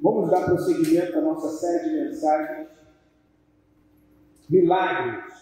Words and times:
Vamos 0.00 0.30
dar 0.30 0.44
prosseguimento 0.44 1.18
à 1.18 1.20
nossa 1.20 1.48
série 1.48 1.88
de 1.88 1.94
mensagens. 1.96 2.68
Milagres. 4.48 5.34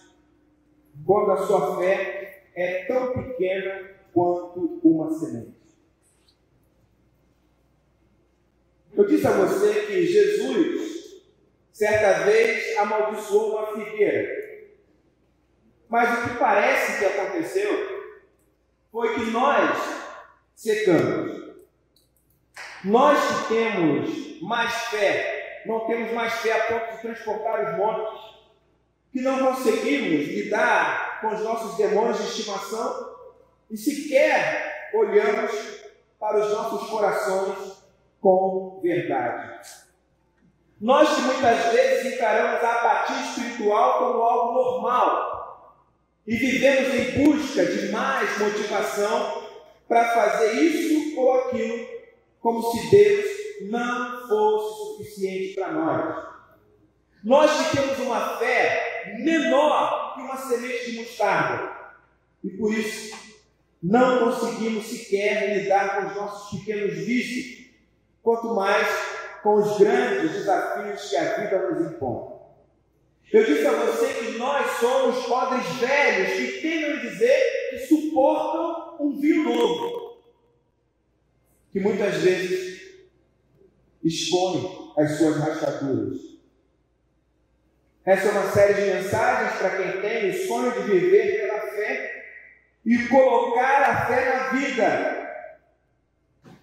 Quando 1.05 1.31
a 1.31 1.45
sua 1.45 1.77
fé 1.77 2.43
é 2.55 2.85
tão 2.85 3.13
pequena 3.13 3.89
quanto 4.13 4.79
uma 4.83 5.11
semente. 5.11 5.63
Eu 8.95 9.07
disse 9.07 9.25
a 9.25 9.31
você 9.31 9.87
que 9.87 10.05
Jesus, 10.05 11.23
certa 11.71 12.25
vez, 12.25 12.77
amaldiçoou 12.77 13.57
uma 13.57 13.73
figueira. 13.73 14.43
Mas 15.89 16.19
o 16.19 16.29
que 16.29 16.37
parece 16.37 16.99
que 16.99 17.05
aconteceu 17.05 17.93
foi 18.91 19.15
que 19.15 19.31
nós 19.31 19.77
secamos. 20.55 21.55
Nós 22.83 23.19
que 23.19 23.53
temos 23.53 24.32
mais 24.43 24.73
fé, 24.85 25.63
não 25.65 25.81
temos 25.87 26.11
mais 26.11 26.33
fé 26.33 26.51
a 26.51 26.63
ponto 26.67 26.95
de 26.95 27.01
transportar 27.01 27.63
os 27.63 27.77
montes, 27.77 28.21
que 29.11 29.21
não 29.21 29.39
conseguimos 29.39 30.27
lidar 30.27 31.21
com 31.21 31.27
os 31.27 31.41
nossos 31.41 31.77
demônios 31.77 32.17
de 32.17 32.23
estimação 32.23 33.15
e 33.69 33.77
sequer 33.77 34.89
olhamos 34.93 35.51
para 36.19 36.39
os 36.39 36.51
nossos 36.51 36.89
corações 36.89 37.83
com 38.19 38.79
verdade. 38.81 39.79
Nós 40.79 41.15
que 41.15 41.21
muitas 41.21 41.71
vezes 41.71 42.13
encaramos 42.13 42.63
a 42.63 42.71
apatia 42.71 43.15
espiritual 43.17 43.99
como 43.99 44.21
algo 44.21 44.53
normal 44.53 45.79
e 46.25 46.35
vivemos 46.35 46.93
em 46.93 47.23
busca 47.23 47.65
de 47.65 47.91
mais 47.91 48.37
motivação 48.39 49.43
para 49.87 50.09
fazer 50.13 50.53
isso 50.53 51.19
ou 51.19 51.39
aquilo, 51.39 51.87
como 52.41 52.61
se 52.71 52.89
Deus 52.89 53.42
não 53.65 54.27
fosse 54.27 54.97
suficiente 54.97 55.55
para 55.55 55.71
nós. 55.71 56.25
Nós 57.23 57.51
que 57.69 57.77
temos 57.77 57.99
uma 57.99 58.37
fé 58.37 59.15
menor 59.19 60.13
que 60.13 60.21
uma 60.21 60.37
semente 60.37 60.91
de 60.91 60.97
mostarda 60.97 61.71
e 62.43 62.49
por 62.51 62.73
isso 62.73 63.15
não 63.81 64.31
conseguimos 64.31 64.85
sequer 64.85 65.57
lidar 65.57 65.95
com 65.95 66.07
os 66.07 66.15
nossos 66.15 66.59
pequenos 66.59 66.93
vícios 67.05 67.67
quanto 68.21 68.53
mais 68.53 68.87
com 69.41 69.55
os 69.55 69.77
grandes 69.77 70.31
desafios 70.31 71.09
que 71.09 71.17
a 71.17 71.33
vida 71.35 71.69
nos 71.69 71.91
impõe. 71.91 72.33
Eu 73.31 73.45
disse 73.45 73.65
a 73.65 73.71
você 73.71 74.13
que 74.13 74.37
nós 74.37 74.79
somos 74.79 75.25
podres 75.25 75.65
velhos 75.79 76.33
que 76.33 76.61
tentam 76.61 76.99
dizer 76.99 77.69
que 77.71 77.79
suportam 77.79 78.97
um 78.99 79.19
vinho 79.19 79.43
novo, 79.43 80.17
que 81.71 81.79
muitas 81.79 82.15
vezes 82.17 82.72
expõe 84.03 84.93
as 84.97 85.17
suas 85.17 85.37
rachaduras. 85.37 86.19
Essa 88.05 88.27
é 88.27 88.31
uma 88.31 88.51
série 88.51 88.73
de 88.73 88.81
mensagens 88.81 89.57
para 89.57 89.77
quem 89.77 90.01
tem 90.01 90.29
o 90.29 90.47
sonho 90.47 90.71
de 90.73 90.91
viver 90.91 91.39
pela 91.39 91.59
fé 91.71 92.25
e 92.85 93.07
colocar 93.07 93.81
a 93.81 94.05
fé 94.07 94.25
na 94.25 94.49
vida 94.49 95.23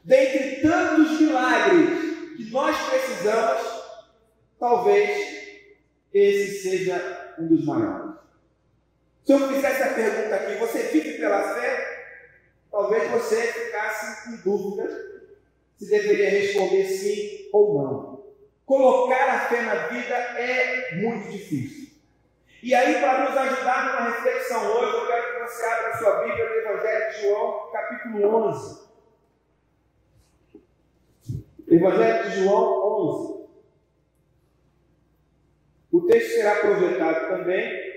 dentre 0.04 0.60
tantos 0.60 1.18
milagres 1.20 2.36
que 2.36 2.50
nós 2.50 2.76
precisamos, 2.88 3.62
talvez 4.58 5.40
esse 6.12 6.62
seja 6.62 7.34
um 7.38 7.46
dos 7.46 7.64
maiores. 7.64 8.16
Se 9.24 9.32
eu 9.32 9.48
fizesse 9.48 9.82
a 9.82 9.94
pergunta 9.94 10.34
aqui, 10.34 10.54
você 10.56 10.82
vive 10.84 11.18
pela 11.18 11.54
fé? 11.54 12.16
Talvez 12.70 13.10
você 13.10 13.46
ficasse 13.52 14.30
em 14.30 14.36
dúvida 14.38 15.09
se 15.80 15.88
deveria 15.88 16.28
responder 16.28 16.84
sim 16.84 17.48
ou 17.52 17.82
não. 17.82 18.24
Colocar 18.66 19.30
a 19.30 19.40
fé 19.48 19.62
na 19.62 19.86
vida 19.86 20.14
é 20.14 20.96
muito 20.96 21.30
difícil. 21.30 21.90
E 22.62 22.74
aí, 22.74 23.00
para 23.00 23.24
nos 23.24 23.36
ajudar 23.36 23.86
numa 23.86 24.10
reflexão 24.10 24.76
hoje, 24.76 24.92
eu 24.92 25.06
quero 25.06 25.32
que 25.32 25.40
você 25.40 25.64
abra 25.64 25.88
a 25.88 25.96
sua 25.96 26.24
Bíblia 26.24 26.44
no 26.44 26.54
Evangelho 26.56 27.10
de 27.10 27.22
João, 27.22 27.70
capítulo 27.72 28.48
11. 28.48 28.90
Evangelho 31.68 32.30
de 32.30 32.44
João 32.44 33.00
11. 33.08 33.40
O 35.92 36.00
texto 36.02 36.34
será 36.34 36.56
projetado 36.56 37.28
também. 37.28 37.90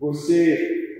Você 0.00 0.91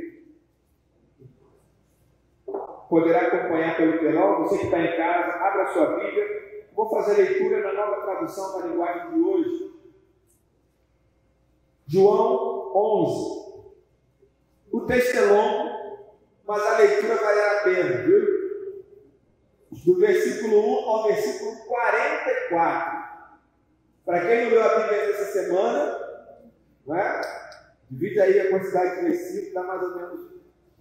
poderá 2.92 3.22
acompanhar 3.22 3.74
pelo 3.74 3.98
telão. 4.00 4.42
Você 4.42 4.58
que 4.58 4.64
está 4.66 4.78
em 4.78 4.94
casa, 4.98 5.32
abra 5.32 5.72
sua 5.72 5.96
Bíblia. 5.96 6.66
Vou 6.74 6.90
fazer 6.90 7.12
a 7.12 7.24
leitura 7.24 7.62
na 7.62 7.72
nova 7.72 8.02
tradução 8.02 8.60
da 8.60 8.66
linguagem 8.66 9.14
de 9.14 9.20
hoje. 9.20 9.74
João 11.86 12.70
11. 12.76 13.62
O 14.72 14.80
texto 14.82 15.16
é 15.16 15.20
longo, 15.22 16.04
mas 16.46 16.66
a 16.66 16.78
leitura 16.78 17.14
vale 17.14 17.40
a 17.40 17.62
pena, 17.62 18.02
viu? 18.02 18.42
do 19.70 19.98
versículo 19.98 20.82
1 20.84 20.88
ao 20.90 21.04
versículo 21.04 21.64
44. 21.64 23.02
Para 24.04 24.26
quem 24.26 24.44
não 24.44 24.50
leu 24.50 24.62
a 24.62 24.80
Bíblia 24.80 25.10
essa 25.10 25.32
semana, 25.32 25.98
né? 26.86 27.20
divide 27.90 28.20
aí 28.20 28.38
a 28.38 28.50
quantidade 28.50 28.96
de 28.96 29.06
versículos, 29.06 29.54
dá 29.54 29.62
mais 29.62 29.82
ou 29.82 29.96
menos 29.96 30.31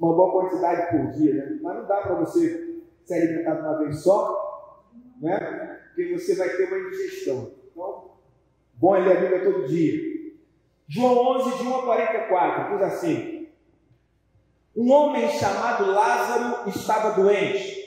uma 0.01 0.15
boa 0.15 0.31
quantidade 0.31 0.89
por 0.89 1.11
dia, 1.11 1.33
né? 1.33 1.59
mas 1.61 1.75
não 1.77 1.85
dá 1.85 1.97
para 1.97 2.15
você 2.15 2.81
se 3.05 3.13
alimentar 3.13 3.53
de 3.53 3.61
uma 3.61 3.77
vez 3.77 4.01
só, 4.01 4.89
né? 5.21 5.79
porque 5.87 6.17
você 6.17 6.35
vai 6.35 6.49
ter 6.49 6.65
uma 6.65 6.79
indigestão. 6.79 7.51
Então, 7.71 8.11
bom 8.73 8.95
é 8.95 8.99
ler 8.99 9.17
a 9.17 9.19
Bíblia 9.21 9.43
todo 9.43 9.67
dia. 9.67 10.11
João 10.87 11.37
11, 11.37 11.57
de 11.57 11.63
1 11.67 11.75
a 11.75 11.83
44, 11.83 12.73
diz 12.73 12.81
assim: 12.81 13.47
Um 14.75 14.91
homem 14.91 15.29
chamado 15.29 15.91
Lázaro 15.91 16.67
estava 16.69 17.11
doente. 17.11 17.79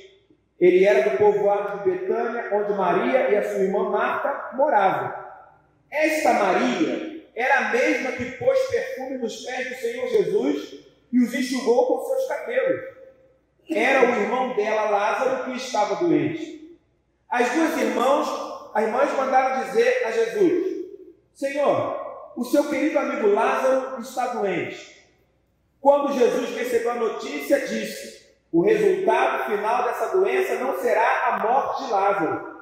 Ele 0.58 0.84
era 0.84 1.10
do 1.10 1.18
povoado 1.18 1.78
de 1.78 1.90
Betânia, 1.90 2.48
onde 2.52 2.72
Maria 2.74 3.28
e 3.28 3.36
a 3.36 3.42
sua 3.42 3.60
irmã 3.60 3.90
Marta 3.90 4.56
moravam. 4.56 5.12
Esta 5.90 6.32
Maria 6.32 7.24
era 7.34 7.58
a 7.58 7.72
mesma 7.72 8.12
que 8.12 8.24
pôs 8.38 8.58
perfume 8.70 9.18
nos 9.18 9.44
pés 9.44 9.68
do 9.68 9.74
Senhor 9.74 10.08
Jesus 10.08 10.84
e 11.14 11.22
os 11.22 11.32
enxugou 11.32 11.86
com 11.86 12.04
seus 12.04 12.26
cabelos. 12.26 12.80
Era 13.70 14.04
o 14.04 14.20
irmão 14.20 14.56
dela, 14.56 14.90
Lázaro, 14.90 15.44
que 15.44 15.56
estava 15.56 15.94
doente. 15.94 16.76
As 17.30 17.52
duas 17.52 17.76
irmãs, 17.78 18.28
as 18.74 18.84
irmãs 18.84 19.12
mandaram 19.16 19.64
dizer 19.64 20.04
a 20.04 20.10
Jesus: 20.10 20.86
Senhor, 21.32 22.32
o 22.36 22.44
seu 22.44 22.68
querido 22.68 22.98
amigo 22.98 23.28
Lázaro 23.28 24.00
está 24.00 24.26
doente. 24.34 25.06
Quando 25.80 26.18
Jesus 26.18 26.50
recebeu 26.50 26.90
a 26.90 26.96
notícia, 26.96 27.60
disse: 27.60 28.26
o 28.50 28.62
resultado 28.62 29.52
final 29.52 29.84
dessa 29.84 30.16
doença 30.16 30.56
não 30.56 30.80
será 30.80 31.28
a 31.28 31.38
morte 31.38 31.84
de 31.84 31.92
Lázaro. 31.92 32.54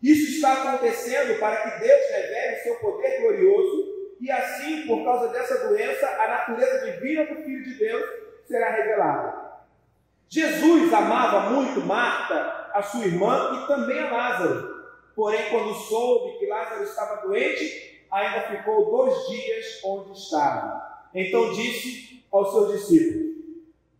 Isso 0.00 0.30
está 0.36 0.52
acontecendo 0.52 1.40
para 1.40 1.56
que 1.56 1.80
Deus 1.80 2.10
revele 2.12 2.56
o 2.56 2.62
seu 2.62 2.76
poder 2.76 3.20
glorioso 3.20 3.85
e 4.20 4.30
assim, 4.30 4.86
por 4.86 5.04
causa 5.04 5.28
dessa 5.28 5.68
doença, 5.68 6.06
a 6.06 6.28
natureza 6.28 6.90
divina 6.90 7.26
do 7.26 7.42
Filho 7.42 7.64
de 7.64 7.74
Deus 7.74 8.04
será 8.46 8.70
revelada. 8.70 9.46
Jesus 10.28 10.92
amava 10.92 11.50
muito 11.50 11.80
Marta, 11.82 12.70
a 12.72 12.82
sua 12.82 13.04
irmã, 13.04 13.62
e 13.62 13.66
também 13.66 14.00
a 14.00 14.10
Lázaro. 14.10 14.76
Porém, 15.14 15.48
quando 15.50 15.74
soube 15.74 16.38
que 16.38 16.46
Lázaro 16.46 16.82
estava 16.82 17.26
doente, 17.26 18.06
ainda 18.10 18.40
ficou 18.42 18.90
dois 18.90 19.26
dias 19.28 19.80
onde 19.84 20.12
estava. 20.12 21.08
Então 21.14 21.52
disse 21.52 22.26
aos 22.30 22.50
seus 22.50 22.72
discípulos: 22.72 23.36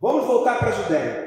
Vamos 0.01 0.27
voltar 0.27 0.59
para 0.59 0.69
a 0.69 0.73
Judéia. 0.73 1.27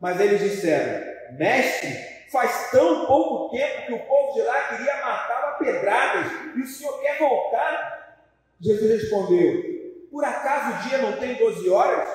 Mas 0.00 0.20
eles 0.20 0.40
disseram: 0.40 1.36
Mestre, 1.38 1.90
faz 2.30 2.70
tão 2.70 3.06
pouco 3.06 3.50
tempo 3.50 3.86
que 3.86 3.92
o 3.92 4.06
povo 4.06 4.32
de 4.34 4.42
lá 4.42 4.62
queria 4.68 4.96
matá-lo 4.96 5.46
a 5.46 5.58
pedradas 5.58 6.32
e 6.56 6.60
o 6.60 6.66
senhor 6.66 7.00
quer 7.00 7.18
voltar? 7.18 8.01
Jesus 8.62 9.02
respondeu: 9.02 10.08
Por 10.10 10.24
acaso 10.24 10.86
o 10.86 10.88
dia 10.88 10.98
não 10.98 11.18
tem 11.18 11.34
12 11.34 11.68
horas? 11.68 12.08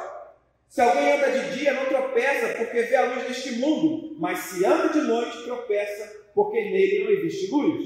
Se 0.70 0.82
alguém 0.82 1.14
anda 1.14 1.32
de 1.32 1.58
dia, 1.58 1.74
não 1.74 1.86
tropeça, 1.86 2.56
porque 2.58 2.82
vê 2.84 2.96
a 2.96 3.14
luz 3.14 3.28
deste 3.28 3.52
mundo, 3.60 4.16
mas 4.20 4.40
se 4.40 4.66
anda 4.66 4.90
de 4.90 5.02
noite, 5.02 5.44
tropeça, 5.44 6.28
porque 6.34 6.58
nele 6.58 7.04
não 7.04 7.12
existe 7.12 7.52
luz. 7.52 7.86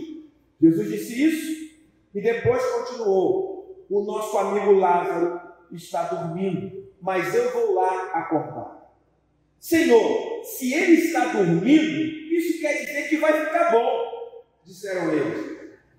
Jesus 0.60 0.90
disse 0.90 1.24
isso 1.24 1.72
e 2.14 2.22
depois 2.22 2.64
continuou: 2.64 3.86
O 3.90 4.04
nosso 4.04 4.38
amigo 4.38 4.74
Lázaro 4.74 5.42
está 5.72 6.04
dormindo, 6.04 6.88
mas 7.02 7.34
eu 7.34 7.52
vou 7.52 7.74
lá 7.74 8.12
acordar. 8.14 8.82
Senhor, 9.60 10.44
se 10.44 10.74
ele 10.74 10.94
está 10.94 11.34
dormindo, 11.34 12.02
isso 12.34 12.60
quer 12.60 12.80
dizer 12.80 13.10
que 13.10 13.18
vai 13.18 13.46
ficar 13.46 13.72
bom, 13.72 14.44
disseram 14.64 15.14
eles. 15.14 15.51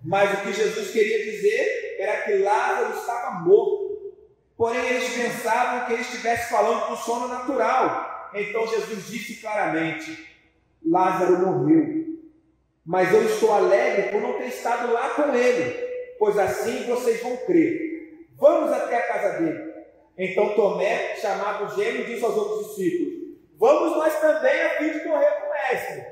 Mas 0.05 0.33
o 0.33 0.43
que 0.43 0.53
Jesus 0.53 0.91
queria 0.91 1.25
dizer 1.25 1.97
era 1.99 2.23
que 2.23 2.39
Lázaro 2.39 2.99
estava 2.99 3.41
morto. 3.41 4.13
Porém, 4.57 4.85
eles 4.85 5.15
pensavam 5.15 5.87
que 5.87 5.93
ele 5.93 6.03
estivesse 6.03 6.51
falando 6.51 6.89
do 6.91 6.97
sono 6.97 7.29
natural. 7.29 8.31
Então 8.35 8.67
Jesus 8.67 9.07
disse 9.09 9.41
claramente: 9.41 10.37
Lázaro 10.85 11.39
morreu. 11.39 12.03
Mas 12.85 13.13
eu 13.13 13.25
estou 13.25 13.53
alegre 13.53 14.11
por 14.11 14.21
não 14.21 14.35
ter 14.35 14.49
estado 14.49 14.93
lá 14.93 15.11
com 15.11 15.33
ele, 15.35 16.17
pois 16.19 16.37
assim 16.37 16.85
vocês 16.85 17.23
vão 17.23 17.37
crer. 17.39 18.27
Vamos 18.37 18.73
até 18.73 18.97
a 18.97 19.07
casa 19.07 19.39
dele. 19.39 19.73
Então 20.19 20.55
Tomé, 20.55 21.15
chamado 21.17 21.75
gêmeo, 21.77 22.07
disse 22.07 22.25
aos 22.25 22.37
outros 22.37 22.69
discípulos: 22.69 23.39
Vamos 23.57 23.97
nós 23.97 24.21
também 24.21 24.63
a 24.63 24.71
fim 24.71 24.99
de 24.99 25.07
morrer 25.07 25.31
com 25.31 25.47
o 25.47 25.53
mestre. 25.53 26.07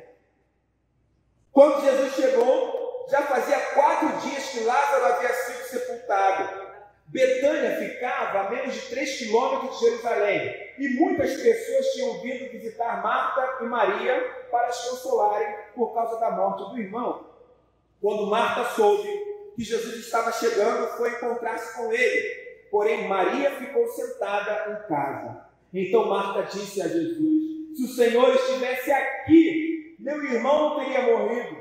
Quando 1.51 1.85
Jesus 1.85 2.15
chegou, 2.15 2.80
já 3.11 3.23
fazia 3.23 3.59
quatro 3.75 4.09
dias 4.21 4.51
que 4.51 4.61
Lázaro 4.61 5.05
havia 5.07 5.33
sido 5.35 5.65
sepultado. 5.65 6.71
Betânia 7.07 7.77
ficava 7.77 8.41
a 8.41 8.51
menos 8.51 8.73
de 8.73 8.81
três 8.83 9.19
quilômetros 9.19 9.79
de 9.79 9.85
Jerusalém, 9.87 10.71
e 10.79 10.89
muitas 10.91 11.35
pessoas 11.35 11.87
tinham 11.93 12.21
vindo 12.21 12.53
visitar 12.53 13.03
Marta 13.03 13.65
e 13.65 13.67
Maria 13.67 14.47
para 14.51 14.69
as 14.69 14.89
consolarem 14.89 15.57
por 15.75 15.93
causa 15.93 16.21
da 16.21 16.31
morte 16.31 16.71
do 16.71 16.81
irmão. 16.81 17.27
Quando 18.01 18.29
Marta 18.29 18.65
soube 18.77 19.09
que 19.57 19.65
Jesus 19.65 19.97
estava 19.97 20.31
chegando, 20.31 20.87
foi 20.97 21.11
encontrar-se 21.11 21.77
com 21.77 21.93
ele. 21.93 22.51
Porém, 22.71 23.09
Maria 23.09 23.51
ficou 23.57 23.89
sentada 23.89 24.71
em 24.71 24.89
casa. 24.89 25.51
Então 25.75 26.09
Marta 26.09 26.43
disse 26.43 26.81
a 26.81 26.87
Jesus: 26.87 27.77
Se 27.77 27.85
o 27.85 27.89
Senhor 27.89 28.35
estivesse 28.37 28.93
aqui, 28.93 29.97
meu 29.99 30.23
irmão 30.25 30.71
não 30.71 30.85
teria 30.85 31.03
morrido. 31.03 31.60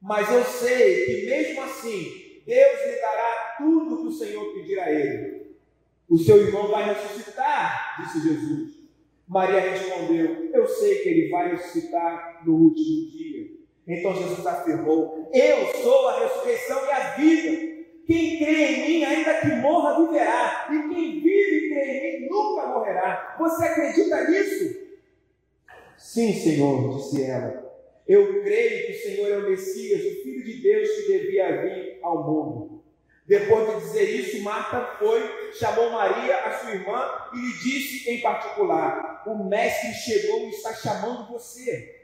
Mas 0.00 0.30
eu 0.32 0.42
sei 0.44 1.04
que 1.04 1.26
mesmo 1.26 1.62
assim, 1.62 2.42
Deus 2.46 2.86
lhe 2.86 3.00
dará 3.00 3.54
tudo 3.58 3.98
que 3.98 4.06
o 4.08 4.12
Senhor 4.12 4.54
pedir 4.54 4.78
a 4.80 4.90
ele. 4.90 5.56
O 6.08 6.18
seu 6.18 6.38
irmão 6.38 6.68
vai 6.68 6.92
ressuscitar, 6.92 8.02
disse 8.02 8.28
Jesus. 8.28 8.80
Maria 9.28 9.60
respondeu: 9.60 10.50
Eu 10.52 10.66
sei 10.66 10.96
que 11.02 11.08
ele 11.08 11.28
vai 11.28 11.50
ressuscitar 11.52 12.42
no 12.44 12.54
último 12.54 13.10
dia. 13.10 13.50
Então 13.86 14.14
Jesus 14.14 14.44
afirmou: 14.44 15.30
Eu 15.32 15.66
sou 15.82 16.08
a 16.08 16.20
ressurreição 16.20 16.84
e 16.84 16.90
a 16.90 17.10
vida. 17.14 17.70
Quem 18.06 18.38
crê 18.38 18.66
em 18.66 18.88
mim, 18.88 19.04
ainda 19.04 19.40
que 19.40 19.54
morra, 19.56 20.04
viverá. 20.04 20.66
E 20.72 20.88
quem 20.92 21.20
vive 21.20 21.66
e 21.66 21.68
crê 21.68 21.84
em 21.84 22.20
mim, 22.22 22.28
nunca 22.28 22.66
morrerá. 22.66 23.36
Você 23.38 23.64
acredita 23.64 24.28
nisso? 24.28 24.80
Sim, 25.96 26.32
Senhor, 26.32 26.96
disse 26.96 27.22
ela. 27.22 27.69
Eu 28.06 28.42
creio 28.42 28.86
que 28.86 28.92
o 28.92 29.02
Senhor 29.02 29.30
é 29.30 29.36
o 29.38 29.50
Messias, 29.50 30.00
o 30.00 30.22
Filho 30.22 30.44
de 30.44 30.62
Deus 30.62 30.88
que 30.90 31.12
devia 31.18 31.62
vir 31.62 31.98
ao 32.02 32.24
mundo. 32.24 32.82
Depois 33.26 33.68
de 33.68 33.80
dizer 33.82 34.10
isso, 34.10 34.42
Marta 34.42 34.96
foi, 34.98 35.52
chamou 35.52 35.90
Maria, 35.90 36.36
a 36.38 36.58
sua 36.58 36.72
irmã, 36.72 37.08
e 37.32 37.36
lhe 37.36 37.52
disse 37.52 38.10
em 38.10 38.20
particular: 38.20 39.22
O 39.26 39.44
mestre 39.44 39.92
chegou 39.92 40.46
e 40.46 40.50
está 40.50 40.74
chamando 40.74 41.30
você. 41.30 42.00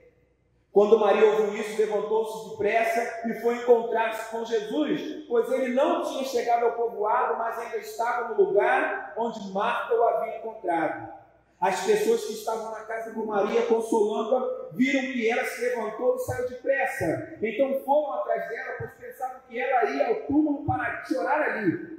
Quando 0.76 1.00
Maria 1.00 1.25
ouviu 1.25 1.58
isso, 1.58 1.81
levantou-se 1.81 2.50
depressa 2.50 3.26
e 3.26 3.40
foi 3.40 3.56
encontrar-se 3.56 4.31
com 4.31 4.44
Jesus, 4.44 5.25
pois 5.26 5.50
ele 5.50 5.75
não 5.75 6.02
tinha 6.02 6.22
chegado 6.22 6.66
ao 6.66 6.72
povoado, 6.72 7.38
mas 7.38 7.58
ainda 7.58 7.78
estava 7.78 8.28
no 8.28 8.44
lugar 8.44 9.14
onde 9.16 9.50
Marta 9.52 9.94
o 9.94 10.02
havia 10.04 10.37
encontrado. 10.37 11.12
As 11.61 11.87
pessoas 11.87 12.25
que 12.26 12.35
estavam 12.35 12.70
na 12.70 12.81
casa 12.81 13.12
de 13.12 13.19
Maria 13.19 13.62
consolando-a 13.62 14.69
viram 14.73 15.00
que 15.00 15.29
ela 15.29 15.44
se 15.44 15.62
levantou 15.62 16.17
e 16.17 16.19
saiu 16.19 16.49
depressa. 16.50 17.38
Então 17.43 17.81
foram 17.85 18.12
atrás 18.12 18.49
dela, 18.49 18.75
pois 18.79 18.91
pensavam 19.00 19.41
que 19.49 19.58
ela 19.58 19.91
ia 19.91 20.08
ao 20.08 20.14
túmulo 20.26 20.67
para 20.67 21.05
chorar 21.06 21.41
ali. 21.41 21.97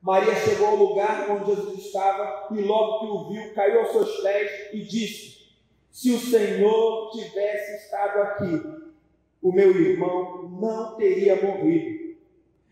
Maria 0.00 0.34
chegou 0.34 0.68
ao 0.68 0.76
lugar 0.76 1.30
onde 1.30 1.54
Jesus 1.54 1.78
estava 1.86 2.48
e 2.50 2.60
logo 2.62 3.00
que 3.00 3.06
o 3.06 3.28
viu, 3.30 3.54
caiu 3.54 3.80
aos 3.80 3.92
seus 3.92 4.16
pés 4.22 4.70
e 4.72 4.82
disse: 4.82 5.48
Se 5.90 6.10
o 6.10 6.18
Senhor 6.18 7.10
tivesse 7.12 7.84
estado 7.84 8.20
aqui, 8.20 8.84
o 9.42 9.52
meu 9.52 9.70
irmão 9.70 10.48
não 10.60 10.96
teria 10.96 11.36
morrido. 11.36 12.16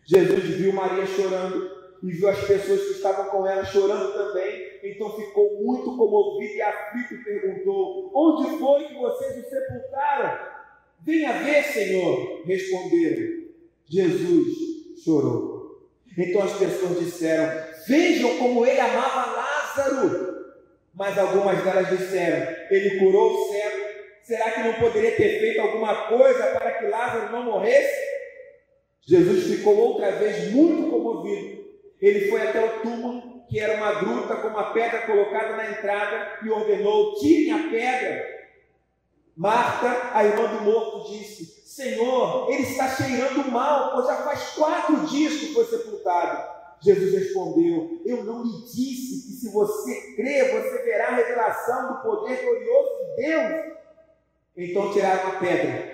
Jesus 0.03 0.43
viu 0.43 0.73
Maria 0.73 1.05
chorando 1.05 1.71
e 2.01 2.11
viu 2.11 2.27
as 2.27 2.39
pessoas 2.39 2.81
que 2.81 2.91
estavam 2.91 3.25
com 3.25 3.47
ela 3.47 3.63
chorando 3.63 4.13
também, 4.13 4.72
então 4.83 5.15
ficou 5.15 5.63
muito 5.63 5.95
comovido 5.97 6.53
e 6.53 6.61
aflito 6.61 7.13
e 7.13 7.23
perguntou: 7.23 8.11
Onde 8.13 8.57
foi 8.57 8.85
que 8.85 8.95
vocês 8.95 9.45
o 9.45 9.49
sepultaram? 9.49 10.53
Venha 11.05 11.33
ver, 11.33 11.63
Senhor, 11.63 12.43
responderam. 12.45 13.43
Jesus 13.89 14.47
chorou. 15.03 15.87
Então 16.17 16.43
as 16.43 16.57
pessoas 16.57 16.99
disseram: 16.99 17.65
Vejam 17.87 18.37
como 18.37 18.65
ele 18.65 18.79
amava 18.79 19.31
Lázaro. 19.31 20.33
Mas 20.93 21.17
algumas 21.17 21.63
delas 21.63 21.89
disseram: 21.89 22.55
Ele 22.69 22.99
curou 22.99 23.33
o 23.33 23.51
cego. 23.51 23.83
Será 24.23 24.51
que 24.51 24.61
não 24.61 24.73
poderia 24.75 25.15
ter 25.15 25.39
feito 25.39 25.59
alguma 25.59 26.07
coisa 26.07 26.47
para 26.51 26.71
que 26.71 26.85
Lázaro 26.87 27.31
não 27.31 27.43
morresse? 27.43 28.13
Jesus 29.05 29.57
ficou 29.57 29.75
outra 29.75 30.11
vez 30.11 30.51
muito 30.51 30.89
comovido 30.89 31.63
ele 32.03 32.27
foi 32.29 32.41
até 32.41 32.59
o 32.59 32.81
túmulo, 32.81 33.32
que 33.49 33.59
era 33.59 33.77
uma 33.77 33.93
gruta 33.95 34.35
com 34.35 34.47
uma 34.47 34.73
pedra 34.73 35.05
colocada 35.05 35.55
na 35.55 35.71
entrada, 35.71 36.39
e 36.43 36.49
ordenou: 36.49 37.15
tirem 37.15 37.51
a 37.51 37.69
pedra. 37.69 38.33
Marta, 39.35 40.11
a 40.13 40.23
irmã 40.23 40.47
do 40.47 40.61
morto, 40.61 41.11
disse: 41.11 41.63
Senhor, 41.65 42.51
ele 42.51 42.63
está 42.63 42.87
cheirando 42.89 43.49
mal, 43.49 43.93
pois 43.93 44.05
já 44.05 44.17
faz 44.17 44.51
quatro 44.51 45.07
dias 45.07 45.33
que 45.33 45.53
foi 45.53 45.65
sepultado. 45.65 46.53
Jesus 46.81 47.13
respondeu: 47.13 48.01
Eu 48.05 48.23
não 48.23 48.43
lhe 48.43 48.61
disse 48.61 49.25
que 49.25 49.33
se 49.33 49.49
você 49.51 50.15
crer, 50.15 50.51
você 50.51 50.83
verá 50.83 51.07
a 51.07 51.15
revelação 51.15 51.93
do 51.93 52.01
poder 52.01 52.43
glorioso 52.43 52.89
de 52.97 53.23
Deus. 53.23 53.73
Então 54.55 54.91
tiraram 54.91 55.29
a 55.29 55.39
pedra. 55.39 55.93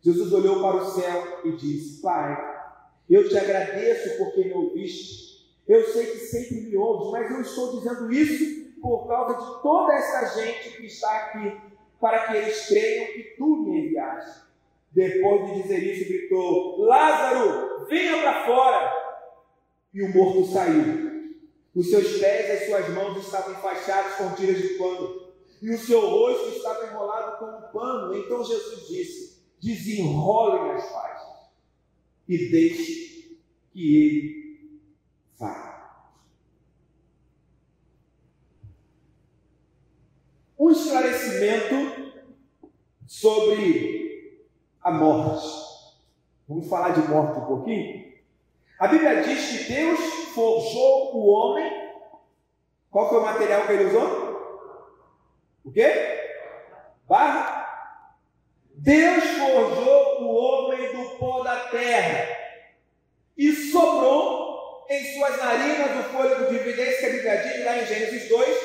Jesus 0.00 0.32
olhou 0.32 0.62
para 0.62 0.76
o 0.76 0.90
céu 0.92 1.40
e 1.44 1.52
disse: 1.52 2.00
Pai, 2.00 2.36
eu 3.10 3.28
te 3.28 3.36
agradeço 3.36 4.16
porque 4.16 4.44
me 4.44 4.54
ouviste. 4.54 5.27
Eu 5.68 5.84
sei 5.84 6.06
que 6.06 6.18
sempre 6.18 6.62
me 6.62 6.76
ouves, 6.76 7.12
mas 7.12 7.30
eu 7.30 7.42
estou 7.42 7.78
dizendo 7.78 8.10
isso 8.10 8.72
por 8.80 9.06
causa 9.06 9.34
de 9.34 9.62
toda 9.62 9.92
essa 9.92 10.40
gente 10.40 10.76
que 10.76 10.86
está 10.86 11.10
aqui, 11.16 11.60
para 12.00 12.26
que 12.26 12.36
eles 12.36 12.66
creiam 12.66 13.06
que 13.12 13.34
tu 13.36 13.56
me 13.56 13.80
enviaste. 13.80 14.48
Depois 14.90 15.46
de 15.46 15.62
dizer 15.62 15.78
isso, 15.82 16.08
gritou: 16.08 16.80
Lázaro, 16.80 17.86
venha 17.86 18.22
para 18.22 18.46
fora! 18.46 18.92
E 19.92 20.02
o 20.02 20.14
morto 20.14 20.46
saiu. 20.46 21.08
Os 21.74 21.90
seus 21.90 22.18
pés 22.18 22.48
e 22.48 22.52
as 22.52 22.66
suas 22.66 22.88
mãos 22.94 23.18
estavam 23.18 23.52
enfaixados 23.52 24.14
com 24.14 24.34
tiras 24.34 24.56
de 24.56 24.68
pano, 24.70 25.28
e 25.60 25.70
o 25.70 25.78
seu 25.78 26.00
rosto 26.00 26.48
estava 26.56 26.86
enrolado 26.86 27.38
com 27.38 27.44
um 27.44 27.72
pano. 27.72 28.16
Então 28.16 28.42
Jesus 28.42 28.88
disse: 28.88 29.42
Desenrolem 29.62 30.72
as 30.72 30.90
faixas 30.90 31.28
e 32.26 32.50
deixe 32.50 33.38
que 33.72 33.96
ele 33.96 34.37
um 40.58 40.70
esclarecimento 40.70 42.12
sobre 43.06 44.44
a 44.82 44.90
morte. 44.90 45.46
Vamos 46.48 46.68
falar 46.68 46.90
de 46.90 47.08
morte 47.08 47.38
um 47.38 47.46
pouquinho? 47.46 48.12
A 48.78 48.88
Bíblia 48.88 49.22
diz 49.22 49.48
que 49.48 49.72
Deus 49.72 50.00
forjou 50.34 51.16
o 51.16 51.26
homem. 51.28 51.88
Qual 52.90 53.08
foi 53.08 53.18
o 53.18 53.24
material 53.24 53.66
que 53.66 53.72
ele 53.72 53.84
usou? 53.84 54.28
O 55.64 55.70
quê? 55.70 55.90
Barro. 57.08 57.58
Deus 58.74 59.24
forjou 59.24 60.22
o 60.22 60.34
homem 60.34 60.96
do 60.96 61.18
pó 61.18 61.42
da 61.42 61.68
terra 61.68 62.36
e 63.36 63.52
sobrou 63.52 64.47
em 64.88 65.14
suas 65.14 65.36
narinas 65.36 66.06
o 66.06 66.10
fôlego 66.10 66.46
de 66.46 66.58
vida, 66.58 66.84
que 66.84 67.06
a 67.06 67.10
Bíblia 67.10 67.36
diz 67.36 67.64
lá 67.64 67.78
em 67.78 67.86
Gênesis 67.86 68.28
2, 68.28 68.58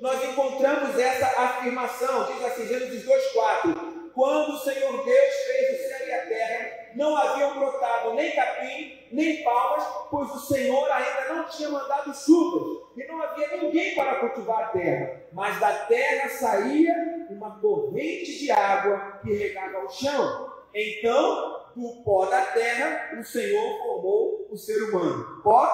nós 0.00 0.24
encontramos 0.24 0.98
essa 0.98 1.26
afirmação, 1.40 2.32
diz 2.32 2.44
assim, 2.44 2.66
Gênesis 2.66 3.04
2,4. 3.04 3.98
Quando 4.12 4.54
o 4.54 4.58
Senhor 4.58 5.04
Deus 5.04 5.34
fez 5.46 5.80
o 5.80 5.88
céu 5.88 6.08
e 6.08 6.12
a 6.12 6.26
terra, 6.26 6.88
não 6.96 7.16
haviam 7.16 7.56
brotado 7.56 8.14
nem 8.14 8.34
capim, 8.34 8.98
nem 9.12 9.44
palmas, 9.44 9.84
pois 10.10 10.28
o 10.30 10.40
Senhor 10.40 10.90
ainda 10.90 11.34
não 11.34 11.44
tinha 11.44 11.68
mandado 11.68 12.12
chuvas, 12.12 12.88
e 12.96 13.06
não 13.06 13.22
havia 13.22 13.56
ninguém 13.58 13.94
para 13.94 14.16
cultivar 14.16 14.64
a 14.64 14.68
terra. 14.68 15.22
Mas 15.32 15.60
da 15.60 15.72
terra 15.84 16.28
saía 16.28 17.26
uma 17.30 17.60
corrente 17.60 18.38
de 18.38 18.50
água 18.50 19.20
que 19.22 19.32
regava 19.32 19.84
o 19.84 19.88
chão. 19.88 20.52
Então, 20.74 21.67
do 21.78 22.02
pó 22.02 22.26
da 22.26 22.42
terra, 22.46 23.16
o 23.18 23.24
Senhor 23.24 23.78
formou 23.78 24.48
o 24.50 24.56
ser 24.56 24.82
humano. 24.82 25.40
Pó 25.42 25.68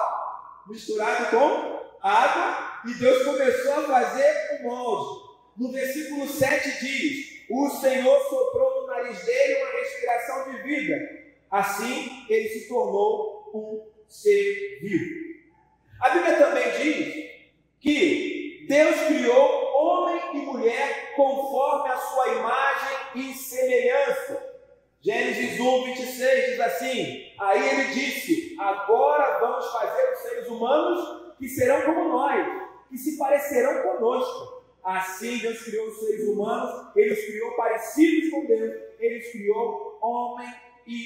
misturado 0.67 1.31
com 1.31 1.97
água 2.01 2.81
e 2.85 2.93
Deus 2.93 3.23
começou 3.23 3.73
a 3.73 3.81
fazer 3.83 4.59
o 4.59 4.63
molde. 4.63 5.25
No 5.57 5.71
versículo 5.71 6.27
7 6.27 6.85
diz: 6.85 7.45
O 7.49 7.69
Senhor 7.69 8.21
soprou 8.29 8.81
no 8.81 8.87
nariz 8.87 9.25
dele 9.25 9.63
uma 9.63 9.71
respiração 9.79 10.51
de 10.51 10.63
vida. 10.63 10.95
Assim 11.49 12.25
ele 12.29 12.49
se 12.49 12.67
tornou 12.67 13.51
um 13.53 13.87
ser 14.07 14.79
vivo. 14.81 15.25
A 16.01 16.09
Bíblia 16.09 16.37
também 16.37 16.71
diz 16.71 17.31
que 17.79 18.65
Deus 18.67 18.95
criou 19.07 19.65
homem 19.73 20.21
e 20.35 20.37
mulher 20.45 21.13
conforme 21.15 21.89
a 21.89 21.97
sua 21.97 22.27
imagem 22.29 22.97
e 23.15 23.33
semelhança. 23.33 24.44
Gênesis 25.05 25.59
1, 25.59 25.83
26 25.83 26.45
diz 26.49 26.59
assim: 26.59 27.31
Aí 27.37 27.69
ele 27.69 27.93
disse: 27.93 28.55
Agora 28.59 29.37
vamos 29.37 29.71
fazer 29.71 30.11
os 30.11 30.19
seres 30.19 30.47
humanos 30.47 31.35
que 31.37 31.47
serão 31.47 31.83
como 31.83 32.09
nós, 32.09 32.63
que 32.89 32.97
se 32.97 33.15
parecerão 33.15 33.83
conosco. 33.83 34.65
Assim 34.83 35.37
Deus 35.37 35.61
criou 35.61 35.89
os 35.89 35.99
seres 35.99 36.27
humanos, 36.27 36.91
Ele 36.95 37.13
os 37.13 37.23
criou 37.23 37.51
parecidos 37.51 38.31
com 38.31 38.47
Deus, 38.47 38.73
Ele 38.97 39.19
os 39.19 39.31
criou 39.31 39.99
homem 40.01 40.51
e 40.87 41.05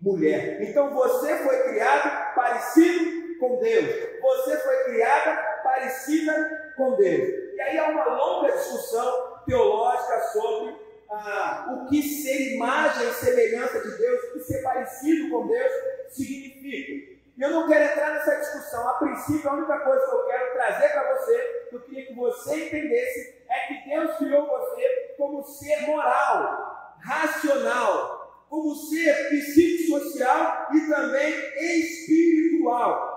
mulher. 0.00 0.62
Então 0.62 0.94
você 0.94 1.36
foi 1.36 1.64
criado 1.64 2.34
parecido 2.34 3.38
com 3.38 3.58
Deus, 3.58 4.20
você 4.22 4.56
foi 4.56 4.84
criada 4.84 5.36
parecida 5.62 6.72
com 6.78 6.96
Deus. 6.96 7.28
E 7.56 7.60
aí 7.60 7.76
há 7.76 7.88
uma 7.90 8.04
longa 8.06 8.52
discussão 8.52 9.42
teológica 9.44 10.20
sobre 10.32 10.83
ah, 11.14 11.66
o 11.72 11.88
que 11.88 12.02
ser 12.02 12.54
imagem 12.54 13.08
e 13.08 13.12
semelhança 13.12 13.80
de 13.80 13.96
Deus, 13.96 14.22
o 14.24 14.32
que 14.32 14.40
ser 14.40 14.62
parecido 14.62 15.30
com 15.30 15.46
Deus 15.46 15.72
significa. 16.10 17.14
E 17.36 17.42
eu 17.42 17.50
não 17.50 17.66
quero 17.66 17.84
entrar 17.84 18.14
nessa 18.14 18.36
discussão. 18.36 18.88
A 18.88 18.94
princípio, 18.94 19.50
a 19.50 19.54
única 19.54 19.78
coisa 19.80 20.04
que 20.04 20.12
eu 20.12 20.26
quero 20.26 20.52
trazer 20.52 20.88
para 20.90 21.14
você, 21.14 21.66
que 21.68 21.76
eu 21.76 21.80
queria 21.80 22.06
que 22.06 22.14
você 22.14 22.66
entendesse, 22.66 23.34
é 23.48 23.66
que 23.66 23.88
Deus 23.88 24.16
criou 24.18 24.46
você 24.46 25.14
como 25.16 25.42
ser 25.42 25.82
moral, 25.82 26.96
racional, 27.00 28.46
como 28.48 28.74
ser 28.74 29.28
psicossocial 29.30 30.68
e 30.74 30.88
também 30.88 31.34
espiritual. 31.80 33.14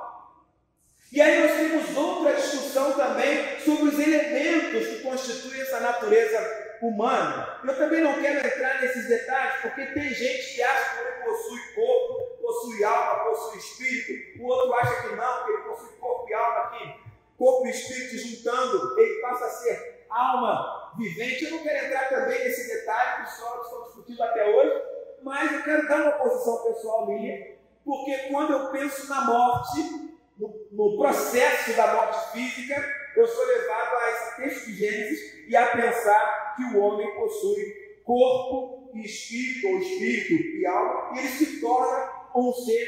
E 1.12 1.22
aí 1.22 1.40
nós 1.40 1.52
temos 1.58 1.96
outra 1.96 2.34
discussão 2.34 2.94
também 2.94 3.60
sobre 3.60 3.90
os 3.90 4.00
elementos 4.00 4.88
que 4.88 5.04
constituem 5.04 5.62
essa 5.62 5.80
natureza 5.80 6.57
humano. 6.82 7.48
Eu 7.64 7.78
também 7.78 8.02
não 8.02 8.20
quero 8.22 8.46
entrar 8.46 8.82
nesses 8.82 9.08
detalhes, 9.08 9.62
porque 9.62 9.86
tem 9.88 10.10
gente 10.14 10.56
que 10.56 10.62
acha 10.62 10.96
que 10.96 11.02
ele 11.02 11.24
possui 11.24 11.60
corpo, 11.74 12.38
possui 12.42 12.84
alma, 12.84 13.24
possui 13.26 13.58
espírito, 13.58 14.42
o 14.42 14.48
outro 14.48 14.74
acha 14.76 15.02
que 15.02 15.16
não, 15.16 15.44
que 15.44 15.52
ele 15.52 15.62
possui 15.64 15.96
corpo 15.98 16.30
e 16.30 16.34
alma 16.34 16.60
aqui. 16.60 16.96
Corpo 17.38 17.68
e 17.68 17.70
espírito 17.70 18.18
juntando, 18.18 19.00
ele 19.00 19.22
passa 19.22 19.46
a 19.46 19.50
ser 19.50 20.06
alma 20.10 20.94
vivente. 20.98 21.46
Eu 21.46 21.52
não 21.52 21.64
quero 21.64 21.86
entrar 21.86 22.10
também 22.10 22.44
nesse 22.44 22.68
detalhe 22.68 23.26
que 23.26 23.32
só 23.32 23.62
estão 23.62 23.84
discutindo 23.84 24.24
até 24.24 24.46
hoje, 24.46 24.82
mas 25.24 25.52
eu 25.52 25.64
quero 25.64 25.88
dar 25.88 26.02
uma 26.02 26.12
posição 26.14 26.64
pessoal 26.64 27.06
minha, 27.08 27.58
porque 27.84 28.18
quando 28.30 28.54
eu 28.54 28.72
penso 28.72 29.08
na 29.08 29.22
morte, 29.22 30.08
no, 30.38 30.68
no 30.72 30.98
processo 30.98 31.76
da 31.76 31.94
morte 31.94 32.32
física, 32.32 32.84
eu 33.16 33.28
sou 33.28 33.46
levado 33.46 33.96
a 33.96 34.12
esse 34.12 34.36
texto 34.38 34.66
de 34.68 34.74
Gênesis 34.76 35.48
e 35.48 35.56
a 35.56 35.68
pensar 35.68 36.47
que 36.58 36.64
o 36.76 36.80
homem 36.82 37.16
possui 37.16 37.88
corpo 38.04 38.90
e 38.94 39.06
espírito, 39.06 39.68
ou 39.68 39.78
espírito 39.80 40.58
e 40.58 40.66
alma, 40.66 41.16
e 41.16 41.20
ele 41.20 41.28
se 41.28 41.62
torna 41.62 42.12
um 42.36 42.52
ser 42.52 42.88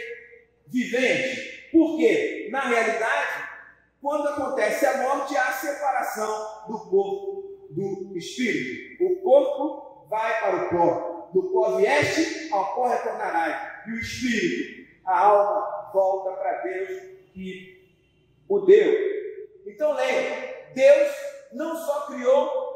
vivente. 0.67 1.69
Por 1.71 1.97
quê? 1.97 2.49
Na 2.51 2.61
realidade, 2.67 3.49
quando 4.01 4.27
acontece 4.29 4.85
a 4.85 4.97
morte, 4.97 5.37
há 5.37 5.49
a 5.49 5.53
separação 5.53 6.65
do 6.67 6.79
corpo 6.89 7.39
do 7.69 8.17
espírito. 8.17 9.03
O 9.03 9.17
corpo 9.17 10.07
vai 10.09 10.39
para 10.39 10.55
o 10.55 10.69
pó, 10.69 11.29
do 11.33 11.43
pó 11.51 11.77
vieste, 11.77 12.51
ao 12.51 12.73
pó 12.73 12.87
retornará. 12.87 13.83
E 13.87 13.91
o 13.91 13.99
espírito, 13.99 14.89
a 15.05 15.19
alma, 15.19 15.91
volta 15.93 16.31
para 16.31 16.61
Deus 16.61 17.01
que 17.33 17.93
o 18.47 18.59
deu. 18.61 18.93
Então 19.67 19.93
lembre, 19.93 20.55
Deus 20.73 21.11
não 21.53 21.75
só 21.75 22.07
criou 22.07 22.68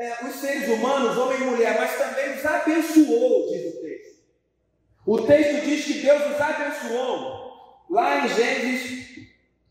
é, 0.00 0.24
os 0.24 0.36
seres 0.36 0.66
humanos, 0.66 1.18
homem 1.18 1.42
e 1.42 1.44
mulher, 1.44 1.78
mas 1.78 1.98
também 1.98 2.34
os 2.34 2.46
abençoou, 2.46 3.50
diz 3.50 3.74
o 3.74 3.82
texto. 3.82 4.20
O 5.04 5.20
texto 5.26 5.60
diz 5.62 5.84
que 5.84 5.92
Deus 6.00 6.22
os 6.24 6.40
abençoou. 6.40 7.84
Lá 7.90 8.24
em 8.24 8.28
Gênesis 8.30 9.28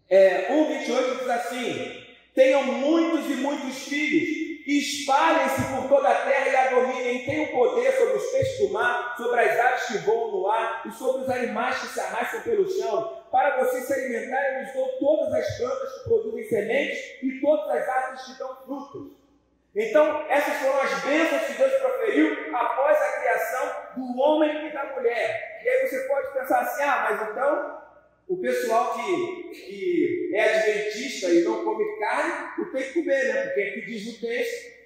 é, 0.07 0.53
1, 0.53 0.65
28 0.67 1.17
diz 1.17 1.29
assim: 1.29 2.05
Tenham 2.35 2.63
muitos 2.63 3.25
e 3.25 3.35
muitos 3.37 3.75
filhos, 3.85 4.67
espalhem-se 4.67 5.63
por 5.73 5.89
toda 5.89 6.09
a 6.09 6.21
terra 6.21 6.47
e 6.47 6.55
a 6.55 6.69
dominem, 6.69 7.25
tenham 7.25 7.47
poder 7.47 7.91
sobre 7.93 8.17
os 8.17 8.31
peixes 8.31 8.59
do 8.59 8.69
mar, 8.69 9.15
sobre 9.17 9.39
as 9.39 9.59
aves 9.59 9.87
que 9.87 9.97
voam 9.99 10.31
no 10.31 10.47
ar 10.47 10.83
e 10.85 10.91
sobre 10.91 11.23
os 11.23 11.29
animais 11.29 11.79
que 11.79 11.87
se 11.87 11.99
arrastam 11.99 12.41
pelo 12.41 12.69
chão. 12.69 13.23
Para 13.31 13.63
vocês 13.63 13.85
se 13.85 13.93
alimentarem, 13.93 14.57
eu 14.57 14.63
lhes 14.63 14.73
dou 14.73 14.87
todas 14.99 15.33
as 15.33 15.57
plantas 15.57 15.91
que 15.93 16.03
produzem 16.03 16.43
sementes 16.49 16.99
e 17.23 17.41
todas 17.41 17.67
as 17.67 17.89
árvores 17.89 18.21
que 18.27 18.37
dão 18.37 18.55
frutos. 18.63 19.18
Então, 19.75 20.25
essas 20.29 20.55
foram 20.57 20.81
as 20.81 21.03
bênçãos 21.03 21.43
que 21.43 21.53
Deus 21.53 21.73
proferiu 21.73 22.55
após 22.55 22.97
a 22.97 23.19
criação 23.19 23.71
do 23.95 24.19
homem 24.19 24.67
e 24.67 24.73
da 24.73 24.85
mulher. 24.95 25.61
E 25.63 25.69
aí 25.69 25.87
você 25.87 25.99
pode 26.07 26.33
pensar 26.33 26.61
assim: 26.61 26.83
ah, 26.83 27.07
mas 27.09 27.29
então 27.29 27.79
o 28.27 28.37
pessoal 28.37 28.93
que, 28.93 29.49
que 29.53 30.31
é 30.33 30.43
adventista 30.43 31.29
e 31.29 31.41
não 31.41 31.63
come 31.63 31.99
carne, 31.99 32.51
não 32.57 32.71
tem 32.71 32.83
que 32.83 32.93
comer, 32.93 33.33
né? 33.33 33.41
Porque 33.45 33.61
aqui 33.61 33.81
diz 33.81 34.05
no 34.05 34.27
texto 34.27 34.79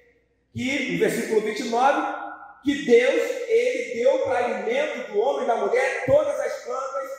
que, 0.52 0.92
no 0.92 0.98
versículo 0.98 1.40
29, 1.42 2.24
que 2.64 2.86
Deus, 2.86 3.30
Ele 3.46 3.94
deu 4.00 4.18
para 4.20 4.46
alimento 4.46 5.12
do 5.12 5.18
homem 5.18 5.44
e 5.44 5.46
da 5.46 5.56
mulher 5.56 6.06
todas 6.06 6.40
as 6.40 6.64
plantas, 6.64 7.10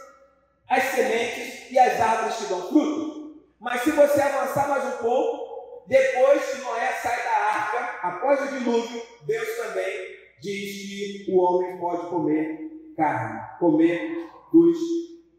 as 0.67 0.83
sementes 0.83 1.71
e 1.71 1.77
as 1.77 1.99
árvores 1.99 2.37
que 2.37 2.45
dão 2.45 2.69
fruto. 2.69 3.45
Mas 3.59 3.81
se 3.81 3.91
você 3.91 4.21
avançar 4.21 4.67
mais 4.67 4.83
um 4.83 4.97
pouco, 4.97 5.44
depois 5.87 6.43
que 6.45 6.61
Noé 6.61 6.91
sai 6.93 7.23
da 7.23 7.31
arca, 7.31 8.07
após 8.07 8.41
o 8.41 8.57
dilúvio, 8.57 9.01
Deus 9.25 9.47
também 9.57 10.15
diz 10.41 11.25
que 11.25 11.31
o 11.31 11.37
homem 11.37 11.77
pode 11.77 12.09
comer 12.09 12.71
carne, 12.97 13.41
comer 13.59 14.29
dos 14.51 14.77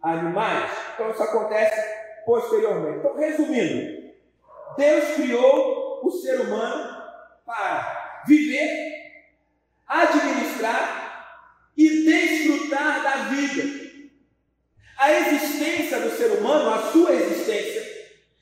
animais. 0.03 0.71
Então 0.95 1.11
isso 1.11 1.23
acontece 1.23 1.97
posteriormente. 2.25 2.99
Então, 2.99 3.17
resumindo, 3.17 4.13
Deus 4.77 5.15
criou 5.15 6.01
o 6.05 6.11
ser 6.11 6.41
humano 6.41 7.03
para 7.45 8.23
viver, 8.27 9.23
administrar 9.87 11.07
e 11.77 12.05
desfrutar 12.05 13.03
da 13.03 13.17
vida. 13.31 13.87
A 14.99 15.13
existência 15.13 16.01
do 16.01 16.11
ser 16.11 16.39
humano, 16.39 16.71
a 16.71 16.91
sua 16.91 17.13
existência, 17.13 17.85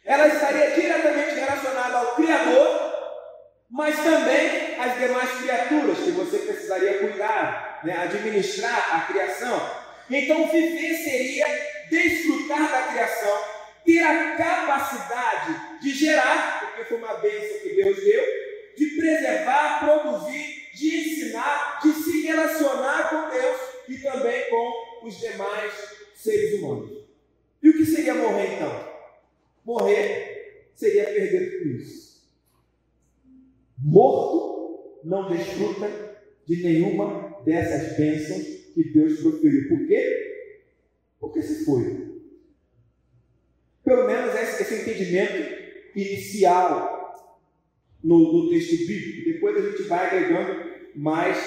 ela 0.04 0.28
estaria 0.28 0.70
diretamente 0.70 1.33
relacionada 1.64 1.96
ao 1.98 2.14
Criador, 2.14 2.94
mas 3.70 3.96
também 3.96 4.78
às 4.78 4.98
demais 4.98 5.30
criaturas 5.40 5.98
que 5.98 6.10
você 6.10 6.38
precisaria 6.38 6.98
cuidar, 6.98 7.80
né, 7.82 7.96
administrar 7.96 8.94
a 8.94 9.00
criação. 9.12 9.84
Então, 10.10 10.46
viver 10.48 10.96
seria 10.96 11.46
desfrutar 11.88 12.70
da 12.70 12.82
criação, 12.92 13.38
ter 13.84 14.00
a 14.00 14.36
capacidade 14.36 15.80
de 15.80 15.90
gerar, 15.90 16.60
porque 16.60 16.84
foi 16.84 16.98
uma 16.98 17.14
bênção 17.14 17.58
que 17.60 17.70
Deus 17.70 17.96
deu, 17.96 18.24
de 18.76 18.86
preservar, 18.96 19.80
produzir, 19.80 20.68
de 20.74 20.96
ensinar, 20.96 21.80
de 21.82 21.92
se 21.92 22.26
relacionar 22.26 23.08
com 23.10 23.30
Deus 23.30 23.60
e 23.88 23.98
também 23.98 24.50
com 24.50 25.06
os 25.06 25.18
demais 25.18 25.72
seres 26.14 26.60
humanos. 26.60 27.04
E 27.62 27.68
o 27.70 27.72
que 27.72 27.86
seria 27.86 28.14
morrer 28.14 28.54
então? 28.54 28.94
Morrer 29.64 30.33
seria 30.74 31.04
perder 31.04 31.58
tudo 31.58 31.70
isso. 31.70 32.24
Morto 33.78 35.00
não 35.04 35.30
desfruta 35.30 35.88
de 36.46 36.62
nenhuma 36.62 37.42
dessas 37.44 37.96
bênçãos 37.96 38.42
que 38.74 38.92
Deus 38.92 39.20
proferiu. 39.20 39.68
Por 39.68 39.86
quê? 39.86 40.60
Porque 41.20 41.42
se 41.42 41.64
foi. 41.64 42.14
Pelo 43.84 44.06
menos 44.06 44.34
esse, 44.34 44.62
esse 44.62 44.82
entendimento 44.82 45.64
inicial 45.94 46.94
no, 48.02 48.32
no, 48.32 48.50
texto 48.50 48.86
bíblico. 48.86 49.32
Depois 49.32 49.56
a 49.56 49.70
gente 49.70 49.82
vai 49.84 50.06
agregando 50.06 50.74
mais 50.94 51.38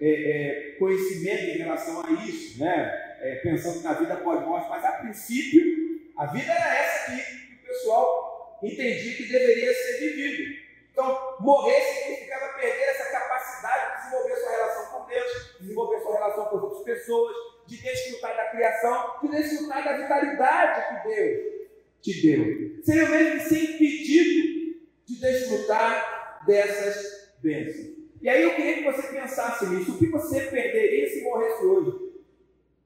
é, 0.00 0.10
é, 0.10 0.72
conhecimento 0.78 1.44
em 1.44 1.58
relação 1.58 2.04
a 2.04 2.12
isso, 2.24 2.60
né? 2.60 3.06
É, 3.20 3.34
pensando 3.36 3.82
na 3.82 3.94
vida 3.94 4.16
pós-morte, 4.16 4.68
mas 4.68 4.84
a 4.84 4.92
princípio 4.92 5.78
a 6.18 6.26
vida 6.26 6.52
era 6.52 6.78
essa 6.78 7.12
que 7.12 7.54
o 7.54 7.66
pessoal 7.68 8.27
entendia 8.62 9.16
que 9.16 9.28
deveria 9.28 9.72
ser 9.74 9.98
vivido. 9.98 10.58
Então, 10.90 11.36
morrer 11.40 11.80
significava 11.80 12.54
perder 12.54 12.84
essa 12.84 13.10
capacidade 13.10 13.90
de 13.90 14.02
desenvolver 14.02 14.36
sua 14.36 14.50
relação 14.50 14.86
com 14.86 15.06
Deus, 15.06 15.56
desenvolver 15.60 16.00
sua 16.00 16.12
relação 16.14 16.44
com 16.46 16.56
as 16.56 16.62
outras 16.62 16.82
pessoas, 16.82 17.36
de 17.66 17.76
desfrutar 17.76 18.36
da 18.36 18.44
criação, 18.46 19.14
de 19.22 19.28
desfrutar 19.28 19.84
da 19.84 19.96
vitalidade 19.96 21.02
que 21.02 21.08
Deus 21.08 21.58
te 22.00 22.22
deu. 22.22 22.82
Seria 22.82 23.08
mesmo 23.08 23.38
que 23.38 23.48
ser 23.48 23.62
impedido 23.74 24.78
de 25.06 25.20
desfrutar 25.20 26.44
dessas 26.46 27.34
bênçãos. 27.42 27.98
E 28.20 28.28
aí 28.28 28.42
eu 28.42 28.54
queria 28.54 28.74
que 28.78 28.84
você 28.84 29.08
pensasse 29.08 29.66
nisso. 29.66 29.94
O 29.94 29.98
que 29.98 30.08
você 30.08 30.40
perderia 30.40 31.08
se 31.08 31.22
morresse 31.22 31.64
hoje? 31.64 32.12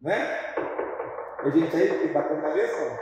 Né? 0.01 0.55
A 1.39 1.51
gente 1.51 1.75
aí 1.75 2.09
bateu 2.09 2.39
a 2.39 2.43
cabeça? 2.43 3.01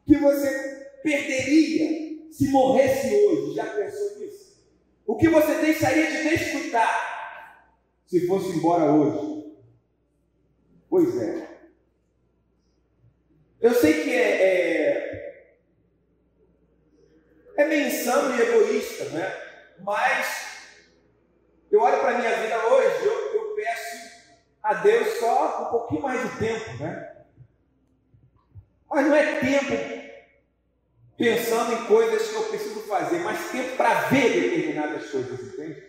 O 0.00 0.04
que 0.06 0.16
você 0.16 0.71
perderia 1.02 2.32
se 2.32 2.48
morresse 2.48 3.14
hoje? 3.14 3.54
Já 3.54 3.66
pensou 3.66 4.18
nisso? 4.18 4.62
O 5.06 5.16
que 5.16 5.28
você 5.28 5.54
deixaria 5.56 6.10
de 6.10 6.28
desfrutar 6.28 7.82
se 8.06 8.26
fosse 8.26 8.56
embora 8.56 8.92
hoje? 8.92 9.52
Pois 10.88 11.20
é. 11.20 11.48
Eu 13.60 13.74
sei 13.74 14.02
que 14.02 14.10
é, 14.10 14.42
é, 14.42 15.46
é 17.56 17.64
meio 17.64 17.86
insano 17.86 18.34
e 18.34 18.40
egoísta, 18.40 19.04
né? 19.10 19.32
Mas 19.80 20.52
eu 21.70 21.80
olho 21.80 22.00
para 22.00 22.16
a 22.16 22.18
minha 22.18 22.36
vida 22.36 22.66
hoje, 22.66 23.04
eu, 23.04 23.34
eu 23.34 23.54
peço 23.54 24.12
a 24.62 24.74
Deus 24.74 25.18
só 25.18 25.66
um 25.66 25.70
pouquinho 25.70 26.02
mais 26.02 26.22
de 26.22 26.38
tempo, 26.38 26.82
né? 26.82 27.24
Mas 28.90 29.06
não 29.06 29.14
é 29.14 29.40
tempo 29.40 30.11
pensando 31.22 31.72
em 31.72 31.86
coisas 31.86 32.28
que 32.28 32.34
eu 32.34 32.42
preciso 32.42 32.80
fazer, 32.80 33.20
mas 33.20 33.52
tempo 33.52 33.76
para 33.76 34.08
ver 34.08 34.32
determinadas 34.32 35.08
coisas, 35.08 35.40
entende? 35.40 35.84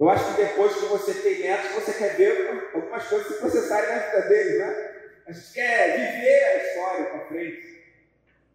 Eu 0.00 0.08
acho 0.08 0.24
que 0.34 0.42
depois 0.42 0.74
que 0.74 0.86
você 0.86 1.12
tem 1.12 1.40
netos, 1.40 1.72
você 1.72 1.92
quer 1.92 2.16
ver 2.16 2.70
algumas 2.72 3.06
coisas 3.08 3.28
se 3.28 3.34
processarem 3.34 3.90
na 3.90 3.98
vida 3.98 4.22
deles, 4.22 4.58
né? 4.58 4.92
A 5.26 5.32
gente 5.32 5.52
quer 5.52 5.98
viver 5.98 6.44
a 6.44 6.64
história 6.64 7.04
para 7.04 7.28
frente. 7.28 7.84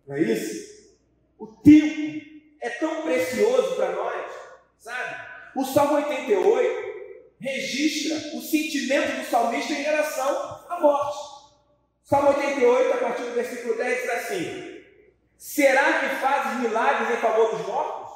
Não 0.08 0.16
é 0.16 0.22
isso? 0.22 0.98
O 1.38 1.46
tempo 1.46 2.26
é 2.60 2.70
tão 2.72 3.04
precioso 3.04 3.76
para 3.76 3.92
nós, 3.92 4.32
sabe? 4.80 5.16
O 5.56 5.64
Salmo 5.64 5.94
88 5.94 6.92
registra 7.40 8.36
o 8.36 8.42
sentimento 8.42 9.16
do 9.16 9.30
salmista 9.30 9.74
em 9.74 9.84
relação 9.84 10.66
à 10.70 10.80
morte. 10.80 11.20
Salmo 12.04 12.30
88, 12.30 12.94
a 12.94 12.98
partir 12.98 13.24
do 13.24 13.34
versículo 13.34 13.78
10, 13.78 14.02
diz 14.02 14.10
assim: 14.10 14.81
Será 15.42 16.00
que 16.00 16.16
fazes 16.18 16.60
milagres 16.60 17.18
em 17.18 17.20
favor 17.20 17.50
dos 17.50 17.66
mortos? 17.66 18.12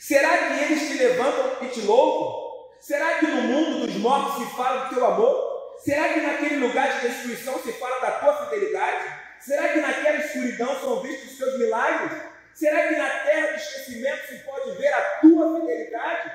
Será 0.00 0.36
que 0.36 0.64
eles 0.64 0.88
te 0.88 0.94
levantam 0.94 1.62
e 1.62 1.68
te 1.68 1.82
louvam? 1.82 2.68
Será 2.80 3.20
que 3.20 3.28
no 3.28 3.42
mundo 3.42 3.86
dos 3.86 3.94
mortos 3.98 4.42
se 4.42 4.56
fala 4.56 4.86
do 4.86 4.94
teu 4.96 5.06
amor? 5.06 5.76
Será 5.78 6.08
que 6.08 6.20
naquele 6.20 6.56
lugar 6.66 6.98
de 6.98 7.06
destruição 7.06 7.62
se 7.62 7.72
fala 7.74 8.00
da 8.00 8.10
tua 8.10 8.44
fidelidade? 8.44 9.20
Será 9.38 9.68
que 9.68 9.78
naquela 9.78 10.16
escuridão 10.16 10.80
são 10.80 11.00
vistos 11.00 11.30
os 11.30 11.38
teus 11.38 11.58
milagres? 11.60 12.22
Será 12.54 12.88
que 12.88 12.96
na 12.96 13.10
terra 13.20 13.46
do 13.46 13.54
esquecimento 13.54 14.26
se 14.26 14.38
pode 14.38 14.72
ver 14.72 14.92
a 14.92 15.02
tua 15.20 15.60
fidelidade? 15.60 16.32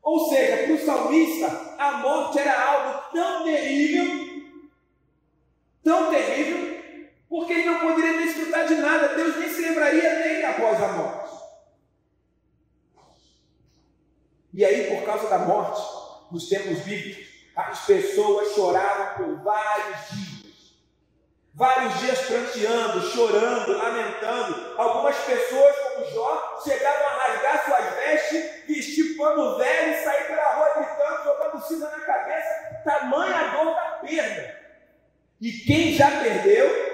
Ou 0.00 0.28
seja, 0.28 0.58
para 0.58 0.74
o 0.74 0.86
salmista, 0.86 1.74
a 1.76 1.92
morte 1.94 2.38
era 2.38 2.62
algo 2.62 3.10
tão 3.12 3.42
terrível, 3.42 4.62
tão 5.82 6.12
terrível, 6.12 6.73
porque 7.34 7.52
ele 7.52 7.64
não 7.64 7.80
poderia 7.80 8.16
desfrutar 8.16 8.64
de 8.64 8.76
nada, 8.76 9.16
Deus 9.16 9.36
nem 9.38 9.48
se 9.48 9.60
lembraria 9.60 10.08
dele 10.08 10.44
após 10.44 10.80
a 10.80 10.88
morte. 10.92 11.34
E 14.52 14.64
aí, 14.64 14.86
por 14.86 15.04
causa 15.04 15.28
da 15.28 15.38
morte, 15.40 15.82
nos 16.30 16.48
tempos 16.48 16.78
bíblicos, 16.82 17.26
as 17.56 17.86
pessoas 17.86 18.54
choravam 18.54 19.16
por 19.16 19.42
vários 19.42 20.10
dias 20.10 20.44
vários 21.56 22.00
dias 22.00 22.20
pranteando, 22.20 23.00
chorando, 23.10 23.78
lamentando. 23.78 24.74
Algumas 24.76 25.16
pessoas, 25.18 25.76
como 25.76 26.06
Jó, 26.06 26.60
chegavam 26.64 27.06
a 27.06 27.26
rasgar 27.26 27.64
suas 27.64 27.94
vestes, 27.94 28.66
vestir 28.66 29.16
pano 29.16 29.56
velho 29.56 29.92
e 29.92 30.04
sair 30.04 30.26
pela 30.26 30.54
rua 30.54 30.74
gritando, 30.76 31.24
jogando 31.24 31.66
cinza 31.66 31.90
na 31.90 32.00
cabeça, 32.00 32.80
tamanha 32.84 33.48
dor 33.48 33.74
da 33.74 33.98
perda. 34.06 34.60
E 35.40 35.52
quem 35.52 35.92
já 35.92 36.10
perdeu, 36.10 36.93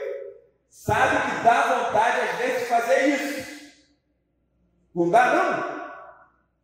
sabe 0.71 1.17
que 1.31 1.45
dá 1.45 1.85
vontade 1.85 2.21
às 2.21 2.39
vezes 2.39 2.61
de 2.61 2.67
fazer 2.67 3.07
isso. 3.09 3.75
Não 4.95 5.11
dá, 5.11 5.35
não? 5.35 5.91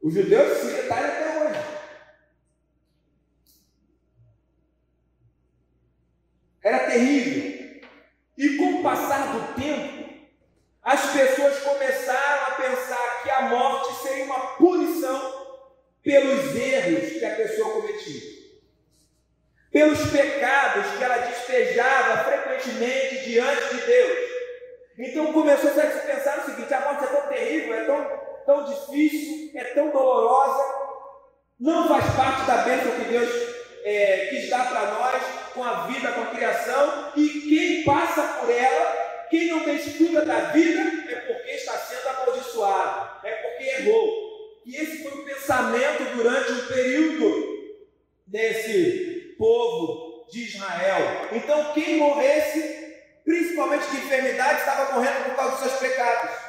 Os 0.03 0.15
judeus 0.15 0.59
se 0.59 0.67
detalham 0.69 1.11
até 1.11 1.45
hoje. 1.45 1.61
Era 6.63 6.91
terrível. 6.91 7.83
E 8.39 8.57
com 8.57 8.81
o 8.81 8.83
passar 8.83 9.33
do 9.33 9.55
tempo, 9.55 9.97
as 10.83 11.13
pessoas 11.13 11.59
começaram 11.61 12.47
a 12.47 12.57
pensar 12.57 13.23
que 13.23 13.31
a 13.31 13.43
morte 13.43 14.03
seria 14.03 14.25
uma 14.25 14.57
punição 14.57 15.47
pelos 16.07 16.55
erros 16.55 17.19
que 17.19 17.25
a 17.25 17.35
pessoa 17.35 17.81
cometia, 17.81 18.36
pelos 19.77 20.11
pecados 20.11 20.87
que 20.97 21.05
ela 21.05 21.19
despejava 21.19 22.25
frequentemente 22.25 23.19
diante 23.27 23.75
de 23.75 23.83
Deus. 23.83 24.19
Então 24.99 25.35
começou 25.35 25.69
a 25.69 25.75
se 25.75 26.07
pensar 26.07 26.39
o 26.39 26.45
seguinte: 26.47 26.73
a 26.73 26.81
morte 26.81 27.05
é 27.05 27.09
tão 27.09 27.29
terrível, 27.29 27.75
é 27.75 27.85
tão, 27.85 28.21
tão 28.47 28.65
difícil, 28.65 29.51
é 29.55 29.65
tão 29.75 29.91
dolorosa, 29.91 30.65
não 31.61 31.87
faz 31.89 32.07
parte 32.17 32.47
da 32.47 32.57
bênção 32.63 32.91
que 32.93 33.05
Deus 33.05 33.29
é, 33.85 34.29
quis 34.31 34.49
dar 34.49 34.67
para 34.67 34.93
nós, 34.93 35.23
com 35.53 35.63
a 35.63 35.87
vida, 35.89 36.11
com 36.11 36.23
a 36.23 36.35
criação, 36.35 37.13
e 37.15 37.29
quem 37.29 37.85
passa 37.85 38.23
por 38.41 38.51
ela, 38.51 39.27
quem 39.29 39.49
não 39.49 39.63
desfruta 39.63 40.25
da 40.25 40.39
vida, 40.53 40.81
é 41.11 41.17
porque 41.17 41.51
está 41.51 41.73
sendo 41.73 42.09
amaldiçoado, 42.09 43.27
é 43.27 43.31
porque 43.31 43.63
errou. 43.63 44.63
E 44.65 44.75
esse 44.75 45.03
foi 45.03 45.13
o 45.21 45.25
pensamento 45.27 46.17
durante 46.17 46.51
um 46.51 46.67
período 46.67 47.57
desse 48.27 49.06
povo 49.39 50.27
de 50.31 50.45
Israel. 50.45 51.29
Então, 51.33 51.73
quem 51.73 51.99
morresse, 51.99 52.95
principalmente 53.25 53.91
de 53.91 53.97
enfermidade, 53.99 54.61
estava 54.61 54.93
morrendo 54.93 55.25
por 55.25 55.37
causa 55.37 55.53
dos 55.53 55.61
seus 55.61 55.81
pecados, 55.81 56.46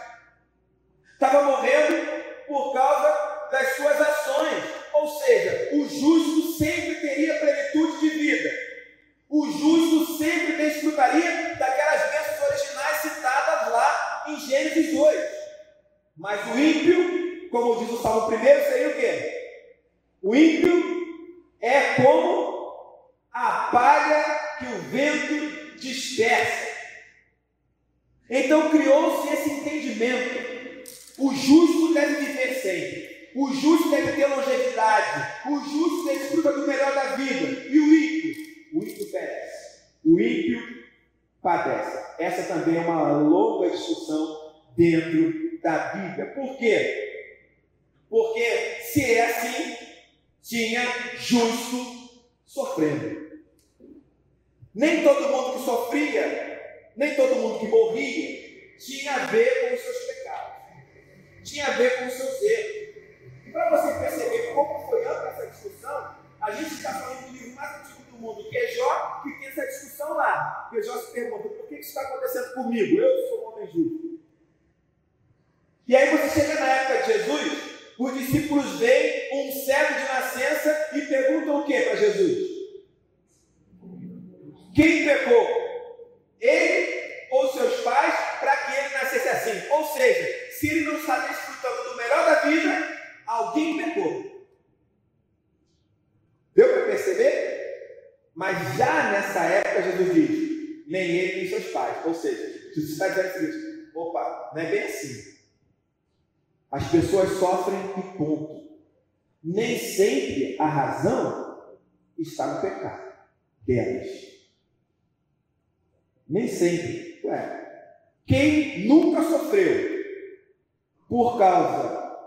por 121.07 121.37
causa 121.37 122.17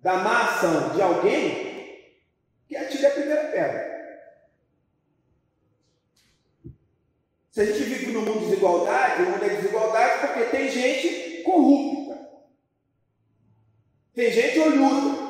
da 0.00 0.18
má 0.18 0.44
ação 0.44 0.94
de 0.94 1.02
alguém, 1.02 1.66
que 2.68 2.76
primeira 3.10 3.44
pedra. 3.44 3.96
Se 7.50 7.60
a 7.62 7.64
gente 7.64 7.84
vive 7.84 8.12
num 8.12 8.20
mundo 8.20 8.40
de 8.40 8.46
desigualdade, 8.46 9.22
o 9.22 9.30
mundo 9.30 9.44
é 9.44 9.48
desigualdade 9.48 10.26
porque 10.26 10.44
tem 10.50 10.70
gente 10.70 11.42
corrupta. 11.42 12.28
Tem 14.12 14.30
gente 14.30 14.58
olhuda. 14.58 15.26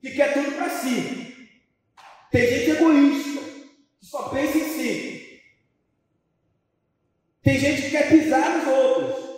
Que 0.00 0.12
quer 0.12 0.32
tudo 0.32 0.52
para 0.52 0.70
si. 0.70 1.48
Tem 2.30 2.46
gente 2.46 2.70
egoísta. 2.70 3.40
Que 3.98 4.06
só 4.06 4.28
pensa 4.28 4.58
em 4.58 4.68
si. 4.68 5.42
Tem 7.42 7.58
gente 7.58 7.82
que 7.82 7.90
quer 7.90 8.08
pisar 8.08 8.58
nos 8.58 8.66
outros. 8.68 9.32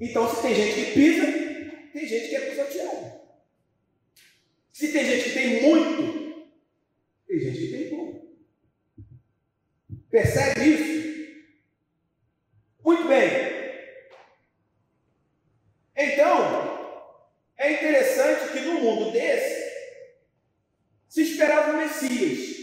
Então, 0.00 0.34
se 0.34 0.42
tem 0.42 0.54
gente 0.54 0.74
que 0.74 0.92
pisa, 0.92 1.26
tem 1.92 2.06
gente 2.06 2.28
que 2.28 2.36
é 2.36 2.50
pisoteada. 2.50 3.20
Se 4.72 4.92
tem 4.92 5.04
gente 5.04 5.24
que 5.24 5.34
tem 5.34 5.62
muito, 5.62 6.50
tem 7.26 7.40
gente 7.40 7.58
que 7.58 7.68
tem 7.72 7.88
pouco. 7.88 8.36
Percebe 10.10 10.64
isso? 10.64 11.46
Muito 12.84 13.08
bem. 13.08 13.56
Então, 15.96 17.06
é 17.56 17.72
interessante 17.72 18.52
que 18.52 18.60
no 18.60 18.80
mundo 18.80 19.12
desse 19.12 19.66
se 21.08 21.22
esperava 21.22 21.72
o 21.72 21.76
Messias. 21.78 22.56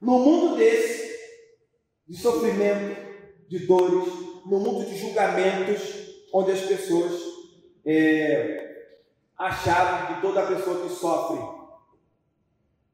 No 0.00 0.20
mundo 0.20 0.56
desse, 0.56 1.18
de 2.06 2.16
sofrimento, 2.16 2.96
de 3.48 3.66
dores, 3.66 4.12
no 4.46 4.60
mundo 4.60 4.88
de 4.88 4.96
julgamentos, 4.96 5.82
onde 6.32 6.52
as 6.52 6.60
pessoas 6.60 7.12
é, 7.84 8.86
achavam 9.36 10.14
que 10.14 10.22
toda 10.22 10.46
pessoa 10.46 10.82
que 10.82 10.94
sofre 10.94 11.58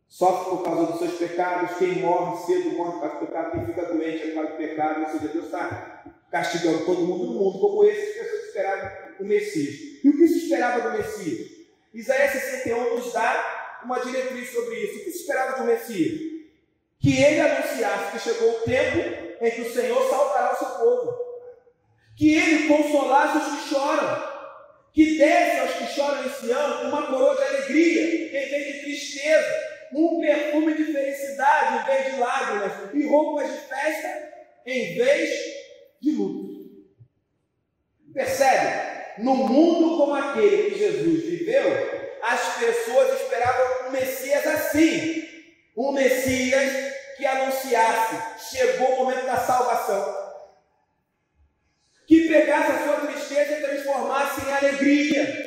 sofre 0.08 0.50
por 0.50 0.62
causa 0.62 0.92
dos 0.92 0.98
seus 1.00 1.14
pecados, 1.14 1.76
quem 1.76 2.00
morre 2.00 2.46
cedo 2.46 2.70
morre 2.76 2.92
por 2.92 3.00
causa 3.00 3.18
do 3.18 3.26
pecado, 3.26 3.50
quem 3.50 3.66
fica 3.66 3.86
doente 3.86 4.22
é 4.22 4.26
por 4.26 4.34
causa 4.34 4.50
do 4.50 4.56
pecado, 4.56 5.00
ou 5.00 5.08
seja, 5.08 5.32
Deus 5.32 5.44
está 5.46 6.04
castigando 6.30 6.84
todo 6.84 7.00
mundo 7.00 7.26
no 7.26 7.32
mundo, 7.32 7.58
como 7.58 7.84
esses, 7.84 8.20
as 8.20 8.26
pessoas 8.26 8.44
esperavam 8.44 8.90
o 9.20 9.24
Messias. 9.24 9.74
E 10.04 10.08
o 10.08 10.16
que 10.16 10.28
se 10.28 10.38
esperava 10.44 10.88
do 10.88 10.98
Messias? 10.98 11.48
Isaías 11.92 12.32
61 12.32 12.96
nos 12.96 13.12
dá 13.12 13.80
uma 13.84 14.00
diretriz 14.00 14.52
sobre 14.52 14.74
isso. 14.76 15.00
O 15.00 15.04
que 15.04 15.10
se 15.10 15.18
esperava 15.18 15.58
do 15.58 15.64
Messias? 15.64 16.20
Que 17.00 17.22
ele 17.22 17.40
anunciasse 17.40 18.12
que 18.12 18.18
chegou 18.18 18.50
o 18.50 18.60
tempo 18.62 18.98
em 19.40 19.50
que 19.50 19.60
o 19.62 19.72
Senhor 19.72 20.08
salvará 20.08 20.52
o 20.52 20.58
seu 20.58 20.68
povo. 20.68 21.33
Que 22.16 22.34
ele 22.34 22.68
consolasse 22.68 23.38
os 23.38 23.62
que 23.62 23.68
choram. 23.74 24.34
Que 24.92 25.18
desse 25.18 25.58
aos 25.58 25.72
que 25.72 25.86
choram 25.94 26.24
em 26.24 26.30
Sião 26.30 26.88
uma 26.88 27.06
coroa 27.06 27.34
de 27.36 27.42
alegria 27.42 28.26
em 28.28 28.48
vez 28.48 28.74
de 28.74 28.80
tristeza. 28.80 29.74
Um 29.92 30.20
perfume 30.20 30.74
de 30.74 30.84
felicidade 30.92 31.82
em 31.82 31.86
vez 31.86 32.14
de 32.14 32.20
lágrimas. 32.20 32.72
E 32.94 33.06
roupas 33.06 33.52
de 33.52 33.58
festa 33.58 34.32
em 34.66 34.94
vez 34.96 35.30
de 36.00 36.12
luto. 36.12 36.54
Percebe? 38.12 38.94
No 39.18 39.34
mundo 39.34 39.96
como 39.96 40.14
aquele 40.14 40.70
que 40.70 40.78
Jesus 40.78 41.22
viveu, 41.24 42.04
as 42.22 42.58
pessoas 42.58 43.20
esperavam 43.20 43.88
um 43.88 43.90
Messias 43.90 44.46
assim. 44.46 45.28
Um 45.76 45.92
Messias 45.92 46.94
que 47.16 47.26
anunciasse: 47.26 48.50
chegou 48.50 48.94
o 48.94 49.04
momento 49.04 49.26
da 49.26 49.36
salvação. 49.36 50.24
Que 52.06 52.28
pegasse 52.28 52.72
a 52.72 52.84
sua 52.84 53.06
tristeza 53.06 53.58
e 53.58 53.62
transformasse 53.62 54.46
em 54.46 54.52
alegria. 54.52 55.44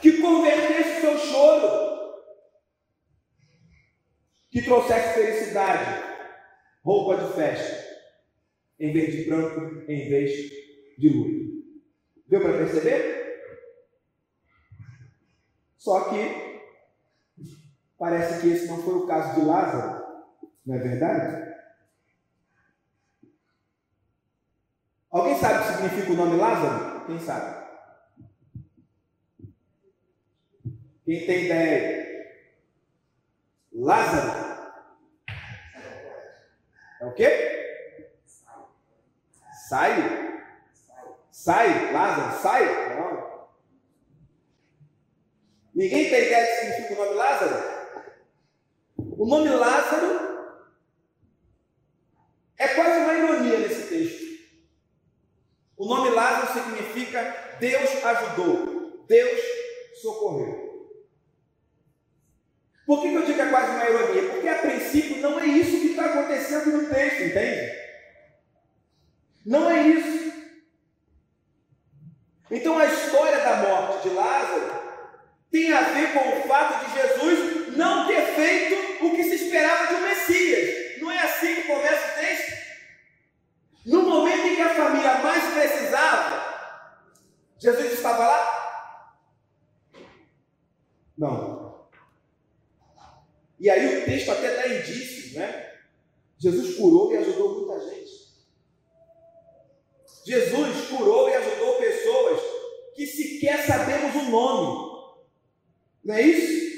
Que 0.00 0.20
convertesse 0.20 0.98
o 0.98 1.00
seu 1.00 1.18
choro. 1.18 1.90
Que 4.50 4.62
trouxesse 4.62 5.14
felicidade, 5.14 6.02
roupa 6.82 7.22
de 7.22 7.29
festa, 7.40 7.96
em 8.78 8.92
vez 8.92 9.14
de 9.14 9.24
branco, 9.24 9.90
em 9.90 10.08
vez 10.10 10.50
de 10.98 11.08
luto. 11.08 11.40
Deu 12.28 12.40
para 12.42 12.58
perceber? 12.58 13.20
Só 15.78 16.10
que 16.10 16.60
parece 17.98 18.40
que 18.40 18.48
esse 18.48 18.68
não 18.68 18.82
foi 18.82 18.94
o 18.94 19.06
caso 19.06 19.40
de 19.40 19.46
Lázaro. 19.46 20.04
Não 20.66 20.74
é 20.74 20.78
verdade? 20.78 21.50
Alguém 25.10 25.34
sabe 25.36 25.54
o 25.54 25.62
que 25.62 25.72
significa 25.72 26.12
o 26.12 26.16
nome 26.16 26.36
Lázaro? 26.36 27.06
Quem 27.06 27.18
sabe? 27.18 27.66
Quem 31.04 31.26
tem 31.26 31.46
ideia? 31.46 32.36
Lázaro. 33.72 34.49
É 37.00 37.06
o 37.06 37.12
quê? 37.14 38.10
Sai. 39.68 40.40
Sai, 41.30 41.92
Lázaro, 41.92 42.42
sai? 42.42 42.96
Não. 42.96 43.48
Ninguém 45.74 46.10
tem 46.10 46.26
ideia 46.26 46.44
do 46.44 46.48
que 46.48 46.56
significa 46.56 47.00
o 47.00 47.04
nome 47.04 47.16
Lázaro? 47.16 47.80
O 49.16 49.26
nome 49.26 49.48
Lázaro 49.48 50.20
é 52.58 52.68
quase 52.68 52.98
uma 53.00 53.14
ironia 53.14 53.58
nesse 53.60 53.88
texto. 53.88 54.20
O 55.78 55.86
nome 55.86 56.10
Lázaro 56.10 56.52
significa 56.52 57.56
Deus 57.58 58.04
ajudou, 58.04 59.06
Deus 59.06 59.40
socorreu. 60.02 60.69
Por 62.90 63.02
que, 63.02 63.14
eu 63.14 63.22
digo 63.22 63.34
que 63.34 63.40
é 63.40 63.50
quase 63.50 63.70
uma 63.70 63.88
ironia? 63.88 64.30
Porque 64.30 64.48
a 64.48 64.58
princípio 64.58 65.18
não 65.18 65.38
é 65.38 65.46
isso 65.46 65.80
que 65.80 65.90
está 65.90 66.06
acontecendo 66.06 66.72
no 66.76 66.88
texto, 66.92 67.22
entende? 67.22 67.72
Não 69.46 69.70
é 69.70 69.80
isso. 69.80 70.32
Então 72.50 72.76
a 72.76 72.86
história 72.86 73.38
da 73.44 73.56
morte 73.58 74.08
de 74.08 74.12
Lázaro 74.12 74.72
tem 75.52 75.72
a 75.72 75.82
ver 75.82 76.12
com 76.14 76.30
o 76.30 76.48
fato 76.48 76.84
de 76.84 77.00
Jesus 77.00 77.76
não 77.76 78.08
ter 78.08 78.22
feito 78.34 79.04
o 79.04 79.14
que 79.14 79.22
se 79.22 79.36
esperava 79.36 79.86
de 79.86 79.94
um 79.94 80.08
Messias. 80.08 81.00
Não 81.00 81.12
é 81.12 81.22
assim 81.22 81.54
que 81.54 81.68
começa 81.68 82.08
o 82.08 82.20
texto? 82.20 82.52
No 83.86 84.02
momento 84.02 84.48
em 84.48 84.56
que 84.56 84.62
a 84.62 84.74
família 84.74 85.14
mais 85.18 85.44
precisava, 85.54 86.42
Jesus 87.56 87.92
estava 87.92 88.26
lá? 88.26 89.22
Não. 91.16 91.69
E 93.60 93.68
aí 93.68 93.98
o 93.98 94.04
texto 94.06 94.30
até 94.30 94.56
dá 94.56 94.66
indícios, 94.68 95.34
né? 95.34 95.74
Jesus 96.38 96.76
curou 96.76 97.12
e 97.12 97.18
ajudou 97.18 97.66
muita 97.66 97.78
gente. 97.90 98.10
Jesus 100.24 100.88
curou 100.88 101.28
e 101.28 101.34
ajudou 101.34 101.74
pessoas 101.76 102.40
que 102.94 103.06
sequer 103.06 103.66
sabemos 103.66 104.14
o 104.16 104.30
nome. 104.30 104.90
Não 106.02 106.14
é 106.14 106.22
isso? 106.22 106.70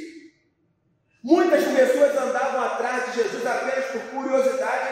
Muitas 1.23 1.65
pessoas 1.65 2.17
andavam 2.17 2.63
atrás 2.63 3.13
de 3.13 3.23
Jesus 3.23 3.47
apenas 3.47 3.87
por 3.87 4.01
curiosidade, 4.11 4.92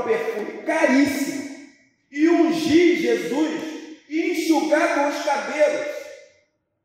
um 0.00 0.04
perfume 0.04 0.62
caríssimo 0.62 1.66
e 2.10 2.28
ungir 2.28 2.98
Jesus 2.98 3.62
e 4.08 4.32
enxugar 4.32 4.94
com 4.94 5.08
os 5.08 5.24
cabelos. 5.24 5.86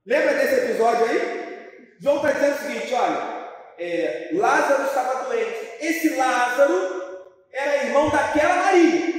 Lembra 0.06 0.34
desse 0.36 0.66
episódio 0.66 1.06
aí? 1.06 1.90
João 2.00 2.18
está 2.18 2.32
dizendo 2.32 2.56
o 2.56 2.60
seguinte: 2.60 2.94
olha, 2.94 3.50
é, 3.78 4.30
Lázaro 4.34 4.84
estava 4.84 5.24
doente. 5.26 5.68
Esse 5.82 6.16
Lázaro 6.16 7.28
era 7.52 7.86
irmão 7.86 8.10
daquela 8.10 8.56
Maria. 8.56 9.18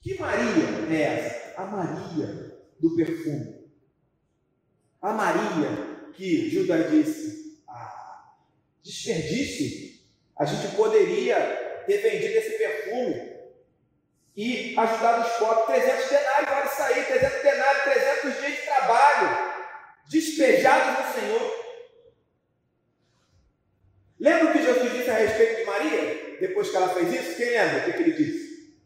Que 0.00 0.18
Maria 0.18 0.96
é 0.96 1.02
essa? 1.02 1.38
a 1.58 1.66
Maria 1.66 2.56
do 2.78 2.94
perfume. 2.94 3.68
A 5.02 5.12
Maria 5.12 6.12
que 6.14 6.48
Judas 6.48 6.88
disse, 6.90 7.60
ah, 7.68 8.32
desperdício, 8.80 9.98
a 10.38 10.44
gente 10.44 10.76
poderia 10.76 11.57
ter 11.88 11.98
vendido 11.98 12.38
esse 12.38 12.50
perfume 12.56 13.38
e 14.36 14.74
ajudado 14.78 15.26
os 15.26 15.36
pobres. 15.38 15.82
300 15.84 16.08
denários, 16.08 16.72
isso 16.72 16.82
aí, 16.82 17.04
300 17.04 17.42
denários, 17.42 17.84
300 17.84 18.40
dias 18.40 18.52
de 18.52 18.62
trabalho, 18.62 19.52
despejados 20.08 21.06
no 21.06 21.20
Senhor. 21.20 21.68
Lembra 24.20 24.46
o 24.46 24.52
que 24.52 24.62
Jesus 24.62 24.92
disse 24.92 25.10
a 25.10 25.14
respeito 25.14 25.56
de 25.56 25.64
Maria? 25.64 26.36
Depois 26.40 26.70
que 26.70 26.76
ela 26.76 26.88
fez 26.88 27.12
isso? 27.12 27.36
Quem 27.36 27.50
lembra 27.50 27.78
o 27.78 27.84
que, 27.84 27.92
que 27.92 28.02
ele 28.02 28.12
disse? 28.12 28.76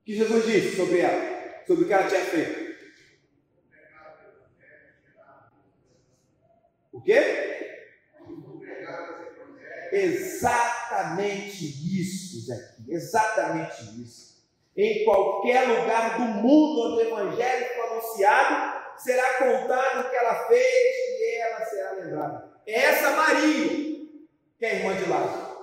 O 0.00 0.04
que 0.04 0.16
Jesus 0.16 0.46
disse 0.46 0.76
sobre 0.76 1.00
ela? 1.00 1.36
sobre 1.66 1.84
o 1.84 1.86
que 1.86 1.92
ela 1.92 2.08
tinha 2.08 2.20
feito. 2.20 2.66
O 6.92 7.02
quê? 7.02 7.55
Exatamente 9.96 11.64
isso, 12.00 12.46
Zé. 12.46 12.74
Exatamente 12.86 14.02
isso. 14.02 14.44
Em 14.76 15.04
qualquer 15.04 15.66
lugar 15.66 16.18
do 16.18 16.22
mundo 16.22 16.82
onde 16.82 16.96
o 16.96 17.06
Evangelho 17.06 17.74
for 17.74 17.92
anunciado, 17.92 18.98
será 18.98 19.38
contado 19.38 20.00
o 20.00 20.10
que 20.10 20.16
ela 20.16 20.46
fez 20.48 20.60
e 20.60 21.36
ela 21.36 21.64
será 21.64 21.92
lembrada. 21.92 22.52
É 22.66 22.78
essa 22.78 23.10
Maria, 23.10 23.68
que 24.58 24.66
é 24.66 24.76
irmã 24.76 24.94
de 24.94 25.08
Lázaro. 25.08 25.56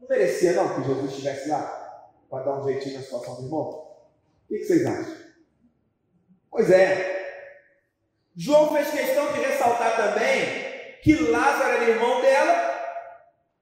Não 0.00 0.08
merecia 0.08 0.52
não 0.52 0.74
que 0.74 0.86
Jesus 0.86 1.10
estivesse 1.10 1.48
lá 1.48 2.12
para 2.28 2.44
dar 2.44 2.60
um 2.60 2.64
jeitinho 2.64 2.96
na 2.96 3.02
situação 3.02 3.36
do 3.36 3.44
irmão? 3.44 3.60
O 3.60 4.48
que 4.48 4.64
vocês 4.64 4.84
acham? 4.84 5.16
Pois 6.50 6.70
é. 6.70 7.14
João 8.36 8.70
fez 8.74 8.90
questão 8.90 9.32
de 9.32 9.40
ressaltar 9.40 9.96
também 9.96 10.63
que 11.04 11.14
Lázaro 11.16 11.70
era 11.70 11.90
irmão 11.90 12.22
dela 12.22 12.74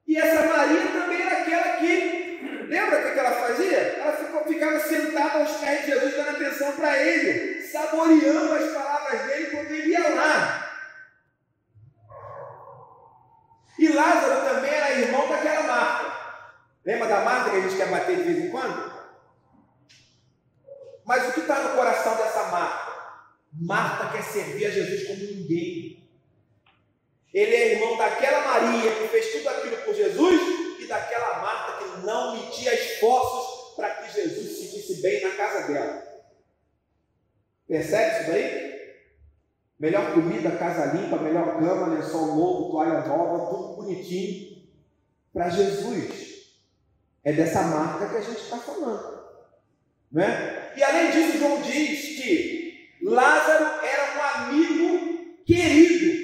e 0.07 0.17
essa 0.17 0.47
Maria 0.47 0.93
também 0.93 1.21
era 1.23 1.43
aquela 1.43 1.77
que, 1.79 2.67
lembra 2.69 3.01
o 3.01 3.13
que 3.13 3.19
ela 3.19 3.33
fazia? 3.33 3.79
Ela 3.79 4.13
ficou, 4.13 4.45
ficava 4.45 4.79
sentada 4.79 5.41
aos 5.41 5.51
pés 5.57 5.81
de 5.81 5.87
Jesus, 5.91 6.15
dando 6.15 6.37
atenção 6.37 6.73
para 6.77 7.03
ele, 7.03 7.61
saboreando 7.63 8.55
as 8.55 8.73
palavras 8.73 9.23
dele 9.27 9.51
quando 9.51 9.73
ele 9.73 9.89
ia 9.89 10.09
lá. 10.15 10.73
E 13.77 13.89
Lázaro 13.89 14.49
também 14.49 14.71
era 14.71 15.01
irmão 15.01 15.29
daquela 15.29 15.63
Marta. 15.65 16.13
Lembra 16.85 17.09
da 17.09 17.21
Marta 17.23 17.51
que 17.51 17.57
a 17.57 17.61
gente 17.63 17.77
quer 17.77 17.89
bater 17.89 18.17
de 18.19 18.23
vez 18.23 18.39
em 18.39 18.51
quando? 18.51 18.93
Mas 21.05 21.29
o 21.29 21.33
que 21.33 21.41
está 21.41 21.59
no 21.59 21.75
coração 21.75 22.17
dessa 22.17 22.45
Marta? 22.45 22.93
Marta 23.53 24.13
quer 24.13 24.23
servir 24.23 24.67
a 24.67 24.71
Jesus 24.71 25.09
como 25.09 25.19
ninguém. 25.19 25.92
Ele 27.33 27.55
é 27.55 27.73
irmão 27.75 27.97
daquela 27.97 28.41
Maria 28.47 28.95
que 28.95 29.09
fez 29.09 29.33
tudo 29.33 29.49
aquilo 29.49 29.77
por 29.79 29.95
Jesus 29.95 30.81
e 30.81 30.87
daquela 30.87 31.41
Marta 31.41 31.85
que 31.85 32.07
não 32.07 32.37
metia 32.37 32.75
esforços 32.75 33.75
para 33.75 33.91
que 33.91 34.13
Jesus 34.13 34.49
se 34.49 34.67
sentisse 34.67 35.01
bem 35.01 35.23
na 35.23 35.31
casa 35.31 35.73
dela. 35.73 36.03
Percebe 37.67 38.21
isso 38.21 38.31
daí? 38.31 38.73
Melhor 39.79 40.15
comida, 40.15 40.51
casa 40.53 40.93
limpa, 40.93 41.17
melhor 41.17 41.59
cama, 41.59 41.95
lençol 41.95 42.27
novo, 42.27 42.71
toalha 42.71 43.01
nova, 43.01 43.51
tudo 43.51 43.77
bonitinho. 43.77 44.63
Para 45.33 45.49
Jesus. 45.49 46.33
É 47.25 47.33
dessa 47.33 47.63
marca 47.63 48.09
que 48.09 48.17
a 48.17 48.21
gente 48.21 48.43
está 48.43 48.59
falando. 48.59 49.23
Né? 50.11 50.73
E 50.77 50.83
além 50.83 51.11
disso, 51.11 51.39
João 51.39 51.63
diz 51.63 52.21
que 52.21 52.99
Lázaro 53.03 53.85
era 53.85 54.19
um 54.19 54.23
amigo 54.23 55.43
querido 55.45 56.23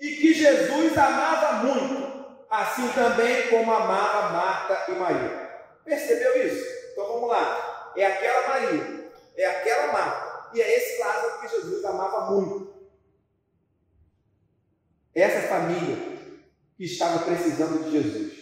e 0.00 0.16
que 0.16 0.34
Jesus 0.34 0.91
amava 1.02 1.52
muito, 1.64 2.44
assim 2.50 2.88
também 2.92 3.48
como 3.48 3.72
amava 3.72 4.30
Marta 4.30 4.90
e 4.90 4.94
Maria. 4.94 5.50
Percebeu 5.84 6.46
isso? 6.46 6.64
Então 6.92 7.06
vamos 7.06 7.28
lá. 7.28 7.92
É 7.96 8.06
aquela 8.06 8.48
Maria, 8.48 9.10
é 9.36 9.46
aquela 9.46 9.92
Marta, 9.92 10.50
e 10.54 10.60
é 10.60 10.76
esse 10.76 11.00
Lázaro 11.00 11.40
que 11.40 11.48
Jesus 11.48 11.84
amava 11.84 12.30
muito. 12.30 12.72
Essa 15.14 15.48
família 15.48 15.96
que 16.76 16.84
estava 16.84 17.18
precisando 17.18 17.84
de 17.84 17.90
Jesus. 17.90 18.32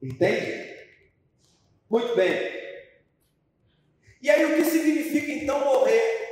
Entende? 0.00 0.76
Muito 1.90 2.14
bem. 2.14 2.56
E 4.22 4.30
aí, 4.30 4.44
o 4.44 4.56
que 4.56 4.64
significa 4.64 5.32
então 5.32 5.64
morrer? 5.64 6.25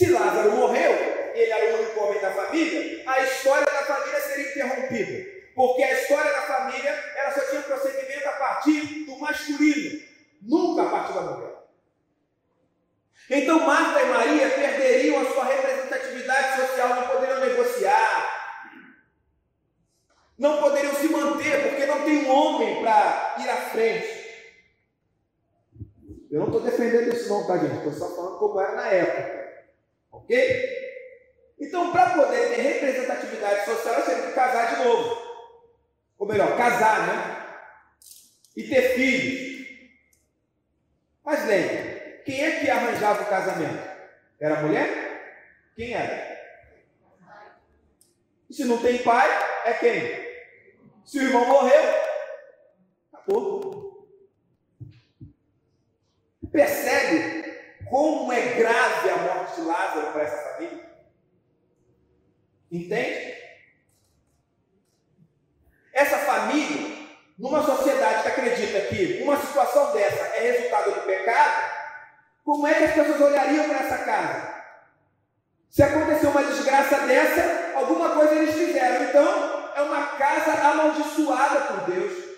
Se 0.00 0.08
Lázaro 0.08 0.52
morreu, 0.52 0.92
ele 1.34 1.52
era 1.52 1.76
o 1.76 1.80
único 1.80 2.00
homem 2.00 2.18
da 2.22 2.30
família, 2.30 3.02
a 3.06 3.22
história 3.22 3.66
da 3.66 3.82
família 3.82 4.18
seria 4.22 4.50
interrompida. 4.50 5.30
Porque 5.54 5.82
a 5.82 5.92
história 5.92 6.32
da 6.32 6.40
família 6.40 6.90
ela 7.16 7.30
só 7.32 7.40
tinha 7.50 7.60
procedimento 7.60 8.26
a 8.26 8.32
partir 8.32 9.04
do 9.04 9.18
masculino, 9.18 10.00
nunca 10.40 10.84
a 10.84 10.88
partir 10.88 11.12
da 11.12 11.20
mulher. 11.20 11.52
Então 13.28 13.60
Marta 13.60 14.00
e 14.00 14.06
Maria 14.06 14.48
perderiam 14.48 15.20
a 15.20 15.32
sua 15.32 15.44
representatividade 15.44 16.62
social, 16.62 16.88
não 16.88 17.06
poderiam 17.06 17.40
negociar, 17.40 18.70
não 20.38 20.62
poderiam 20.62 20.94
se 20.94 21.08
manter, 21.08 21.68
porque 21.68 21.84
não 21.84 22.04
tem 22.06 22.24
um 22.24 22.30
homem 22.30 22.80
para 22.80 23.36
ir 23.38 23.50
à 23.50 23.56
frente. 23.68 24.20
Eu 26.30 26.40
não 26.40 26.46
estou 26.46 26.62
defendendo 26.62 27.14
isso 27.14 27.28
não, 27.28 27.46
tá 27.46 27.58
gente? 27.58 27.76
Estou 27.76 27.92
só 27.92 28.16
falando 28.16 28.38
como 28.38 28.58
era 28.58 28.76
na 28.76 28.86
época. 28.86 29.39
Ok? 30.30 30.80
Então, 31.58 31.90
para 31.90 32.10
poder 32.10 32.54
ter 32.54 32.62
representatividade 32.62 33.64
social, 33.64 33.96
eu 33.96 34.06
teria 34.06 34.26
que 34.28 34.32
casar 34.32 34.76
de 34.76 34.84
novo. 34.84 35.20
Ou 36.18 36.26
melhor, 36.28 36.56
casar, 36.56 37.08
né? 37.08 37.46
E 38.56 38.62
ter 38.62 38.94
filhos. 38.94 39.66
Mas 41.24 41.44
lembre, 41.46 42.22
quem 42.24 42.44
é 42.44 42.60
que 42.60 42.70
arranjava 42.70 43.22
o 43.22 43.26
casamento? 43.26 43.90
Era 44.40 44.58
a 44.58 44.62
mulher? 44.62 45.72
Quem 45.74 45.94
era? 45.94 46.38
E 48.48 48.54
se 48.54 48.64
não 48.64 48.80
tem 48.80 48.98
pai, 48.98 49.28
é 49.64 49.72
quem? 49.74 50.30
Se 51.04 51.18
o 51.18 51.22
irmão 51.22 51.44
morreu, 51.44 51.82
acabou. 53.12 54.08
Percebe 56.52 57.50
como 57.90 58.32
é 58.32 58.54
grave 58.54 59.10
a 59.10 59.16
morte 59.16 59.39
de 59.60 59.66
Lázaro 59.66 60.12
para 60.12 60.22
essa 60.22 60.52
família? 60.52 60.90
Entende? 62.70 63.34
Essa 65.92 66.18
família, 66.18 67.08
numa 67.38 67.62
sociedade 67.64 68.22
que 68.22 68.28
acredita 68.28 68.80
que 68.82 69.22
uma 69.22 69.36
situação 69.40 69.92
dessa 69.92 70.36
é 70.36 70.52
resultado 70.52 70.92
do 70.92 71.00
pecado, 71.02 71.80
como 72.44 72.66
é 72.66 72.74
que 72.74 72.84
as 72.84 72.94
pessoas 72.94 73.20
olhariam 73.20 73.68
para 73.68 73.78
essa 73.78 73.98
casa? 73.98 74.60
Se 75.68 75.82
aconteceu 75.82 76.30
uma 76.30 76.44
desgraça 76.44 77.06
dessa, 77.06 77.78
alguma 77.78 78.10
coisa 78.10 78.34
eles 78.34 78.54
fizeram. 78.54 79.04
Então, 79.04 79.70
é 79.74 79.82
uma 79.82 80.06
casa 80.16 80.52
amaldiçoada 80.52 81.60
por 81.60 81.92
Deus. 81.92 82.30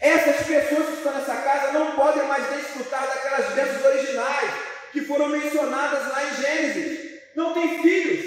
Essas 0.00 0.46
pessoas 0.46 0.86
que 0.86 0.94
estão 0.94 1.12
nessa 1.12 1.36
casa 1.36 1.72
não 1.72 1.96
podem 1.96 2.26
mais 2.28 2.48
desfrutar 2.50 3.06
daquelas 3.06 3.52
bênçãos 3.52 3.84
originais 3.84 4.65
que 4.96 5.02
foram 5.02 5.28
mencionadas 5.28 6.08
lá 6.08 6.24
em 6.24 6.34
Gênesis. 6.36 7.20
Não 7.36 7.52
tem 7.52 7.82
filhos. 7.82 8.24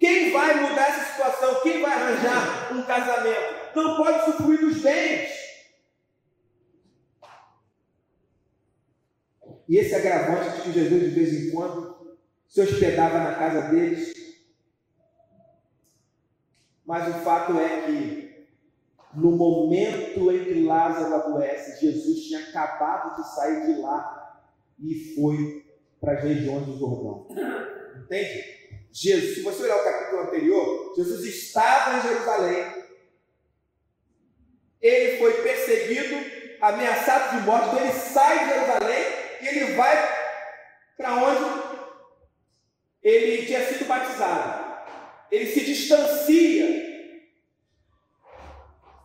Quem 0.00 0.32
vai 0.32 0.68
mudar 0.68 0.88
essa 0.88 1.12
situação? 1.12 1.62
Quem 1.62 1.80
vai 1.80 1.92
arranjar 1.92 2.74
um 2.74 2.82
casamento? 2.82 3.76
Não 3.76 3.96
pode 3.96 4.30
usufruir 4.30 4.60
dos 4.60 4.82
bens. 4.82 5.30
E 9.68 9.78
esse 9.78 9.94
agravante 9.94 10.62
que 10.62 10.72
Jesus, 10.72 11.02
de 11.02 11.08
vez 11.10 11.32
em 11.32 11.50
quando, 11.52 12.18
se 12.48 12.60
hospedava 12.62 13.20
na 13.20 13.36
casa 13.36 13.68
deles. 13.70 14.12
Mas 16.84 17.14
o 17.14 17.20
fato 17.20 17.60
é 17.60 17.82
que, 17.86 18.48
no 19.14 19.30
momento 19.36 20.32
em 20.32 20.44
que 20.44 20.64
Lázaro 20.64 21.14
adoece, 21.14 21.80
Jesus 21.80 22.24
tinha 22.24 22.40
acabado 22.40 23.22
de 23.22 23.34
sair 23.36 23.66
de 23.66 23.80
lá 23.80 24.21
e 24.82 25.14
foi 25.14 25.64
para 26.00 26.14
as 26.14 26.24
regiões 26.24 26.66
do 26.66 26.78
Jordão. 26.78 27.28
Entende? 28.04 28.62
Jesus, 28.92 29.36
se 29.36 29.42
você 29.42 29.62
olhar 29.62 29.76
o 29.76 29.84
capítulo 29.84 30.22
anterior, 30.22 30.92
Jesus 30.96 31.24
estava 31.24 31.98
em 31.98 32.02
Jerusalém. 32.02 32.82
Ele 34.80 35.18
foi 35.18 35.42
perseguido, 35.42 36.16
ameaçado 36.60 37.38
de 37.38 37.46
morte, 37.46 37.68
então 37.68 37.80
ele 37.80 37.92
sai 37.92 38.38
de 38.40 38.52
Jerusalém 38.52 39.04
e 39.40 39.46
ele 39.46 39.74
vai 39.74 39.96
para 40.96 41.14
onde 41.14 41.62
ele 43.02 43.46
tinha 43.46 43.64
sido 43.66 43.86
batizado. 43.86 44.62
Ele 45.30 45.46
se 45.46 45.64
distancia 45.64 46.92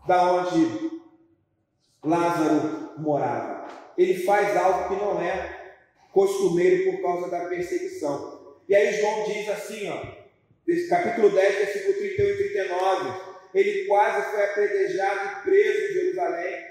da 0.07 0.31
onde 0.33 1.01
Lázaro 2.03 2.93
morava. 2.97 3.67
Ele 3.97 4.23
faz 4.23 4.55
algo 4.57 4.89
que 4.89 5.01
não 5.01 5.21
é 5.21 5.56
costumeiro 6.17 6.91
por 6.91 7.01
causa 7.03 7.29
da 7.29 7.45
perseguição. 7.45 8.57
E 8.67 8.73
aí 8.73 8.91
João 8.99 9.23
diz 9.25 9.47
assim, 9.49 9.87
ó, 9.87 10.01
capítulo 10.89 11.29
10, 11.29 11.55
versículo 11.55 11.93
31 11.93 12.25
e 12.27 12.37
39, 12.37 13.21
ele 13.53 13.85
quase 13.85 14.31
foi 14.31 14.43
apedrejado 14.43 15.19
e 15.29 15.43
preso 15.43 15.91
em 15.91 15.93
Jerusalém 15.93 16.67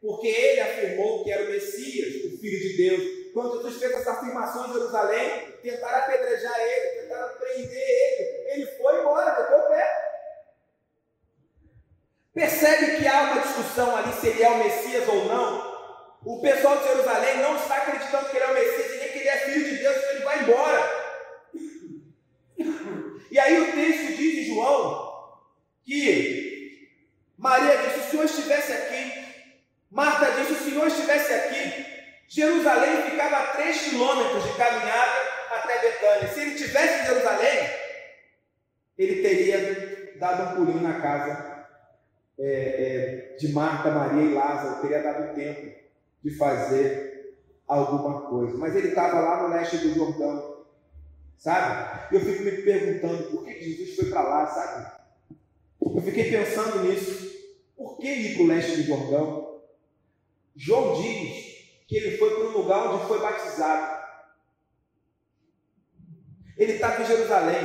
porque 0.00 0.26
ele 0.26 0.60
afirmou 0.60 1.24
que 1.24 1.30
era 1.30 1.44
o 1.44 1.50
Messias, 1.50 2.24
o 2.24 2.38
Filho 2.38 2.58
de 2.60 2.76
Deus. 2.76 3.32
Quando 3.32 3.56
Jesus 3.56 3.78
fez 3.78 3.92
essa 3.92 4.12
afirmação 4.12 4.68
em 4.68 4.72
Jerusalém, 4.72 5.54
tentaram 5.62 5.98
apedrejar 5.98 6.60
ele, 6.60 7.02
tentaram 7.02 7.36
prender 7.36 7.70
ele, 7.72 8.52
ele 8.52 8.66
foi 8.78 9.00
embora, 9.00 9.42
botou 9.42 9.66
o 9.66 9.68
pé. 9.68 10.08
Percebe 12.34 12.96
que 12.96 13.06
há 13.06 13.22
uma 13.22 13.42
discussão 13.42 13.96
ali 13.96 14.12
se 14.12 14.28
ele 14.28 14.42
é 14.42 14.48
o 14.48 14.58
Messias 14.58 15.08
ou 15.08 15.24
não? 15.24 15.67
O 16.24 16.40
pessoal 16.40 16.78
de 16.78 16.88
Jerusalém 16.88 17.38
não 17.38 17.56
está 17.56 17.76
acreditando 17.76 18.28
que 18.28 18.36
ele 18.36 18.44
é 18.44 18.50
o 18.50 18.54
Messias 18.54 18.92
e 18.92 18.98
nem 18.98 19.08
que 19.08 19.18
ele 19.18 19.28
é 19.28 19.36
filho 19.36 19.64
de 19.64 19.76
Deus, 19.76 19.96
então 19.96 20.10
ele 20.10 20.24
vai 20.24 20.42
embora. 20.42 21.08
E 23.30 23.38
aí 23.38 23.60
o 23.60 23.72
texto 23.72 24.16
diz 24.16 24.38
em 24.38 24.54
João 24.54 25.38
que 25.84 26.88
Maria 27.36 27.76
disse: 27.76 28.00
se 28.00 28.00
o 28.00 28.10
Senhor 28.10 28.24
estivesse 28.24 28.72
aqui, 28.72 29.24
Marta 29.90 30.32
disse: 30.32 30.54
se 30.54 30.60
o 30.60 30.70
Senhor 30.70 30.86
estivesse 30.88 31.32
aqui, 31.32 31.86
Jerusalém 32.28 33.02
ficava 33.10 33.36
a 33.36 33.46
3 33.52 33.82
quilômetros 33.82 34.44
de 34.44 34.56
caminhada 34.56 35.20
até 35.50 35.80
Betânia. 35.80 36.28
Se 36.28 36.40
ele 36.40 36.54
estivesse 36.54 37.02
em 37.02 37.06
Jerusalém, 37.06 37.70
ele 38.98 39.22
teria 39.22 40.18
dado 40.18 40.42
um 40.42 40.56
pulinho 40.56 40.82
na 40.82 41.00
casa 41.00 41.68
é, 42.38 43.32
é, 43.32 43.36
de 43.36 43.52
Marta, 43.52 43.90
Maria 43.90 44.22
e 44.22 44.34
Lázaro, 44.34 44.80
teria 44.80 45.02
dado 45.02 45.34
tempo 45.34 45.87
de 46.22 46.30
fazer 46.36 47.36
alguma 47.66 48.22
coisa. 48.22 48.56
Mas 48.56 48.74
ele 48.74 48.88
estava 48.88 49.20
lá 49.20 49.42
no 49.42 49.54
leste 49.54 49.78
do 49.78 49.94
Jordão, 49.94 50.64
sabe? 51.36 52.14
Eu 52.14 52.20
fico 52.20 52.42
me 52.42 52.52
perguntando 52.52 53.30
por 53.30 53.44
que 53.44 53.60
Jesus 53.60 53.96
foi 53.96 54.10
para 54.10 54.22
lá, 54.22 54.46
sabe? 54.46 54.98
Eu 55.80 56.02
fiquei 56.02 56.30
pensando 56.30 56.84
nisso. 56.84 57.28
Por 57.76 57.98
que 57.98 58.08
ir 58.08 58.34
para 58.34 58.42
o 58.42 58.46
leste 58.46 58.76
do 58.76 58.82
Jordão? 58.82 59.60
João 60.56 61.00
diz 61.00 61.48
que 61.86 61.96
ele 61.96 62.16
foi 62.18 62.34
para 62.34 62.48
um 62.48 62.58
lugar 62.58 62.88
onde 62.88 63.06
foi 63.06 63.20
batizado. 63.20 63.98
Ele 66.56 66.72
estava 66.72 67.00
em 67.00 67.06
Jerusalém, 67.06 67.62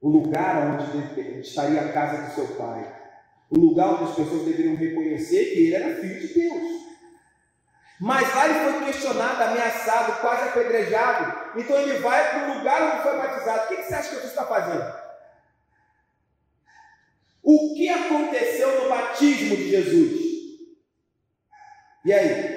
o 0.00 0.08
lugar 0.08 0.80
onde 0.80 1.40
estaria 1.40 1.80
a 1.80 1.92
casa 1.92 2.22
do 2.22 2.34
seu 2.34 2.56
pai, 2.56 2.94
o 3.50 3.58
lugar 3.58 3.94
onde 3.94 4.04
as 4.04 4.14
pessoas 4.14 4.44
deveriam 4.44 4.76
reconhecer 4.76 5.46
que 5.46 5.66
ele 5.66 5.74
era 5.74 6.00
filho 6.00 6.20
de 6.20 6.32
Deus. 6.32 6.85
Mas 7.98 8.34
lá 8.34 8.48
ele 8.48 8.72
foi 8.72 8.84
questionado, 8.84 9.42
ameaçado, 9.42 10.20
quase 10.20 10.48
apedrejado. 10.48 11.58
Então 11.58 11.76
ele 11.80 11.98
vai 11.98 12.30
para 12.30 12.50
o 12.50 12.58
lugar 12.58 12.82
onde 12.82 13.02
foi 13.02 13.16
batizado. 13.16 13.64
O 13.64 13.68
que 13.68 13.82
você 13.82 13.94
acha 13.94 14.08
que 14.08 14.14
Jesus 14.16 14.30
está 14.30 14.44
fazendo? 14.46 14.94
O 17.42 17.74
que 17.74 17.88
aconteceu 17.88 18.82
no 18.82 18.88
batismo 18.90 19.56
de 19.56 19.70
Jesus? 19.70 20.26
E 22.04 22.12
aí? 22.12 22.56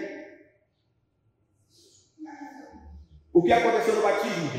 O 3.32 3.44
que 3.44 3.54
aconteceu 3.54 3.96
no 3.96 4.02
batismo? 4.02 4.50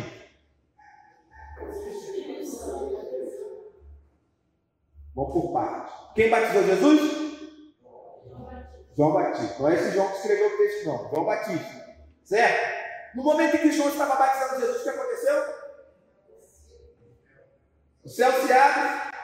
Vamos 5.15 5.33
por 5.33 5.53
partes. 5.53 5.95
Quem 6.15 6.31
batizou 6.31 6.65
Jesus? 6.65 7.20
João 9.01 9.13
Batista. 9.15 9.57
Não 9.59 9.69
é 9.71 9.75
esse 9.75 9.93
João 9.93 10.09
que 10.11 10.17
escreveu 10.19 10.47
o 10.47 10.57
texto, 10.59 10.87
não. 10.87 11.09
João 11.09 11.25
Batista. 11.25 11.97
Certo? 12.23 13.17
No 13.17 13.23
momento 13.23 13.57
em 13.57 13.61
que 13.61 13.73
João 13.73 13.89
estava 13.89 14.15
batizando 14.15 14.61
Jesus, 14.61 14.81
o 14.81 14.83
que 14.83 14.89
aconteceu? 14.91 15.55
O 18.05 18.09
céu 18.11 18.47
se 18.47 18.53
abre, 18.53 19.17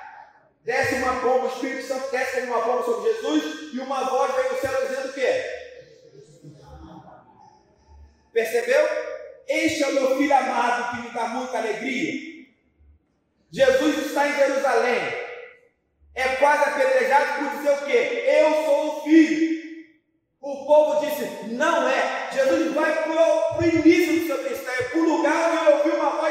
desce 0.64 0.94
uma 0.94 1.20
pomba, 1.20 1.44
o 1.44 1.48
Espírito 1.48 1.86
Santo 1.86 2.10
desce 2.10 2.40
uma 2.40 2.62
pomba 2.62 2.84
sobre 2.84 3.12
Jesus, 3.12 3.74
e 3.74 3.78
uma 3.80 4.04
voz 4.04 4.34
vem 4.34 4.48
do 4.48 4.60
céu 4.60 4.86
dizendo 4.86 5.08
o 5.10 5.12
quê? 5.12 5.44
Percebeu? 8.32 8.88
Este 9.46 9.82
é 9.82 9.88
o 9.88 9.92
meu 9.92 10.16
filho 10.16 10.36
amado 10.36 10.96
que 10.96 11.02
me 11.02 11.14
dá 11.14 11.28
muita 11.28 11.58
alegria. 11.58 12.46
Jesus 13.50 14.06
está 14.06 14.26
em 14.26 14.36
Jerusalém. 14.36 15.26
É 16.14 16.28
quase 16.36 16.64
apedrejado 16.64 17.38
por 17.38 17.58
dizer 17.58 17.70
o 17.72 17.84
quê? 17.84 18.24
Eu 18.40 18.64
sou 18.64 18.86
o 18.86 19.04
filho. 19.04 19.45
O 20.46 20.64
povo 20.64 21.04
disse, 21.04 21.48
não 21.56 21.88
é. 21.88 22.28
Jesus 22.32 22.72
vai 22.72 23.02
para 23.02 23.58
o 23.58 23.64
início 23.64 24.20
do 24.20 24.26
seu 24.28 24.44
ministério, 24.44 24.90
para 24.90 25.00
o 25.00 25.16
lugar 25.16 25.50
onde 25.50 25.72
ouviu 25.72 25.94
uma 25.96 26.10
voz 26.10 26.25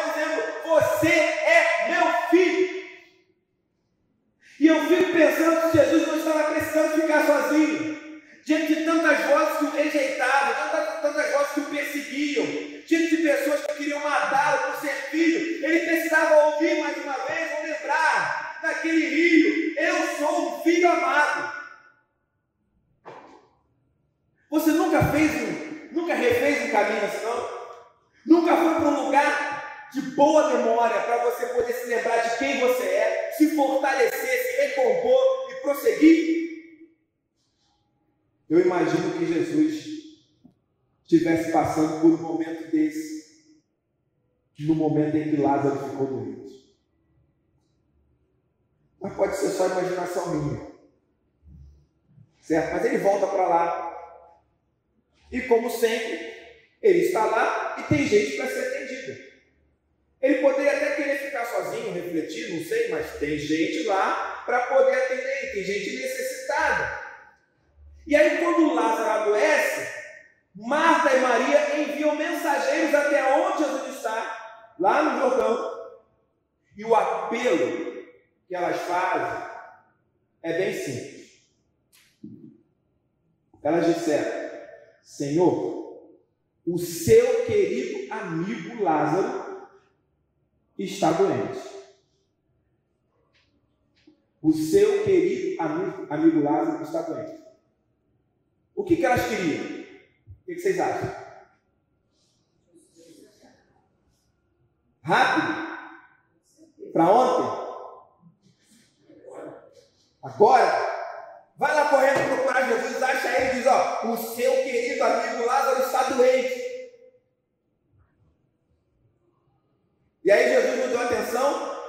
E 120.25 120.31
aí 120.31 120.49
Jesus 120.49 120.79
não 120.79 120.87
deu 120.87 121.01
atenção 121.01 121.81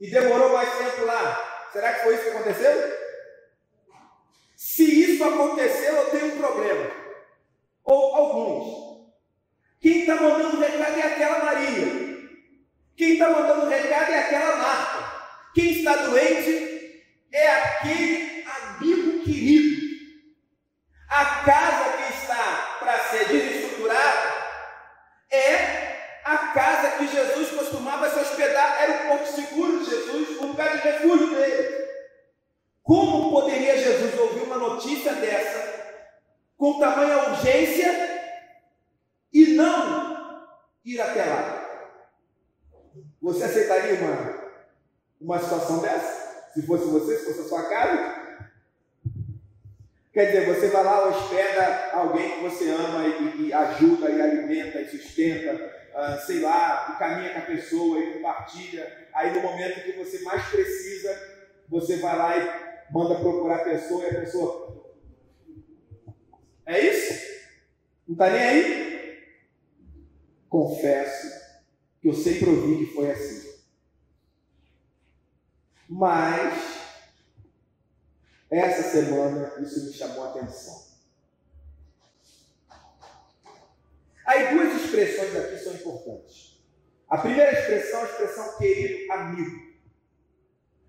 e 0.00 0.10
demorou 0.10 0.52
mais 0.52 0.76
tempo 0.76 1.04
lá. 1.04 1.68
Será 1.72 1.94
que 1.94 2.02
foi 2.02 2.14
isso 2.14 2.24
que 2.24 2.30
aconteceu? 2.30 3.00
Se 4.56 4.82
isso 4.82 5.22
aconteceu, 5.22 5.94
eu 5.94 6.10
tenho 6.10 6.34
um 6.34 6.38
problema. 6.38 6.90
Ou 7.84 8.16
alguns. 8.16 9.08
Quem 9.80 10.00
está 10.00 10.16
mandando 10.16 10.58
recado 10.58 10.98
é 10.98 11.02
aquela 11.02 11.44
Maria. 11.44 12.10
Quem 12.96 13.12
está 13.12 13.30
mandando 13.30 13.68
recado 13.68 14.10
é 14.10 14.18
aquela 14.18 14.56
Marta. 14.56 15.20
Quem 15.54 15.70
está 15.70 15.94
doente 15.96 17.04
é 17.32 17.50
aquele 17.50 18.44
amigo 18.46 19.24
querido. 19.24 19.80
A 21.08 21.24
casa 21.44 21.96
que 21.96 22.12
está 22.14 22.76
para 22.80 22.98
ser 23.04 23.28
desestruturada 23.28 24.40
é 25.30 25.90
a 26.24 26.38
casa 26.52 26.98
que 26.98 27.06
Jesus 27.06 27.50
costumava 27.50 28.10
se 28.10 28.18
hospedar, 28.18 28.82
era 28.82 28.92
o 28.92 29.08
porto 29.08 29.32
seguro 29.32 29.78
de 29.78 29.90
Jesus, 29.90 30.38
o 30.40 30.46
lugar 30.46 30.76
de 30.76 30.82
refúgio 30.82 31.30
dele. 31.30 31.80
Como 32.82 33.30
poderia 33.30 33.78
Jesus 33.78 34.18
ouvir 34.18 34.42
uma 34.42 34.56
notícia 34.56 35.12
dessa 35.14 35.70
com 36.56 36.78
tamanha 36.78 37.30
urgência 37.30 38.20
e 39.32 39.54
não 39.54 40.46
ir 40.84 41.00
até 41.00 41.24
lá? 41.24 41.60
Você 43.22 43.44
aceitaria 43.44 44.00
uma, 44.00 44.52
uma 45.20 45.38
situação 45.38 45.80
dessa? 45.80 46.50
Se 46.54 46.66
fosse 46.66 46.84
você, 46.86 47.18
se 47.18 47.26
fosse 47.26 47.40
a 47.40 47.44
sua 47.44 47.68
casa? 47.68 48.20
Quer 50.12 50.26
dizer, 50.26 50.46
você 50.46 50.68
vai 50.68 50.82
lá, 50.82 51.08
hospeda 51.08 51.90
alguém 51.92 52.32
que 52.32 52.40
você 52.40 52.68
ama 52.70 53.06
e, 53.06 53.46
e 53.46 53.52
ajuda, 53.52 54.10
e 54.10 54.20
alimenta, 54.20 54.80
e 54.80 54.88
sustenta, 54.88 55.79
uh, 55.94 56.26
sei 56.26 56.40
lá, 56.40 56.92
e 56.94 56.98
caminha 56.98 57.32
com 57.32 57.38
a 57.38 57.42
pessoa 57.42 57.98
e 57.98 58.14
compartilha. 58.14 59.08
Aí 59.12 59.34
no 59.34 59.42
momento 59.42 59.82
que 59.82 59.92
você 59.92 60.20
mais 60.22 60.48
precisa, 60.48 61.16
você 61.68 61.98
vai 61.98 62.16
lá 62.16 62.36
e 62.36 62.92
manda 62.92 63.20
procurar 63.20 63.56
a 63.56 63.64
pessoa 63.64 64.04
e 64.04 64.10
a 64.10 64.20
pessoa. 64.20 64.70
É 66.66 66.80
isso? 66.80 67.30
Não 68.06 68.14
está 68.14 68.30
nem 68.30 68.42
aí? 68.42 68.90
Confesso 70.48 71.40
que 72.00 72.08
eu 72.08 72.14
sempre 72.14 72.48
ouvi 72.48 72.86
que 72.86 72.94
foi 72.94 73.10
assim. 73.10 73.50
Mas, 75.88 76.54
essa 78.48 78.82
semana, 78.90 79.52
isso 79.60 79.86
me 79.86 79.92
chamou 79.92 80.24
a 80.24 80.30
atenção. 80.30 80.89
Aí, 84.30 84.54
duas 84.54 84.80
expressões 84.80 85.34
aqui 85.34 85.58
são 85.58 85.74
importantes. 85.74 86.62
A 87.08 87.18
primeira 87.18 87.50
expressão 87.50 87.98
é 87.98 88.02
a 88.02 88.06
expressão 88.06 88.58
querido 88.58 89.12
amigo. 89.12 89.60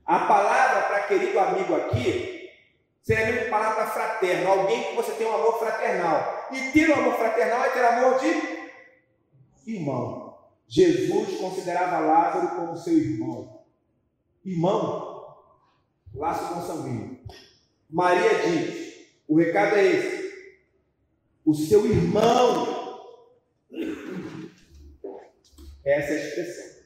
A 0.06 0.28
palavra 0.28 0.84
para 0.84 1.08
querido 1.08 1.40
amigo 1.40 1.74
aqui 1.74 2.52
seria 3.02 3.24
a 3.24 3.32
mesma 3.32 3.50
palavra 3.50 3.88
fraterno, 3.88 4.48
alguém 4.48 4.84
que 4.84 4.96
você 4.96 5.14
tem 5.14 5.26
um 5.26 5.34
amor 5.34 5.58
fraternal. 5.58 6.50
E 6.52 6.72
ter 6.72 6.92
um 6.92 6.94
amor 6.94 7.16
fraternal 7.16 7.66
é 7.66 7.70
ter 7.70 7.84
amor 7.84 8.20
de 8.20 9.72
irmão. 9.74 10.38
Jesus 10.68 11.40
considerava 11.40 11.98
Lázaro 11.98 12.56
como 12.56 12.78
seu 12.78 12.94
irmão. 12.94 13.64
Irmão, 14.46 15.36
laço 16.14 16.54
consanguíneo. 16.54 17.22
Maria 17.90 18.36
diz: 18.36 19.08
o 19.28 19.36
recado 19.36 19.78
é 19.78 19.88
esse. 19.88 20.32
O 21.44 21.56
seu 21.56 21.88
irmão. 21.88 22.81
Essa 25.84 26.14
é 26.14 26.16
a 26.16 26.26
expressão. 26.26 26.82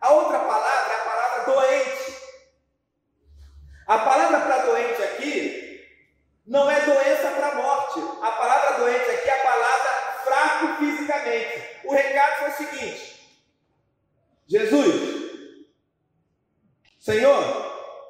A 0.00 0.12
outra 0.12 0.38
palavra 0.40 0.92
é 0.92 0.96
a 0.96 1.04
palavra 1.04 1.52
doente. 1.52 2.20
A 3.86 3.98
palavra 3.98 4.40
para 4.40 4.66
doente 4.66 5.02
aqui 5.02 5.60
não 6.46 6.70
é 6.70 6.80
doença 6.80 7.30
para 7.30 7.54
morte. 7.54 8.00
A 8.22 8.32
palavra 8.32 8.78
doente 8.78 9.10
aqui 9.10 9.28
é 9.28 9.40
a 9.40 9.42
palavra 9.42 9.90
fraco 10.24 10.78
fisicamente. 10.78 11.80
O 11.84 11.92
recado 11.92 12.38
foi 12.38 12.48
o 12.50 12.70
seguinte: 12.70 13.20
Jesus, 14.48 15.44
Senhor, 16.98 18.04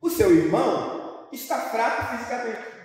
o 0.00 0.10
seu 0.10 0.34
irmão 0.34 1.28
está 1.32 1.60
fraco 1.70 2.16
fisicamente. 2.16 2.76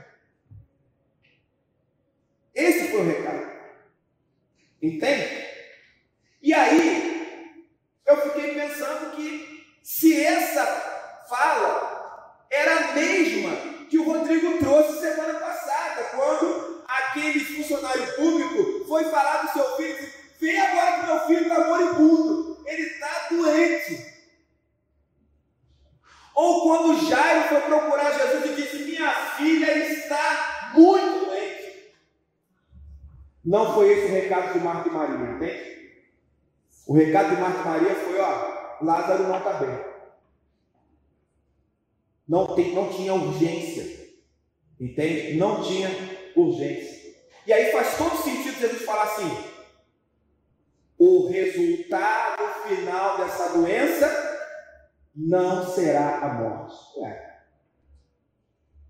Esse 2.54 2.92
foi 2.92 3.00
o 3.00 3.08
recado. 3.08 3.52
Entende? 4.82 5.48
E 6.42 6.54
aí, 6.54 7.76
eu 8.06 8.18
fiquei 8.22 8.54
pensando 8.54 9.16
que 9.16 9.80
se 9.84 10.26
essa 10.26 10.66
fala 11.30 11.92
era 12.50 12.90
a 12.90 12.94
mesma 12.94 13.72
que 13.90 13.98
o 13.98 14.04
Rodrigo 14.04 14.58
trouxe 14.58 15.00
semana 15.00 15.40
passada, 15.40 16.04
quando 16.16 16.84
aquele 16.88 17.40
funcionário 17.40 18.16
público 18.16 18.86
foi 18.86 19.04
falar 19.06 19.44
do 19.44 19.52
seu 19.52 19.78
filho, 19.78 19.98
disse, 19.98 20.14
vê 20.40 20.58
agora 20.58 21.00
que 21.00 21.06
meu 21.06 21.20
filho 21.28 21.42
está 21.42 21.68
moribundo, 21.68 22.64
ele 22.66 22.82
está 22.84 23.28
doente. 23.30 24.12
Ou 26.34 26.64
quando 26.64 27.10
Jairo 27.10 27.50
foi 27.50 27.62
procurar 27.62 28.12
Jesus 28.12 28.46
e 28.46 28.62
disse, 28.62 28.84
minha 28.84 29.12
filha 29.12 29.78
está 29.90 30.72
muito 30.74 31.26
doente. 31.26 31.96
Não 33.44 33.74
foi 33.74 33.92
esse 33.92 34.06
o 34.06 34.14
recado 34.14 34.54
de 34.54 34.60
Marta 34.60 34.90
e 34.90 34.92
Maria, 34.92 35.32
entende? 35.36 35.72
O 36.88 36.94
recado 36.94 37.36
de 37.36 37.42
Marta 37.42 37.60
e 37.60 37.66
Maria 37.66 37.96
foi, 37.96 38.20
ó, 38.20 38.78
Lázaro 38.82 39.24
não 39.24 39.38
está 39.38 39.54
bem. 39.54 39.92
Não, 42.28 42.48
tem, 42.56 42.74
não 42.74 42.90
tinha 42.90 43.14
urgência. 43.14 44.10
Entende? 44.80 45.38
Não 45.38 45.62
tinha 45.62 45.90
urgência. 46.36 47.14
E 47.46 47.54
aí 47.54 47.72
faz 47.72 47.98
todo 47.98 48.24
sentido 48.24 48.60
Jesus 48.60 48.84
falar 48.84 49.04
assim: 49.04 49.30
o 50.98 51.28
resultado 51.28 52.44
final 52.68 53.18
dessa 53.18 53.50
doença 53.50 54.40
não 55.16 55.66
será 55.68 56.20
a 56.20 56.34
morte. 56.34 56.76
É, 57.04 57.42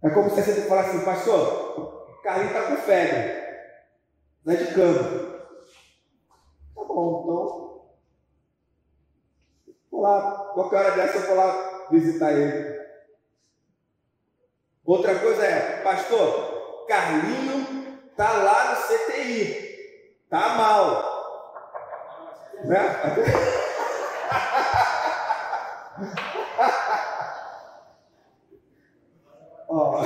é 0.04 0.10
como 0.12 0.30
se 0.30 0.42
você 0.42 0.62
falasse 0.62 0.98
assim, 0.98 1.06
pastor, 1.06 2.22
Carlinhos 2.24 2.56
está 2.56 2.68
com 2.68 2.78
febre, 2.78 3.42
não 4.46 4.54
é 4.54 4.58
de 4.58 4.74
cama. 4.74 5.32
Tá 6.76 6.84
bom, 6.84 7.22
então. 7.24 7.62
Vou 9.92 10.02
lá, 10.02 10.52
qualquer 10.54 10.78
hora 10.78 10.92
dessa 10.92 11.18
eu 11.18 11.28
vou 11.28 11.36
lá 11.36 11.88
visitar 11.92 12.32
ele. 12.34 12.82
Outra 14.86 15.20
coisa 15.20 15.46
é, 15.46 15.82
pastor, 15.84 16.86
Carlinho 16.88 18.00
tá 18.18 18.32
lá 18.32 18.72
no 18.72 18.82
CTI. 18.88 20.26
Tá 20.30 20.56
mal. 20.56 21.12
Né? 22.66 22.78
Ó. 29.70 30.04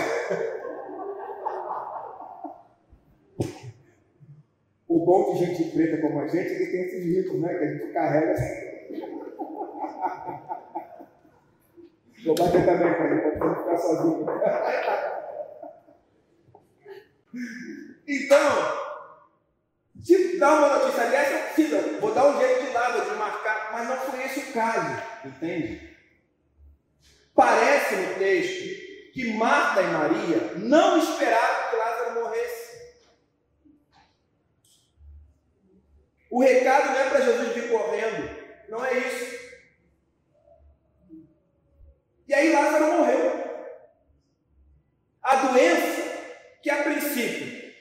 O 4.87 5.05
bom 5.05 5.33
de 5.33 5.39
gente 5.45 5.71
gente 6.27 6.55
que 6.55 6.65
tem 6.67 6.81
esses 6.81 7.03
ricos, 7.03 7.39
né? 7.41 7.53
Que 7.53 7.63
a 7.63 7.67
gente 7.67 7.93
carrega 7.93 8.31
assim. 8.31 8.65
Vou 12.25 12.35
bater 12.35 12.65
também, 12.65 12.93
para 12.93 13.47
não 13.47 13.55
ficar 13.55 13.77
sozinho. 13.77 14.25
Então, 18.07 18.85
se 20.01 20.37
dá 20.39 20.53
uma 20.53 20.77
notícia 20.77 21.09
dessa, 21.09 21.99
vou 21.99 22.13
dar 22.13 22.27
um 22.27 22.39
jeito 22.39 22.65
de 22.65 22.71
lá, 22.71 22.91
de 22.91 23.15
marcar, 23.15 23.71
mas 23.73 23.87
não 23.89 23.97
foi 23.97 24.23
esse 24.23 24.39
o 24.39 24.53
caso, 24.53 25.01
entende? 25.25 25.95
Parece 27.33 27.95
no 27.95 28.15
texto 28.15 28.85
que 29.13 29.33
Marta 29.33 29.81
e 29.81 29.87
Maria 29.87 30.53
não 30.57 30.97
esperavam 30.97 31.69
que 31.69 31.75
Lázaro 31.75 32.21
morresse. 32.21 32.65
O 36.35 36.41
recado 36.41 36.89
não 36.89 36.99
é 36.99 37.09
para 37.09 37.21
Jesus 37.21 37.53
vir 37.53 37.69
correndo, 37.69 38.29
não 38.67 38.85
é 38.85 38.93
isso. 38.97 39.39
E 42.27 42.33
aí 42.33 42.51
Lázaro 42.51 42.91
morreu. 42.91 43.71
A 45.23 45.35
doença, 45.37 46.01
que 46.61 46.69
a 46.69 46.83
princípio 46.83 47.73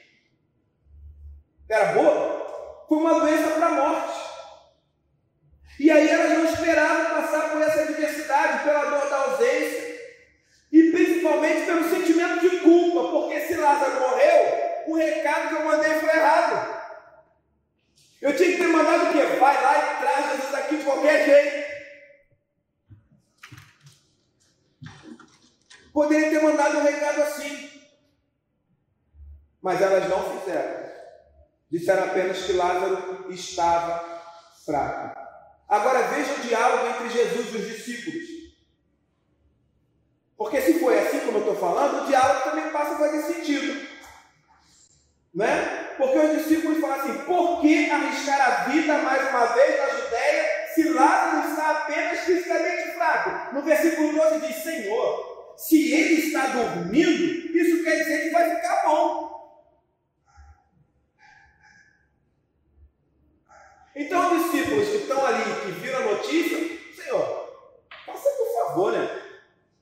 era 1.67 1.91
boa, 1.95 2.85
foi 2.87 2.97
uma 2.97 3.19
doença 3.19 3.51
para 3.55 3.65
a 3.65 3.71
morte. 3.71 4.19
E 5.77 5.91
aí 5.91 6.07
elas 6.07 6.37
não 6.37 6.45
esperavam 6.45 7.21
passar 7.21 7.51
por 7.51 7.61
essa 7.61 7.81
adversidade, 7.81 8.63
pela 8.63 8.85
dor 8.85 9.09
da 9.09 9.17
ausência, 9.17 9.99
e 10.71 10.91
principalmente 10.91 11.65
pelo 11.65 11.89
sentimento 11.89 12.39
de 12.39 12.59
culpa, 12.61 13.09
porque 13.11 13.37
se 13.47 13.57
Lázaro 13.57 13.99
morreu, 13.99 14.85
o 14.87 14.95
recado 14.95 15.49
que 15.49 15.55
eu 15.55 15.65
mandei 15.65 15.99
foi 15.99 16.09
errado. 16.09 16.84
Eu 18.25 18.35
tinha 18.35 18.53
que 18.53 18.57
ter 18.57 18.67
mandado 18.67 19.03
o 19.03 19.11
quê? 19.11 19.23
Vai 19.39 19.61
lá 19.61 19.77
e 19.77 19.97
traz 19.99 20.31
Jesus 20.31 20.55
aqui 20.55 20.77
de 20.77 20.83
qualquer 20.83 21.25
jeito. 21.27 21.75
Poderia 25.93 26.31
ter 26.31 26.41
mandado 26.41 26.79
um 26.79 26.83
recado 26.83 27.21
assim. 27.21 27.69
Mas 29.61 29.79
elas 29.79 30.09
não 30.09 30.39
fizeram. 30.39 30.89
Disseram 31.69 32.05
apenas 32.05 32.41
que 32.41 32.53
Lázaro 32.53 33.31
estava 33.31 34.23
fraco. 34.65 35.19
Agora 35.69 36.07
veja 36.07 36.33
o 36.33 36.47
diálogo 36.47 36.87
entre 36.87 37.09
Jesus 37.11 37.53
e 37.53 37.57
os 37.57 37.67
discípulos. 37.67 38.27
Porque 40.35 40.61
se 40.63 40.79
foi 40.79 40.97
assim 40.97 41.19
como 41.19 41.37
eu 41.37 41.41
estou 41.41 41.55
falando, 41.57 42.01
o 42.01 42.07
diálogo 42.07 42.49
também 42.49 42.71
passa 42.71 42.95
a 42.95 42.97
fazer 42.97 43.21
sentido. 43.21 43.87
Né? 45.31 45.84
Porque 45.97 46.17
os 46.17 46.37
discípulos 46.37 46.79
falam 46.79 46.99
assim: 46.99 47.17
por 47.25 47.61
que 47.61 47.89
arriscar 47.89 48.41
a 48.41 48.69
vida 48.69 48.97
mais 48.99 49.29
uma 49.29 49.45
vez 49.47 49.77
na 49.77 49.89
Judéia 49.89 50.67
se 50.73 50.89
Lázaro 50.89 51.49
está 51.49 51.71
apenas 51.71 52.19
fisicamente 52.19 52.91
fraco? 52.91 53.55
No 53.55 53.61
versículo 53.61 54.13
12 54.13 54.47
diz: 54.47 54.55
Senhor, 54.63 55.53
se 55.57 55.93
ele 55.93 56.27
está 56.27 56.47
dormindo, 56.47 57.57
isso 57.57 57.83
quer 57.83 57.97
dizer 57.97 58.23
que 58.23 58.29
vai 58.31 58.55
ficar 58.55 58.83
bom. 58.85 59.35
Então, 63.95 64.35
os 64.35 64.51
discípulos 64.51 64.89
que 64.89 64.97
estão 64.97 65.25
ali, 65.25 65.43
que 65.63 65.71
viram 65.71 65.99
a 65.99 66.13
notícia, 66.15 66.57
Senhor, 67.01 67.49
faça 68.05 68.29
por 68.29 68.53
favor, 68.53 68.91
né? 68.91 69.21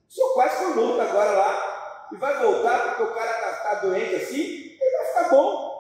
O 0.07 0.13
senhor 0.13 0.33
quase 0.35 0.57
foi 0.57 0.75
morto 0.75 1.01
agora 1.01 1.31
lá 1.31 2.07
e 2.11 2.17
vai 2.17 2.37
voltar 2.37 2.89
porque 2.89 3.03
o 3.03 3.15
cara 3.15 3.31
está 3.31 3.51
tá 3.51 3.73
doente 3.75 4.13
assim, 4.13 4.77
ele 4.79 4.97
vai 4.97 5.05
ficar 5.07 5.29
bom. 5.29 5.72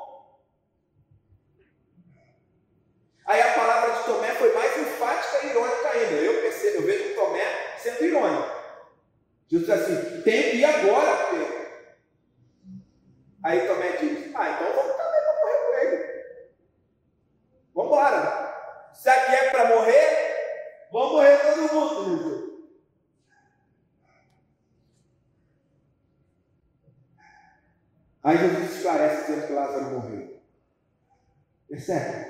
Aí 3.25 3.41
a 3.41 3.53
palavra 3.53 3.93
de 3.93 4.03
Tomé 4.03 4.29
foi 4.35 4.53
mais 4.53 4.77
enfática 4.77 5.45
e 5.45 5.49
irônica 5.49 5.89
ainda. 5.89 6.13
Eu 6.15 6.41
percebo, 6.41 6.77
eu 6.77 6.81
vejo 6.83 7.15
Tomé 7.15 7.77
sendo 7.77 8.03
irônico. 8.03 8.63
Jesus 9.47 9.67
diz 9.67 9.69
assim, 9.69 10.21
tem 10.21 10.51
que 10.51 10.57
ir 10.57 10.65
agora, 10.65 11.27
Pedro. 11.27 11.63
Aí 13.43 13.67
Tomé 13.67 13.91
diz, 13.97 14.35
ah, 14.35 14.49
então 14.49 14.73
vamos 14.73 14.97
também 14.97 15.21
para 15.21 15.41
morrer 15.41 15.57
com 15.57 15.77
ele. 15.79 16.23
Vamos 17.73 17.91
embora. 17.91 18.91
Se 18.93 19.09
aqui 19.09 19.35
é 19.35 19.49
para 19.51 19.75
morrer, 19.75 20.87
vamos 20.91 21.11
morrer 21.13 21.37
todo 21.37 21.73
mundo, 21.73 22.17
Jesus. 22.17 22.53
Aí 28.23 28.37
Jesus 28.37 28.75
esclarece 28.75 29.25
dizendo 29.25 29.47
que 29.47 29.53
Lázaro 29.53 29.91
morreu. 29.91 30.41
Percebe? 31.67 32.22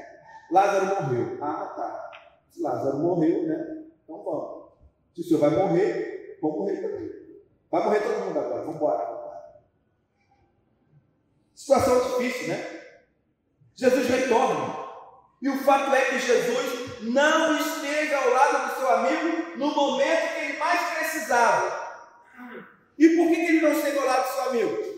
Lázaro 0.54 0.86
morreu. 0.86 1.38
Ah, 1.41 1.74
tá. 1.76 2.12
Se 2.51 2.62
Lázaro 2.62 2.99
morreu, 2.99 3.47
né? 3.47 3.86
Então 4.04 4.24
vamos. 4.24 4.70
Se 5.16 5.22
o 5.22 5.24
senhor 5.24 5.39
vai 5.39 5.49
morrer, 5.49 6.38
vamos 6.39 6.58
morrer 6.60 6.76
também. 6.78 7.12
Vai 7.72 7.84
morrer 7.84 7.99
todo 8.01 8.26
mundo 8.26 8.39
agora. 8.39 8.60
Vamos 8.60 8.76
embora. 8.76 9.24
Situação 11.56 12.20
difícil, 12.20 12.49
né? 12.49 12.82
Jesus 13.74 14.08
retorna. 14.08 14.84
E 15.41 15.49
o 15.49 15.58
fato 15.58 15.93
é 15.95 16.06
que 16.06 16.20
Jesus 16.20 17.01
não 17.01 17.58
esteve 17.58 18.14
ao 18.14 18.30
lado 18.30 18.70
do 18.70 18.80
seu 18.80 18.89
amigo 18.89 19.58
no 19.58 19.74
momento 19.74 20.34
que 20.36 20.39
ele 20.39 20.58
mais 20.60 20.97
precisava. 20.99 21.84
E 22.97 23.10
por 23.10 23.28
que 23.28 23.41
ele 23.41 23.62
não 23.62 23.72
esteve 23.72 23.97
ao 23.97 24.06
lado 24.06 24.24
do 24.24 24.34
seu 24.34 24.49
amigo? 24.49 24.93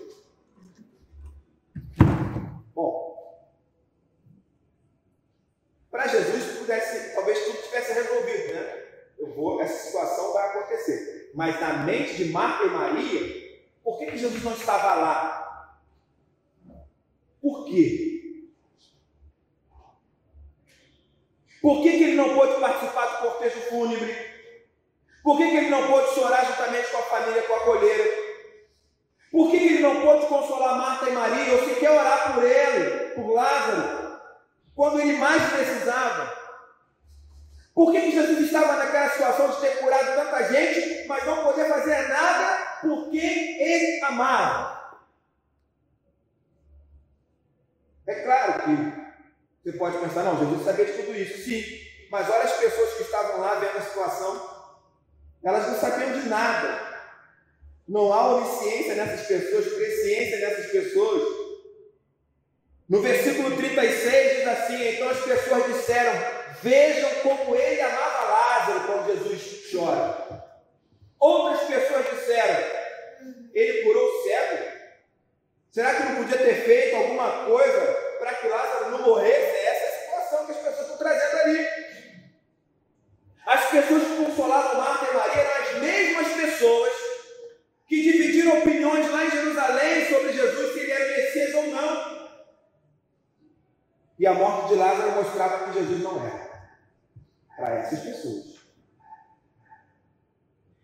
Bom, 2.75 3.05
para 5.95 6.07
Jesus 6.07 6.57
pudesse, 6.57 7.15
talvez 7.15 7.45
tudo 7.45 7.61
tivesse 7.63 7.93
resolvido, 7.93 8.53
né? 8.53 8.83
Eu 9.17 9.33
vou, 9.33 9.61
essa 9.61 9.87
situação 9.87 10.33
vai 10.33 10.49
acontecer. 10.49 11.31
Mas 11.33 11.57
na 11.61 11.85
mente 11.85 12.15
de 12.15 12.25
Marta 12.25 12.65
e 12.65 12.69
Maria, 12.69 13.59
por 13.81 13.97
que, 13.97 14.07
que 14.07 14.17
Jesus 14.17 14.43
não 14.43 14.51
estava 14.51 14.93
lá? 14.95 15.77
Por 17.41 17.63
quê? 17.65 18.49
Por 21.61 21.81
que, 21.81 21.91
que 21.91 22.03
ele 22.03 22.15
não 22.15 22.35
pôde 22.35 22.59
participar 22.59 23.05
do 23.05 23.29
cortejo 23.29 23.61
fúnebre? 23.69 24.15
Por 25.23 25.37
que, 25.37 25.49
que 25.49 25.55
ele 25.55 25.69
não 25.69 25.87
pôde 25.87 26.13
chorar 26.13 26.45
juntamente 26.45 26.91
com 26.91 26.97
a 26.97 27.03
família, 27.03 27.41
com 27.43 27.55
a 27.55 27.59
colheira? 27.61 28.25
Por 29.31 29.49
que 29.49 29.57
ele 29.57 29.79
não 29.79 30.01
pôde 30.01 30.25
consolar 30.25 30.77
Marta 30.77 31.09
e 31.09 31.13
Maria, 31.13 31.53
ou 31.53 31.69
sequer 31.69 31.91
orar 31.91 32.33
por 32.33 32.43
ele, 32.43 33.11
por 33.11 33.29
Lázaro, 33.29 34.04
quando 34.75 34.99
ele 34.99 35.17
mais 35.17 35.51
precisava? 35.51 36.45
Por 37.73 37.91
que 37.91 38.11
Jesus 38.11 38.39
estava 38.39 38.77
naquela 38.77 39.09
situação 39.09 39.51
de 39.51 39.61
ter 39.61 39.79
curado 39.79 40.15
tanta 40.15 40.51
gente, 40.51 41.07
mas 41.07 41.25
não 41.25 41.43
poder 41.43 41.67
fazer 41.67 42.07
nada 42.07 42.79
por 42.81 43.09
quem 43.09 43.61
ele 43.61 44.03
amava? 44.03 44.75
É 48.07 48.15
claro 48.23 48.63
que 48.63 49.05
você 49.63 49.77
pode 49.77 49.97
pensar, 49.97 50.23
não, 50.23 50.37
Jesus 50.37 50.63
sabia 50.63 50.85
de 50.85 50.93
tudo 50.93 51.15
isso, 51.15 51.43
sim, 51.43 51.63
mas 52.11 52.29
olha 52.29 52.43
as 52.43 52.57
pessoas 52.57 52.93
que 52.93 53.03
estavam 53.03 53.41
lá 53.41 53.55
vendo 53.55 53.77
a 53.77 53.81
situação, 53.81 54.55
elas 55.43 55.67
não 55.67 55.79
sabiam 55.79 56.19
de 56.19 56.29
nada. 56.29 56.95
Não 57.87 58.11
há 58.11 58.35
onisciência 58.35 58.95
nessas 58.95 59.27
pessoas, 59.27 59.73
presciência 59.73 60.39
nessas 60.39 60.71
pessoas. 60.71 61.21
No 62.89 63.01
versículo 63.01 63.55
36 63.55 64.37
diz 64.37 64.47
assim: 64.75 64.89
Então 64.89 65.09
as 65.09 65.19
pessoas 65.19 65.65
disseram: 65.65 66.13
Vejam 66.61 67.09
como 67.21 67.55
ele 67.55 67.81
amava 67.81 68.25
Lázaro 68.25 68.79
quando 68.81 69.07
Jesus 69.07 69.71
chora. 69.71 70.43
Outras 71.19 71.67
pessoas 71.67 72.05
disseram: 72.11 72.63
Ele 73.53 73.83
curou 73.83 74.05
o 74.05 74.23
cego. 74.23 74.75
Será 75.71 75.93
que 75.93 76.03
não 76.03 76.15
podia 76.23 76.37
ter 76.37 76.55
feito 76.63 76.95
alguma 76.95 77.45
coisa 77.45 77.81
para 78.19 78.33
que 78.35 78.47
Lázaro 78.47 78.91
não 78.91 79.01
morresse? 79.01 79.65
Essa 79.65 79.85
é 79.85 79.87
a 79.87 80.01
situação 80.01 80.45
que 80.45 80.51
as 80.51 80.57
pessoas 80.57 80.81
estão 80.81 80.97
trazendo 80.97 81.41
ali. 81.41 81.67
As 83.45 83.65
pessoas 83.69 84.03
que 84.03 84.25
consolavam 84.25 84.81
Marta 84.81 85.05
e 85.05 85.13
Maria 85.13 85.41
eram 85.41 85.63
as 85.63 85.79
mesmas 85.79 86.27
pessoas 86.33 86.93
que 87.87 88.01
dividiram 88.01 88.59
opiniões 88.59 89.11
lá 89.11 89.25
em 89.25 89.29
Jerusalém 89.29 90.09
sobre 90.09 90.33
Jesus, 90.33 90.73
se 90.73 90.79
ele 90.79 90.91
era 90.91 91.17
Messias 91.17 91.53
ou 91.53 91.67
não. 91.67 92.14
E 94.17 94.25
a 94.25 94.33
morte 94.33 94.69
de 94.69 94.75
Lázaro 94.75 95.11
mostrava 95.11 95.65
que 95.65 95.79
Jesus 95.79 96.01
não 96.01 96.23
era. 96.23 96.69
Para 97.55 97.75
essas 97.75 97.99
pessoas. 97.99 98.55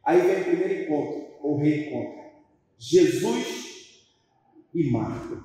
Aí 0.04 0.20
vem 0.22 0.42
o 0.42 0.46
primeiro 0.46 0.84
encontro, 0.84 1.38
ou 1.42 1.58
reencontro. 1.58 2.32
Jesus 2.78 4.06
e 4.74 4.90
Marta. 4.90 5.44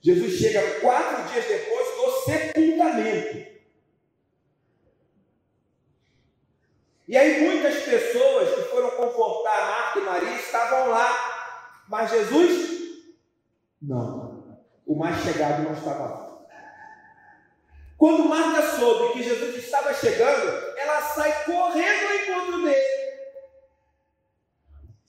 Jesus 0.00 0.38
chega 0.38 0.80
quatro 0.80 1.30
dias 1.30 1.46
depois 1.46 1.86
do 1.96 2.24
sepultamento. 2.24 3.50
E 7.06 7.16
aí 7.16 7.44
muitas 7.44 7.82
pessoas 7.82 8.54
que 8.54 8.70
foram 8.70 8.90
confortar 8.92 9.66
Marta 9.66 9.98
e 9.98 10.02
Maria 10.02 10.36
estavam 10.36 10.90
lá, 10.90 11.84
mas 11.88 12.10
Jesus 12.10 12.70
não. 13.82 14.58
O 14.86 14.96
mais 14.96 15.22
chegado 15.22 15.62
não 15.64 15.72
estava 15.72 16.04
lá. 16.04 16.29
Quando 18.00 18.30
Marta 18.30 18.78
soube 18.78 19.12
que 19.12 19.22
Jesus 19.22 19.56
estava 19.56 19.92
chegando, 19.92 20.48
ela 20.74 21.02
sai 21.02 21.44
correndo 21.44 22.06
ao 22.06 22.14
encontro 22.14 22.62
dele. 22.62 23.00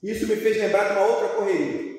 Isso 0.03 0.27
me 0.27 0.35
fez 0.35 0.57
lembrar 0.57 0.89
de 0.89 0.99
uma 0.99 1.05
outra 1.05 1.29
correria. 1.29 1.89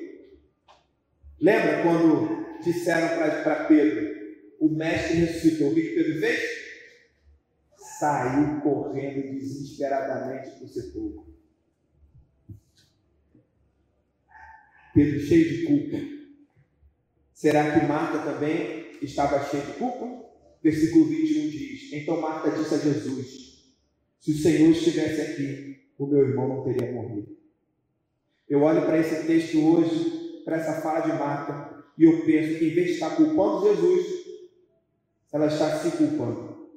Lembra 1.41 1.81
quando 1.81 2.59
disseram 2.61 3.07
para 3.43 3.65
Pedro, 3.65 4.13
o 4.59 4.69
mestre 4.69 5.15
ressuscitou? 5.15 5.71
O 5.71 5.73
que 5.73 5.81
Pedro 5.81 6.19
fez? 6.19 6.63
saiu 7.75 8.61
correndo 8.61 9.39
desesperadamente 9.39 10.51
para 10.51 10.65
o 10.65 10.69
sepulcro. 10.69 11.33
Pedro 14.93 15.19
cheio 15.21 15.49
de 15.49 15.63
culpa. 15.63 15.97
Será 17.33 17.71
que 17.71 17.85
Marta 17.87 18.19
também 18.19 18.91
estava 19.01 19.43
cheia 19.49 19.63
de 19.63 19.73
culpa? 19.73 20.32
Versículo 20.63 21.05
21 21.05 21.49
diz: 21.49 21.91
Então 21.91 22.21
Marta 22.21 22.51
disse 22.51 22.73
a 22.73 22.77
Jesus: 22.77 23.73
Se 24.21 24.31
o 24.31 24.37
Senhor 24.37 24.71
estivesse 24.71 25.21
aqui, 25.21 25.81
o 25.97 26.07
meu 26.07 26.27
irmão 26.27 26.47
não 26.47 26.63
teria 26.63 26.91
morrido. 26.91 27.35
Eu 28.47 28.61
olho 28.61 28.85
para 28.85 28.97
esse 28.97 29.27
texto 29.27 29.59
hoje, 29.59 30.41
para 30.45 30.57
essa 30.57 30.81
fala 30.81 31.01
de 31.01 31.09
Marta, 31.19 31.83
e 31.97 32.05
eu 32.05 32.25
penso 32.25 32.57
que 32.57 32.65
em 32.65 32.73
vez 32.73 32.87
de 32.87 32.93
estar 32.93 33.15
culpando 33.15 33.67
Jesus, 33.67 34.05
ela 35.33 35.47
está 35.47 35.79
se 35.79 35.97
culpando. 35.97 36.69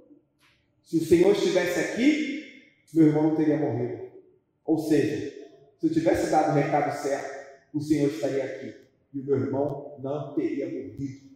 Se 0.83 0.97
o 0.97 1.05
Senhor 1.05 1.33
estivesse 1.33 1.79
aqui, 1.79 2.37
meu 2.93 3.09
irmão 3.09 3.25
não 3.25 3.37
teria 3.37 3.59
morrido. 3.59 4.07
Ou 4.65 4.79
seja, 4.79 5.33
se 5.79 5.87
eu 5.87 5.93
tivesse 5.93 6.31
dado 6.31 6.51
o 6.51 6.55
recado 6.55 6.97
certo, 7.03 7.47
o 7.75 7.81
Senhor 7.81 8.09
estaria 8.09 8.45
aqui 8.45 8.75
e 9.13 9.21
o 9.21 9.25
meu 9.25 9.37
irmão 9.37 9.97
não 10.03 10.35
teria 10.35 10.67
morrido. 10.67 11.27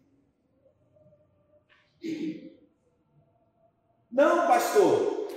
Não, 4.11 4.49
pastor. 4.71 5.29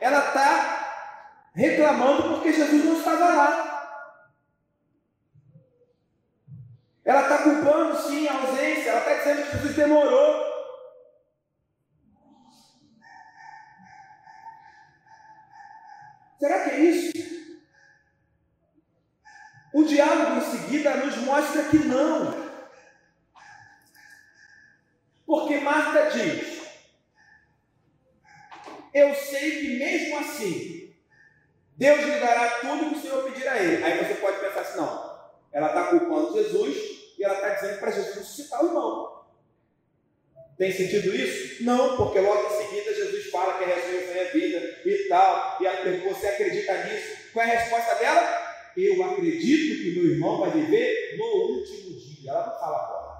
Ela 0.00 0.28
está 0.28 1.50
reclamando 1.54 2.34
porque 2.34 2.52
Jesus 2.52 2.84
não 2.84 2.98
estava 2.98 3.34
lá. 3.34 3.70
Ela 7.04 7.22
está 7.22 7.38
culpando 7.38 7.96
sim 8.02 8.28
a 8.28 8.34
ausência. 8.34 8.90
Ela 8.90 9.00
está 9.00 9.14
dizendo 9.14 9.46
que 9.46 9.56
Jesus 9.56 9.76
demorou. 9.76 10.50
Será 16.38 16.64
que 16.64 16.70
é 16.70 16.80
isso? 16.80 17.10
O 19.74 19.84
diálogo 19.84 20.36
em 20.38 20.50
seguida 20.50 20.96
nos 20.96 21.16
mostra 21.18 21.64
que 21.64 21.78
não. 21.78 22.50
Porque 25.26 25.58
Marta 25.60 26.10
diz: 26.10 26.60
Eu 28.92 29.14
sei 29.14 29.60
que 29.60 29.78
mesmo 29.78 30.18
assim, 30.18 30.94
Deus 31.76 32.00
lhe 32.00 32.20
dará 32.20 32.50
tudo 32.60 32.90
que 32.90 32.98
o 32.98 33.00
Senhor 33.00 33.30
pedir 33.30 33.46
a 33.46 33.62
ele. 33.62 33.84
Aí 33.84 34.04
você 34.04 34.14
pode 34.14 34.40
pensar 34.40 34.60
assim: 34.60 34.78
não, 34.78 35.30
ela 35.52 35.68
está 35.68 35.84
culpando 35.84 36.34
Jesus 36.34 36.76
e 37.18 37.24
ela 37.24 37.34
está 37.34 37.50
dizendo 37.50 37.78
para 37.78 37.90
Jesus 37.90 38.16
ressuscitar 38.16 38.64
o 38.64 38.68
irmão. 38.68 39.20
Tem 40.58 40.72
sentido 40.72 41.14
isso? 41.14 41.64
Não, 41.64 41.96
porque 41.96 42.20
logo 42.20 42.52
em 42.52 42.64
seguida 42.64 42.94
Jesus 42.94 43.30
fala 43.30 43.56
que 43.56 43.64
a 43.64 43.74
ressurreição 43.74 44.14
é 44.14 44.24
vida 44.26 44.80
e 44.84 45.08
tal, 45.08 45.58
e 45.60 45.66
ela 45.66 45.82
pergunta: 45.82 46.14
você 46.14 46.26
acredita 46.26 46.84
nisso? 46.84 47.32
Qual 47.32 47.46
é 47.46 47.56
a 47.56 47.58
resposta 47.60 47.94
dela? 47.94 48.50
Eu 48.76 49.04
acredito 49.04 49.82
que 49.82 49.94
meu 49.94 50.12
irmão 50.12 50.40
vai 50.40 50.50
viver 50.50 51.16
no 51.16 51.24
último 51.24 51.98
dia. 51.98 52.30
Ela 52.30 52.46
não 52.46 52.60
fala 52.60 52.84
agora. 52.84 53.10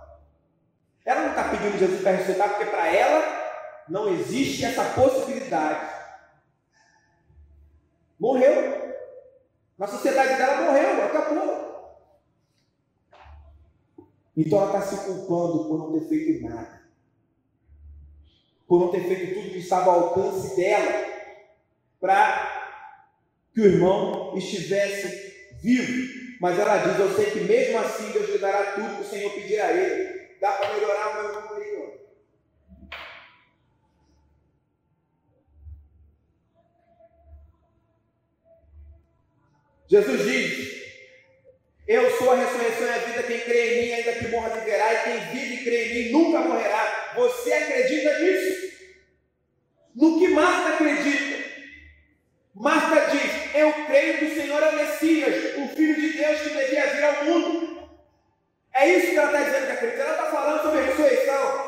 Ela 1.04 1.20
não 1.22 1.30
está 1.30 1.48
pedindo 1.48 1.78
Jesus 1.78 2.02
para 2.02 2.12
ressuscitar, 2.12 2.50
porque 2.50 2.66
para 2.66 2.94
ela 2.94 3.40
não 3.88 4.08
existe 4.14 4.64
essa 4.64 4.84
possibilidade. 4.90 6.00
Morreu. 8.18 8.94
Na 9.78 9.86
sociedade 9.86 10.36
dela 10.36 10.62
morreu, 10.62 11.04
acabou. 11.04 11.60
Então 14.36 14.58
ela 14.58 14.78
está 14.78 14.82
se 14.82 15.04
culpando 15.06 15.64
por 15.64 15.78
não 15.78 15.92
ter 15.92 16.06
feito 16.06 16.46
nada. 16.46 16.80
Por 18.68 18.78
não 18.78 18.88
ter 18.92 19.02
feito 19.02 19.34
tudo 19.34 19.50
que 19.50 19.59
estava 19.70 19.92
ao 19.92 20.00
alcance 20.08 20.56
dela 20.56 21.06
para 22.00 22.82
que 23.54 23.60
o 23.60 23.64
irmão 23.64 24.36
estivesse 24.36 25.52
vivo. 25.62 26.10
Mas 26.40 26.58
ela 26.58 26.78
diz: 26.78 26.98
Eu 26.98 27.14
sei 27.14 27.30
que 27.30 27.40
mesmo 27.40 27.78
assim 27.78 28.10
Deus 28.10 28.30
lhe 28.30 28.38
dará 28.38 28.72
tudo 28.72 28.96
que 28.96 29.02
o 29.02 29.08
Senhor 29.08 29.30
pedir 29.32 29.60
a 29.60 29.72
ele. 29.72 30.20
Dá 30.40 30.52
para 30.52 30.74
melhorar 30.74 31.08
o 31.10 31.14
meu 31.14 31.24
irmão 31.24 31.56
aí, 31.56 31.70
Jesus 39.88 40.24
diz: 40.24 40.82
Eu 41.86 42.10
sou 42.16 42.32
a 42.32 42.36
ressurreição 42.36 42.86
e 42.86 42.90
a 42.90 42.98
vida, 42.98 43.22
quem 43.22 43.40
crê 43.40 43.74
em 43.74 43.82
mim, 43.82 43.92
ainda 43.92 44.12
que 44.12 44.28
morra, 44.28 44.48
viverá, 44.50 44.92
e 44.92 45.04
quem 45.04 45.20
vive 45.32 45.54
e 45.54 45.64
crê 45.64 45.84
em 45.84 46.04
mim 46.04 46.10
nunca 46.12 46.40
morrerá. 46.40 47.12
Você 47.16 47.52
acredita 47.52 48.18
nisso? 48.20 48.69
No 49.94 50.18
que 50.18 50.28
Marta 50.28 50.74
acredita? 50.74 51.50
Marta 52.54 53.10
diz: 53.10 53.54
Eu 53.54 53.72
creio 53.86 54.18
que 54.18 54.24
o 54.26 54.34
Senhor 54.34 54.62
é 54.62 54.68
o 54.70 54.76
Messias, 54.76 55.56
o 55.58 55.68
Filho 55.74 55.94
de 55.94 56.12
Deus 56.12 56.40
que 56.40 56.50
devia 56.50 56.86
vir 56.94 57.04
ao 57.04 57.24
mundo. 57.24 57.90
É 58.72 58.88
isso 58.88 59.10
que 59.10 59.16
ela 59.16 59.26
está 59.26 59.42
dizendo 59.42 59.66
que 59.66 59.72
acredita. 59.72 60.02
Ela 60.02 60.12
está 60.12 60.30
falando 60.30 60.62
sobre 60.62 60.80
a 60.80 60.82
ressurreição. 60.82 61.59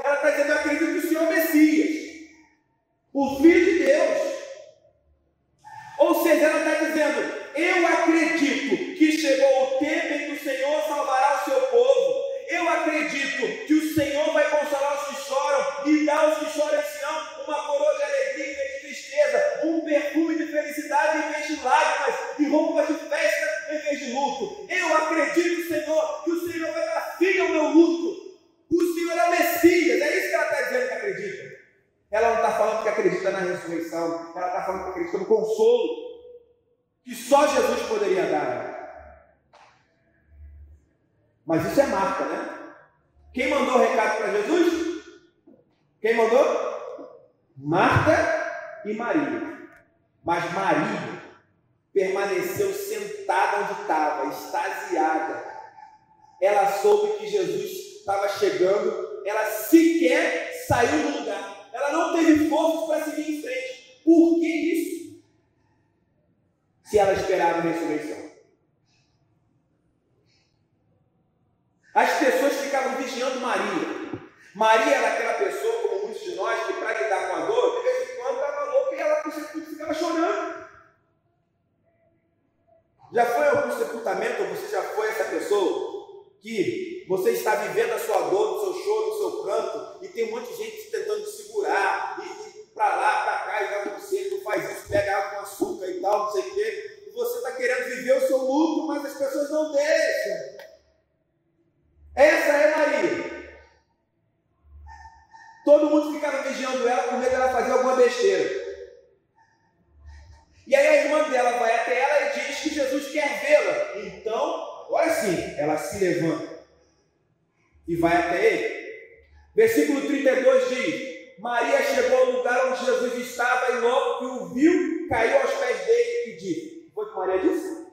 Versículo 119.62 120.00
32 120.00 120.68
diz: 120.70 121.38
Maria 121.38 121.80
chegou 121.84 122.18
ao 122.18 122.32
lugar 122.32 122.72
onde 122.72 122.84
Jesus 122.84 123.28
estava 123.28 123.72
e 123.72 123.80
logo 123.80 124.18
que 124.18 124.24
o 124.24 124.48
viu, 124.48 125.06
caiu 125.08 125.40
aos 125.40 125.52
pés 125.52 125.86
dele 125.86 126.32
e 126.32 126.36
disse: 126.36 126.90
Foi 126.92 127.08
que 127.08 127.14
Maria 127.14 127.38
disse? 127.38 127.86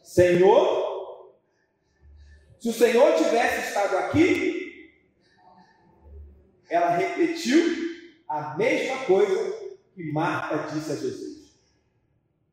Senhor, 0.00 1.34
se 2.60 2.68
o 2.68 2.72
Senhor 2.72 3.16
tivesse 3.16 3.66
estado 3.66 3.96
aqui, 3.96 4.92
ela 6.70 6.90
repetiu 6.90 7.60
a 8.28 8.56
mesma 8.56 8.96
coisa 9.06 9.74
que 9.92 10.12
Marta 10.12 10.72
disse 10.72 10.92
a 10.92 10.94
Jesus. 10.94 11.48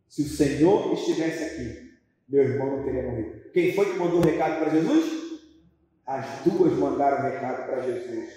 Se 0.09 0.23
o 0.23 0.27
Senhor 0.27 0.91
estivesse 0.91 1.43
aqui, 1.43 1.91
meu 2.27 2.45
irmão 2.45 2.77
não 2.77 2.83
teria 2.83 3.03
morrido. 3.03 3.51
Quem 3.51 3.75
foi 3.75 3.91
que 3.91 3.99
mandou 3.99 4.21
o 4.21 4.25
recado 4.25 4.57
para 4.57 4.71
Jesus? 4.71 5.24
As 6.05 6.43
duas 6.43 6.73
mandaram 6.73 7.23
recado 7.23 7.65
para 7.65 7.81
Jesus. 7.81 8.29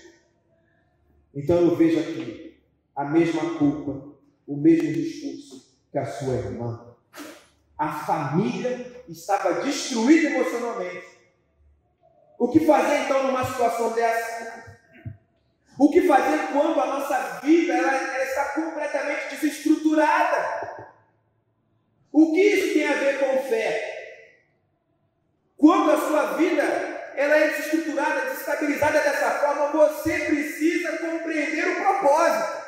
Então 1.34 1.56
eu 1.60 1.76
vejo 1.76 2.00
aqui 2.00 2.62
a 2.96 3.04
mesma 3.04 3.58
culpa, 3.58 4.16
o 4.46 4.56
mesmo 4.56 4.92
discurso 4.92 5.78
que 5.92 5.98
a 5.98 6.06
sua 6.06 6.34
irmã. 6.34 6.96
A 7.76 7.92
família 7.92 9.04
estava 9.08 9.60
destruída 9.62 10.30
emocionalmente. 10.30 11.06
O 12.38 12.48
que 12.48 12.60
fazer 12.60 13.04
então 13.04 13.24
numa 13.24 13.44
situação 13.44 13.92
dessa? 13.92 14.78
O 15.78 15.90
que 15.90 16.08
fazer 16.08 16.52
quando 16.52 16.80
a 16.80 16.86
nossa 16.86 17.40
vida 17.40 17.72
ela, 17.72 17.92
ela 17.92 18.24
está 18.24 18.44
completamente 18.54 19.36
desestruturada? 19.36 20.92
O 22.10 22.32
que 22.32 22.40
isso 22.40 22.74
tem 22.74 22.88
a 22.88 22.94
ver 22.94 23.20
com 23.20 23.48
fé? 23.48 23.98
Quando 25.56 25.90
a 25.92 25.98
sua 25.98 26.36
vida 26.36 26.87
ela 27.18 27.36
é 27.36 27.48
desestruturada, 27.48 28.30
desestabilizada 28.30 29.00
dessa 29.00 29.30
forma, 29.40 29.72
você 29.72 30.20
precisa 30.20 30.98
compreender 30.98 31.66
o 31.66 31.74
propósito. 31.74 32.58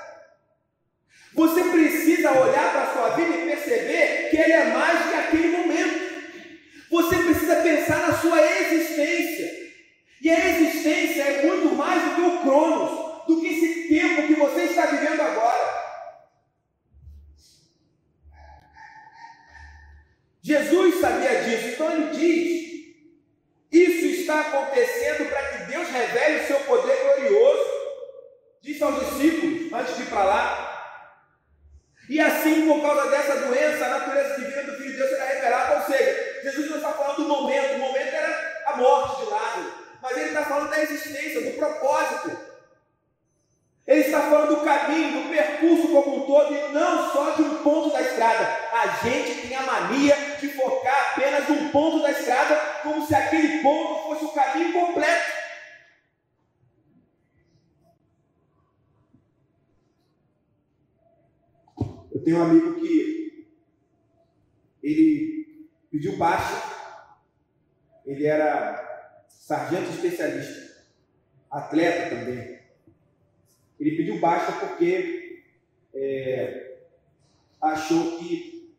Você 1.35 1.63
precisa 1.63 2.33
olhar 2.33 2.73
para 2.73 2.83
a 2.83 2.93
sua 2.93 3.11
vida 3.11 3.31
e 3.31 3.47
perceber 3.47 4.29
que 4.29 4.37
ele 4.37 4.53
é 4.53 4.65
mais 4.73 5.09
que 5.09 5.15
aquele 5.15 5.57
momento. 5.57 6.01
Você 6.91 7.17
precisa 7.19 7.63
pensar 7.63 8.09
na 8.09 8.19
sua 8.19 8.45
existência. 8.45 9.71
E 10.21 10.29
a 10.29 10.49
existência 10.49 11.23
é 11.23 11.47
muito 11.47 11.73
mais 11.77 12.03
do 12.03 12.15
que 12.17 12.21
o 12.23 12.39
Cronos, 12.41 13.27
do 13.29 13.41
que 13.41 13.47
esse 13.47 13.89
tempo 13.89 14.27
que 14.27 14.35
você 14.35 14.63
está 14.63 14.87
vivendo 14.87 15.21
agora. 15.21 15.81
Jesus 20.43 21.01
sabia 21.01 21.45
disso, 21.45 21.69
então 21.69 21.93
ele 21.93 22.11
diz: 22.11 22.60
Isso 23.73 24.07
está 24.21 24.41
acontecendo 24.41 25.29
para 25.29 25.43
que 25.49 25.65
Deus 25.71 25.89
revele 25.89 26.43
o 26.43 26.47
seu 26.47 26.61
poder 26.61 26.97
glorioso. 27.03 27.71
Disse 28.61 28.83
aos 28.83 29.01
discípulos 29.01 29.73
antes 29.73 29.97
de 29.97 30.03
ir 30.03 30.07
para 30.07 30.25
lá. 30.25 30.67
E 32.09 32.21
assim, 32.21 32.67
por 32.67 32.83
causa 32.83 33.11
dessa 33.11 33.37
doença, 33.37 33.87
a 33.87 33.99
natureza 34.01 34.41
divina 34.41 34.63
do 34.65 34.77
Filho 34.77 34.91
de 34.91 34.97
Deus 34.97 35.11
será 35.11 35.25
revelada. 35.27 35.81
Ou 35.81 35.87
seja, 35.87 36.41
Jesus 36.43 36.71
não 36.71 36.77
está 36.77 36.93
falando 36.93 37.17
do 37.17 37.29
momento, 37.29 37.75
o 37.75 37.79
momento 37.79 38.15
era 38.15 38.63
a 38.67 38.77
morte 38.77 39.25
de 39.25 39.31
Lázaro 39.31 39.81
mas 40.03 40.17
ele 40.17 40.29
está 40.29 40.45
falando 40.45 40.71
da 40.71 40.83
existência, 40.83 41.43
do 41.43 41.57
propósito. 41.57 42.50
Ele 43.91 44.03
está 44.03 44.21
falando 44.21 44.55
do 44.55 44.65
caminho, 44.65 45.21
do 45.21 45.29
percurso 45.31 45.89
como 45.89 46.19
um 46.19 46.25
todo 46.25 46.55
e 46.55 46.73
não 46.73 47.11
só 47.11 47.33
de 47.33 47.43
um 47.43 47.61
ponto 47.65 47.91
da 47.91 48.01
estrada. 48.01 48.47
A 48.73 48.87
gente 49.05 49.49
tem 49.49 49.57
a 49.57 49.63
mania 49.63 50.15
de 50.41 50.49
focar 50.51 51.11
apenas 51.11 51.49
num 51.49 51.71
ponto 51.71 52.01
da 52.01 52.13
estrada, 52.13 52.55
como 52.85 53.05
se 53.05 53.13
aquele 53.13 53.61
ponto 53.61 54.05
fosse 54.05 54.27
o 54.27 54.33
caminho 54.33 54.73
completo. 54.73 55.33
Eu 62.13 62.23
tenho 62.23 62.39
um 62.39 62.43
amigo 62.45 62.79
que 62.79 63.49
ele 64.85 65.69
pediu 65.91 66.17
baixa, 66.17 66.63
ele 68.07 68.25
era 68.25 69.27
sargento 69.27 69.91
especialista, 69.91 70.87
atleta 71.51 72.15
também. 72.15 72.60
Ele 73.81 73.97
pediu 73.97 74.21
baixa 74.21 74.53
porque 74.53 75.43
é, 75.95 76.77
achou 77.61 78.19
que 78.19 78.77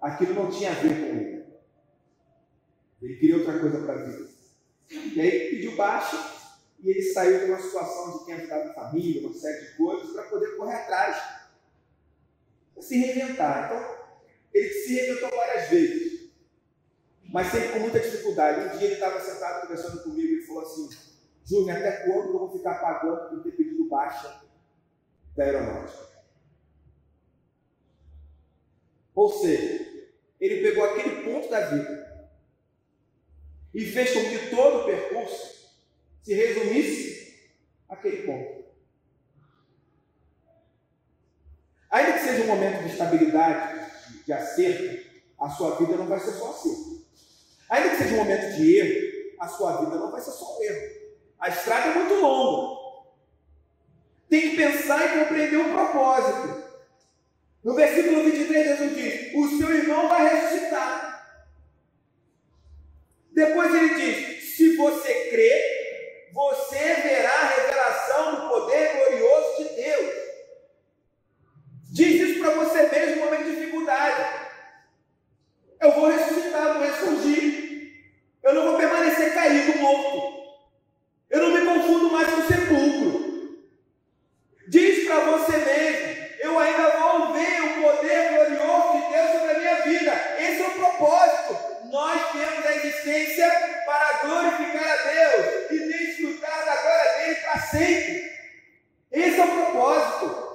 aquilo 0.00 0.34
não 0.34 0.50
tinha 0.50 0.70
a 0.70 0.74
ver 0.74 1.00
com 1.00 1.16
ele. 1.16 1.44
Ele 3.02 3.16
queria 3.16 3.38
outra 3.38 3.58
coisa 3.58 3.80
para 3.82 3.94
a 3.94 4.04
vida. 4.04 4.28
E 4.90 5.20
aí 5.20 5.50
pediu 5.50 5.74
baixa 5.74 6.34
e 6.80 6.90
ele 6.90 7.02
saiu 7.02 7.40
de 7.40 7.46
uma 7.46 7.58
situação 7.58 8.18
de 8.18 8.24
quem 8.24 8.34
ajudava 8.34 8.70
a 8.70 8.74
família, 8.74 9.26
uma 9.26 9.34
série 9.34 9.66
de 9.66 9.76
coisas, 9.76 10.12
para 10.12 10.24
poder 10.24 10.56
correr 10.56 10.74
atrás, 10.74 11.16
se 12.78 12.98
reinventar. 12.98 13.66
Então, 13.66 14.06
ele 14.52 14.68
se 14.68 14.94
reinventou 14.94 15.30
várias 15.30 15.68
vezes 15.70 16.06
mas 17.36 17.48
sempre 17.48 17.68
com 17.68 17.80
muita 17.80 18.00
dificuldade. 18.00 18.74
Um 18.74 18.78
dia 18.78 18.86
ele 18.86 18.94
estava 18.94 19.20
sentado 19.20 19.62
conversando 19.62 20.02
comigo 20.02 20.26
e 20.26 20.32
ele 20.36 20.46
falou 20.46 20.62
assim: 20.62 20.88
Júnior, 21.46 21.76
até 21.76 22.04
quando 22.04 22.32
eu 22.32 22.38
vou 22.40 22.50
ficar 22.50 22.74
pagando 22.74 23.30
por 23.30 23.42
ter 23.44 23.52
pedido 23.52 23.88
baixa 23.88 24.42
da 25.36 25.44
aeronáutica? 25.44 26.16
Ou 29.14 29.30
seja, 29.30 29.86
ele 30.40 30.62
pegou 30.62 30.84
aquele 30.84 31.24
ponto 31.24 31.48
da 31.48 31.60
vida 31.60 32.30
e 33.72 33.84
fez 33.84 34.12
com 34.12 34.20
que 34.20 34.50
todo 34.50 34.80
o 34.80 34.84
percurso 34.86 35.76
se 36.20 36.34
resumisse 36.34 37.50
àquele 37.88 38.26
ponto. 38.26 38.66
Ainda 41.88 42.12
que 42.14 42.18
seja 42.18 42.42
um 42.42 42.48
momento 42.48 42.82
de 42.82 42.90
estabilidade, 42.90 43.90
de, 44.26 44.32
acerto, 44.32 45.06
a 45.38 45.48
sua 45.48 45.76
vida 45.76 45.96
não 45.96 46.08
vai 46.08 46.18
ser 46.18 46.32
só 46.32 46.50
acerto. 46.50 47.06
Ainda 47.70 47.90
que 47.90 47.96
seja 47.96 48.14
um 48.14 48.18
momento 48.18 48.56
de 48.56 48.76
erro, 48.76 49.36
a 49.40 49.48
sua 49.48 49.84
vida 49.84 49.96
não 49.96 50.10
vai 50.10 50.20
ser 50.20 50.32
só 50.32 50.58
um 50.58 50.62
erro. 50.62 50.95
A 51.46 51.48
estrada 51.48 51.90
é 51.90 51.94
muito 51.94 52.14
longa. 52.14 52.76
Tem 54.28 54.50
que 54.50 54.56
pensar 54.56 55.06
e 55.06 55.20
compreender 55.20 55.58
o 55.58 55.72
propósito. 55.72 56.60
No 57.62 57.72
versículo 57.76 58.24
23, 58.24 58.66
Jesus 58.66 58.96
diz: 58.96 59.32
O 59.32 59.56
seu 59.56 59.72
irmão 59.72 60.08
vai 60.08 60.28
ressuscitar. 60.28 61.24
Depois 63.32 63.72
ele 63.72 63.94
diz: 63.94 64.56
Se 64.56 64.76
você 64.76 65.28
crê, 65.30 66.30
você 66.32 66.94
verá 66.94 67.32
a 67.32 67.46
revelação 67.46 68.34
do 68.34 68.48
poder 68.48 68.96
glorioso 68.96 69.58
de 69.58 69.68
Deus. 69.76 70.14
Diz 71.92 72.28
isso 72.28 72.40
para 72.40 72.54
você 72.56 72.88
mesmo 72.88 73.20
no 73.20 73.24
momento 73.24 73.44
de 73.44 73.54
dificuldade. 73.54 74.48
Eu 75.80 75.92
vou 75.92 76.08
ressuscitar, 76.08 76.72
vou 76.72 76.82
ressurgir. 76.82 78.16
Eu 78.42 78.52
não 78.52 78.64
vou 78.64 78.78
permanecer 78.78 79.32
caído, 79.32 79.78
morto. 79.78 80.35
Confundo 82.06 82.12
mais 82.12 82.38
o 82.38 82.46
sepulcro. 82.46 83.58
Diz 84.68 85.06
para 85.06 85.20
você 85.20 85.56
mesmo: 85.56 86.26
eu 86.40 86.58
ainda 86.58 86.98
vou 86.98 87.32
ver 87.32 87.62
o 87.62 87.82
poder 87.82 88.34
glorioso 88.34 88.92
de 88.92 89.12
Deus 89.12 89.30
sobre 89.32 89.50
a 89.50 89.58
minha 89.58 89.82
vida. 89.82 90.36
Esse 90.38 90.62
é 90.62 90.68
o 90.68 90.72
propósito. 90.72 91.86
Nós 91.90 92.32
temos 92.32 92.66
a 92.66 92.76
existência 92.76 93.50
para 93.84 94.18
glorificar 94.22 94.88
a 94.88 95.10
Deus 95.10 95.70
e 95.70 95.78
desfrutar 95.88 96.64
da 96.64 96.76
glória 96.82 97.18
dele 97.18 97.34
para 97.36 97.60
sempre. 97.60 98.32
Esse 99.12 99.40
é 99.40 99.44
o 99.44 99.64
propósito. 99.64 100.46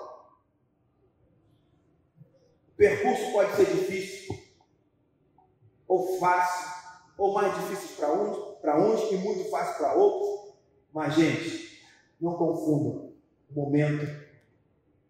O 2.69 2.75
percurso 2.77 3.31
pode 3.31 3.55
ser 3.55 3.65
difícil, 3.65 4.39
ou 5.87 6.19
fácil, 6.19 6.71
ou 7.17 7.33
mais 7.33 7.53
difíceis 7.55 7.91
para 7.91 8.11
uns, 8.11 8.59
para 8.59 8.77
uns 8.79 9.11
e 9.11 9.15
muito 9.17 9.49
fácil 9.49 9.75
para 9.75 9.93
outros. 9.93 10.50
Mas, 10.93 11.15
gente, 11.15 11.79
não 12.19 12.33
confundam 12.35 13.13
o 13.49 13.53
momento 13.53 14.07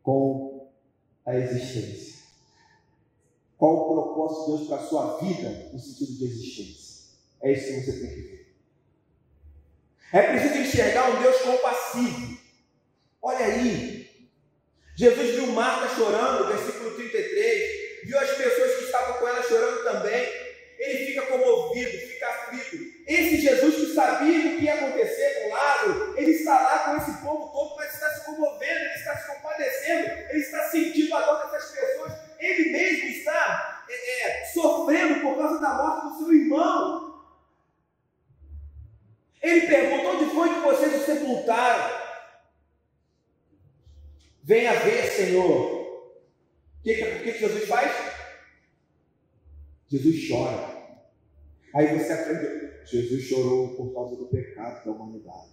com 0.03 0.71
a 1.25 1.35
existência. 1.35 2.21
Qual 3.57 3.75
o 3.75 3.93
propósito 3.93 4.51
de 4.51 4.57
Deus 4.57 4.67
para 4.67 4.77
a 4.77 4.87
sua 4.87 5.17
vida 5.19 5.69
no 5.71 5.79
sentido 5.79 6.17
de 6.17 6.25
existência? 6.25 7.11
É 7.41 7.51
isso 7.51 7.65
que 7.65 7.81
você 7.81 7.99
tem 7.99 8.09
que 8.09 8.21
ver. 8.21 8.55
É 10.13 10.21
preciso 10.23 10.61
enxergar 10.61 11.09
um 11.11 11.21
Deus 11.21 11.41
compassivo. 11.41 12.37
Olha 13.21 13.45
aí. 13.45 14.29
Jesus 14.95 15.35
viu 15.35 15.47
Marta 15.47 15.95
chorando, 15.95 16.47
versículo 16.47 16.95
33. 16.95 18.05
Viu 18.05 18.19
as 18.19 18.31
pessoas 18.31 18.75
que 18.77 18.85
estavam 18.85 19.19
com 19.19 19.27
ela 19.27 19.43
chorando 19.43 19.83
também 19.83 20.51
ele 20.81 21.05
fica 21.05 21.21
comovido, 21.27 21.91
fica 21.91 22.27
aflito. 22.27 22.90
Esse 23.07 23.41
Jesus 23.41 23.75
que 23.75 23.93
sabia 23.93 24.39
o 24.39 24.57
que 24.57 24.65
ia 24.65 24.75
acontecer 24.75 25.43
com 25.43 25.49
Lázaro, 25.49 26.17
ele 26.17 26.31
está 26.31 26.61
lá 26.61 26.79
com 26.79 26.97
esse 26.97 27.21
povo 27.21 27.51
todo, 27.51 27.75
mas 27.75 27.93
está 27.93 28.09
se 28.09 28.25
comovendo, 28.25 28.79
ele 28.79 28.93
está 28.93 29.17
se 29.17 29.27
compadecendo, 29.27 30.09
ele 30.29 30.39
está 30.39 30.69
sentindo 30.69 31.15
a 31.15 31.21
dor 31.21 31.51
dessas 31.51 31.71
pessoas, 31.71 32.13
ele 32.39 32.71
mesmo 32.71 33.09
está 33.09 33.85
é, 33.89 34.21
é, 34.21 34.45
sofrendo 34.45 35.21
por 35.21 35.37
causa 35.37 35.59
da 35.59 35.73
morte 35.73 36.07
do 36.07 36.17
seu 36.19 36.33
irmão. 36.33 37.25
Ele 39.41 39.67
pergunta: 39.67 40.07
onde 40.09 40.33
foi 40.33 40.53
que 40.53 40.59
vocês 40.59 41.01
o 41.01 41.05
sepultaram? 41.05 42.01
Venha 44.43 44.73
ver, 44.79 45.07
Senhor. 45.07 45.81
O 45.81 46.83
que, 46.83 46.95
que, 46.95 47.31
que 47.31 47.39
Jesus 47.39 47.67
faz? 47.67 47.91
Jesus 49.87 50.29
chora. 50.29 50.71
Aí 51.75 51.97
você 51.97 52.13
aprende. 52.13 52.60
Jesus 52.85 53.23
chorou 53.23 53.75
por 53.75 53.93
causa 53.93 54.15
do 54.15 54.25
pecado 54.27 54.85
da 54.85 54.91
humanidade. 54.91 55.51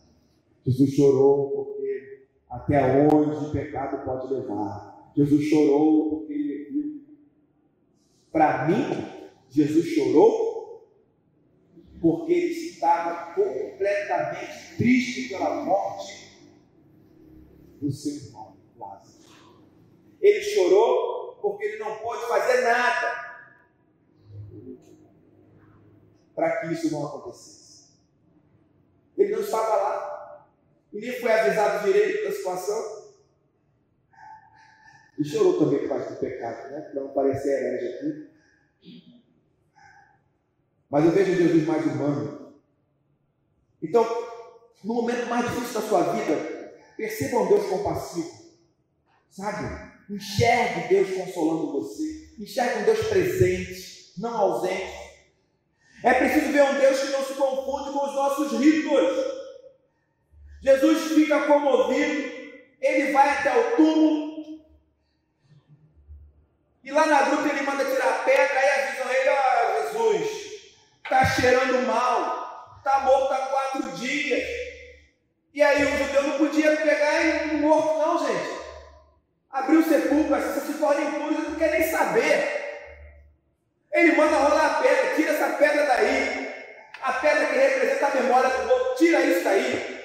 Jesus 0.66 0.94
chorou 0.94 1.50
porque 1.50 2.26
até 2.48 3.08
onde 3.12 3.46
o 3.46 3.50
pecado 3.50 4.04
pode 4.04 4.32
levar. 4.32 5.12
Jesus 5.16 5.44
chorou 5.44 6.10
porque 6.10 6.32
ele 6.32 6.70
viu. 6.70 7.02
Para 8.30 8.66
mim, 8.68 8.84
Jesus 9.50 9.86
chorou 9.86 10.88
porque 12.00 12.32
ele 12.32 12.52
estava 12.52 13.34
completamente 13.34 14.76
triste 14.76 15.28
pela 15.30 15.64
morte 15.64 16.28
do 17.80 17.90
seu 17.90 18.14
irmão 18.14 18.56
Lázaro. 18.76 19.18
Ele 20.20 20.42
chorou 20.42 21.38
porque 21.40 21.64
ele 21.64 21.78
não 21.78 21.96
pôde 21.98 22.26
fazer 22.26 22.62
nada 22.62 23.27
para 26.38 26.60
que 26.60 26.72
isso 26.72 26.92
não 26.92 27.04
acontecesse. 27.04 27.88
Ele 29.16 29.32
não 29.32 29.40
estava 29.40 29.74
lá. 29.74 30.48
E 30.92 31.00
nem 31.00 31.20
foi 31.20 31.32
avisado 31.32 31.84
direito 31.84 32.28
da 32.28 32.32
situação. 32.32 33.08
E 35.18 35.24
chorou 35.24 35.58
também 35.58 35.80
por 35.80 35.88
causa 35.88 36.10
do 36.10 36.20
pecado, 36.20 36.70
né? 36.70 36.80
Para 36.82 37.02
não 37.02 37.08
parecer 37.08 37.48
herege 37.50 38.30
aqui. 38.78 39.24
Mas 40.88 41.04
eu 41.06 41.10
vejo 41.10 41.34
Jesus 41.34 41.66
mais 41.66 41.84
humano. 41.84 42.54
Então, 43.82 44.04
no 44.84 44.94
momento 44.94 45.26
mais 45.26 45.44
difícil 45.44 45.80
da 45.80 45.88
sua 45.88 46.12
vida, 46.12 46.72
perceba 46.96 47.40
um 47.40 47.48
Deus 47.48 47.66
compassivo. 47.66 48.30
Sabe? 49.28 49.92
Enxergue 50.08 50.88
Deus 50.88 51.16
consolando 51.16 51.72
você. 51.72 52.36
Enxergue 52.38 52.82
um 52.82 52.84
Deus 52.84 53.08
presente, 53.08 54.12
não 54.18 54.36
ausente. 54.36 55.07
É 56.02 56.14
preciso 56.14 56.52
ver 56.52 56.62
um 56.62 56.78
Deus 56.78 57.00
que 57.00 57.10
não 57.10 57.24
se 57.24 57.34
confunde 57.34 57.90
com 57.90 58.06
os 58.06 58.14
nossos 58.14 58.52
ritos. 58.52 59.38
Jesus 60.62 61.12
fica 61.12 61.46
comovido, 61.46 62.32
ele 62.80 63.12
vai 63.12 63.28
até 63.28 63.56
o 63.56 63.76
túmulo, 63.76 64.28
e 66.88 66.90
lá 66.90 67.04
na 67.04 67.22
gruta 67.22 67.48
ele 67.48 67.62
manda 67.62 67.84
tirar 67.84 68.08
a 68.08 68.24
pedra, 68.24 68.58
aí 68.58 68.70
avisam 68.70 69.12
ele, 69.12 69.28
ó 69.28 69.34
oh, 69.36 69.92
Jesus, 69.92 70.30
está 71.04 71.24
cheirando 71.26 71.86
mal, 71.86 72.74
está 72.78 73.00
morto 73.00 73.32
há 73.32 73.36
quatro 73.36 73.90
dias. 73.92 74.42
E 75.52 75.62
aí 75.62 75.84
o 75.84 75.98
judeu 75.98 76.22
não 76.22 76.38
podia 76.38 76.76
pegar 76.76 77.20
ele 77.20 77.58
morto 77.58 77.98
não, 77.98 78.26
gente. 78.26 78.58
Abriu 79.50 79.80
o 79.80 79.84
sepulcro, 79.84 80.34
assim, 80.34 80.60
se 80.60 80.78
torna 80.78 81.00
impuro, 81.02 81.34
ele 81.34 81.48
não 81.48 81.56
quer 81.56 81.72
nem 81.72 81.90
saber. 81.90 82.67
Ele 83.92 84.12
manda 84.16 84.36
rolar 84.36 84.78
a 84.78 84.82
pedra, 84.82 85.14
tira 85.14 85.32
essa 85.32 85.56
pedra 85.56 85.86
daí. 85.86 86.48
A 87.00 87.12
pedra 87.14 87.46
que 87.46 87.56
representa 87.56 88.06
a 88.06 88.14
memória 88.22 88.50
do 88.50 88.70
outro, 88.70 88.94
tira 88.96 89.20
isso 89.22 89.44
daí. 89.44 89.98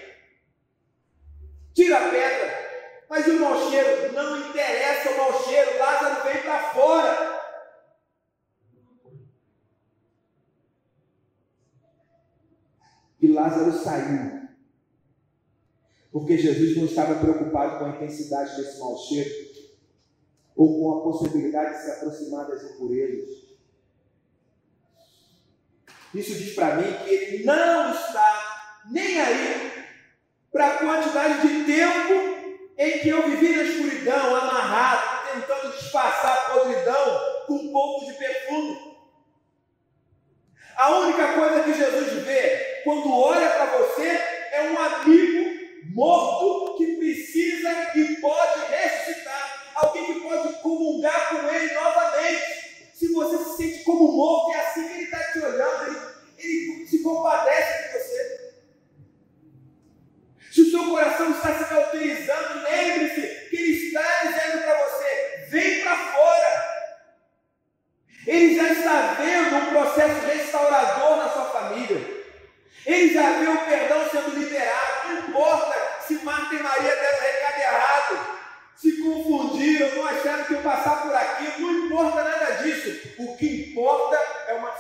Tira 1.74 1.98
a 1.98 2.10
pedra. 2.10 2.64
Mas 3.10 3.28
o 3.28 3.40
mau 3.40 3.70
cheiro? 3.70 4.14
Não 4.14 4.50
interessa 4.50 5.12
o 5.12 5.18
mau 5.18 5.44
cheiro. 5.44 5.78
Lázaro 5.78 6.24
veio 6.24 6.44
para 6.44 6.70
fora. 6.72 7.44
E 13.22 13.28
Lázaro 13.28 13.72
saiu. 13.72 14.44
Porque 16.12 16.38
Jesus 16.38 16.78
não 16.78 16.86
estava 16.86 17.16
preocupado 17.16 17.80
com 17.80 17.86
a 17.86 17.90
intensidade 17.90 18.56
desse 18.56 18.80
mau 18.80 18.98
cheiro 18.98 19.54
ou 20.56 20.80
com 20.80 21.00
a 21.00 21.04
possibilidade 21.04 21.78
de 21.78 21.84
se 21.84 21.92
aproximar 21.92 22.48
das 22.48 22.64
impurezas. 22.64 23.43
Isso 26.14 26.36
diz 26.36 26.54
para 26.54 26.76
mim 26.76 26.94
que 27.04 27.10
ele 27.10 27.44
não 27.44 27.92
está 27.92 28.82
nem 28.92 29.20
aí 29.20 29.72
para 30.52 30.68
a 30.68 30.78
quantidade 30.78 31.48
de 31.48 31.64
tempo 31.64 32.34
em 32.78 33.00
que 33.00 33.10
eu 33.10 33.24
vivi 33.30 33.56
na 33.56 33.64
escuridão, 33.64 34.36
amarrado, 34.36 35.32
tentando 35.34 35.76
disfarçar 35.76 36.38
a 36.38 36.52
podridão 36.52 37.46
com 37.48 37.54
um 37.56 37.72
pouco 37.72 38.06
de 38.06 38.14
perfume. 38.14 38.94
A 40.76 40.90
única 41.00 41.34
coisa 41.34 41.64
que 41.64 41.74
Jesus 41.74 42.24
vê 42.24 42.82
quando 42.84 43.12
olha 43.12 43.48
para 43.48 43.66
você 43.78 44.08
é 44.52 44.72
um 44.72 44.80
amigo 44.80 45.64
morto 45.94 46.78
que 46.78 46.98
precisa 46.98 47.70
e 47.96 48.16
pode 48.16 48.60
ressuscitar. 48.72 49.72
Alguém 49.76 50.06
que 50.06 50.20
pode 50.20 50.54
comungar 50.62 51.30
com 51.30 51.48
ele 51.48 51.74
novamente. 51.74 52.64
Se 52.94 53.12
você 53.12 53.38
se 53.38 53.58
sente 53.58 53.84
como 53.84 54.12
morto, 54.12 54.52
é 54.56 54.60
assim 54.62 54.73
compadece 57.04 57.84
de 57.84 58.00
você. 58.00 58.54
Se 60.52 60.62
o 60.62 60.72
seu 60.72 60.90
coração 60.90 61.32
está 61.32 61.58
se 61.58 61.66
cauterizando, 61.66 62.64
lembre-se 62.64 63.50
que 63.50 63.56
ele 63.56 63.88
está 63.88 64.24
dizendo 64.24 64.64
para 64.64 64.84
você: 64.86 65.48
vem 65.50 65.82
para 65.82 65.98
fora. 65.98 66.74
Ele 68.26 68.56
já 68.56 68.72
está 68.72 69.14
vendo 69.20 69.56
um 69.56 69.66
processo 69.72 70.26
restaurador 70.26 71.18
na 71.18 71.30
sua 71.30 71.46
família. 71.46 72.24
Ele 72.86 73.14
já 73.14 73.40
vê 73.40 73.48
o 73.48 73.66
perdão 73.66 74.10
sendo 74.10 74.40
liberado. 74.40 75.10
Não 75.10 75.28
importa 75.28 76.04
se 76.08 76.14
Marta 76.24 76.56
e 76.56 76.64
Maria 76.64 76.96
deram 76.96 77.20
recado 77.20 77.60
errado 77.60 78.34
se 78.76 78.98
confundiram, 79.02 79.96
não 79.96 80.06
acharam 80.08 80.44
que 80.44 80.54
iam 80.54 80.62
passar 80.62 81.04
por 81.04 81.16
aqui, 81.16 81.62
não 81.62 81.86
importa 81.86 82.24
nada 82.24 82.64
disso. 82.64 83.14
O 83.18 83.38
que 83.38 83.70
importa 83.70 84.18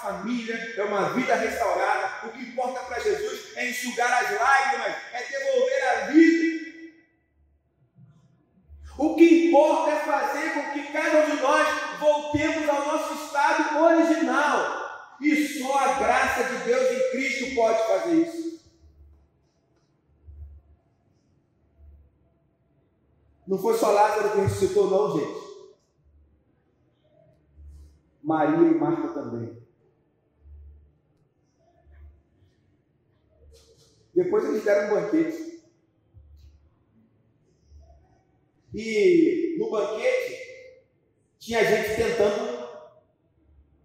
família, 0.03 0.73
é 0.75 0.83
uma 0.83 1.13
vida 1.13 1.33
restaurada. 1.35 2.27
O 2.27 2.31
que 2.31 2.41
importa 2.41 2.81
para 2.81 2.99
Jesus 2.99 3.55
é 3.55 3.69
enxugar 3.69 4.11
as 4.11 4.39
lágrimas, 4.39 4.95
é 5.13 5.23
devolver 5.23 5.87
a 5.87 5.95
vida. 6.07 6.53
O 8.97 9.15
que 9.15 9.47
importa 9.47 9.91
é 9.91 9.99
fazer 10.01 10.53
com 10.53 10.71
que 10.71 10.91
cada 10.91 11.25
um 11.25 11.35
de 11.35 11.41
nós 11.41 11.99
voltemos 11.99 12.69
ao 12.69 12.85
nosso 12.85 13.25
estado 13.25 13.79
original. 13.79 14.83
E 15.21 15.47
só 15.47 15.79
a 15.79 15.93
graça 15.93 16.43
de 16.43 16.57
Deus 16.65 16.91
em 16.91 17.11
Cristo 17.11 17.55
pode 17.55 17.87
fazer 17.87 18.15
isso. 18.15 18.43
Não 23.47 23.57
foi 23.57 23.77
só 23.77 23.91
Lázaro 23.91 24.31
que 24.31 24.41
ressuscitou, 24.41 24.89
não, 24.89 25.19
gente. 25.19 25.43
Maria 28.21 28.69
e 28.69 28.75
Marta 28.75 29.09
também. 29.09 29.62
Depois 34.13 34.45
eles 34.45 34.63
deram 34.63 34.95
um 34.95 35.01
banquete. 35.01 35.63
E 38.73 39.55
no 39.59 39.69
banquete 39.69 40.83
tinha 41.39 41.63
gente 41.63 41.95
tentando 41.95 42.67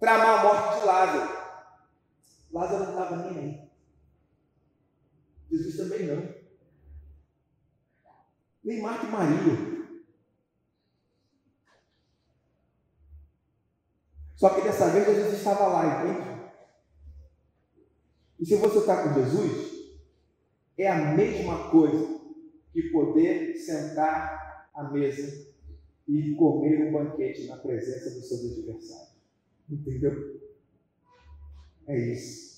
tramar 0.00 0.38
a 0.38 0.42
morte 0.42 0.80
de 0.80 0.86
Lázaro. 0.86 1.38
Lázaro 2.52 2.84
não 2.84 2.90
estava 2.90 3.16
nem 3.16 3.38
aí. 3.38 3.68
Jesus 5.50 5.76
também 5.76 6.06
não 6.06 6.38
nem 8.68 8.82
Marta 8.82 9.06
e 9.06 9.10
Maria. 9.10 9.78
Só 14.36 14.50
que 14.50 14.60
dessa 14.60 14.90
vez 14.90 15.06
Jesus 15.06 15.38
estava 15.38 15.66
lá, 15.68 16.04
entende? 16.04 16.52
E 18.38 18.44
se 18.44 18.56
você 18.56 18.78
está 18.78 19.02
com 19.02 19.14
Jesus, 19.14 19.77
é 20.78 20.88
a 20.88 21.14
mesma 21.16 21.70
coisa 21.70 22.20
que 22.72 22.82
poder 22.90 23.56
sentar 23.56 24.70
à 24.72 24.84
mesa 24.84 25.48
e 26.06 26.34
comer 26.36 26.88
um 26.88 26.92
banquete 26.92 27.46
na 27.46 27.56
presença 27.56 28.10
dos 28.10 28.28
seus 28.28 28.52
adversários. 28.52 29.18
Entendeu? 29.68 30.40
É 31.86 31.98
isso. 31.98 32.48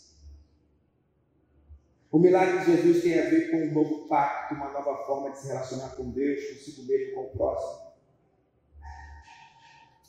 O 2.12 2.18
milagre 2.18 2.58
de 2.58 2.76
Jesus 2.76 3.02
tem 3.02 3.18
a 3.18 3.30
ver 3.30 3.50
com 3.50 3.56
um 3.56 3.72
novo 3.72 4.08
pacto, 4.08 4.54
uma 4.54 4.70
nova 4.70 4.96
forma 5.06 5.30
de 5.30 5.38
se 5.38 5.46
relacionar 5.46 5.90
com 5.90 6.10
Deus, 6.10 6.44
consigo 6.44 6.82
mesmo, 6.82 7.14
com 7.14 7.20
o 7.22 7.30
próximo. 7.30 7.90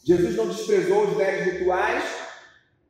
Jesus 0.03 0.35
não 0.35 0.47
desprezou 0.47 1.07
os 1.07 1.15
velhos 1.15 1.53
rituais, 1.53 2.03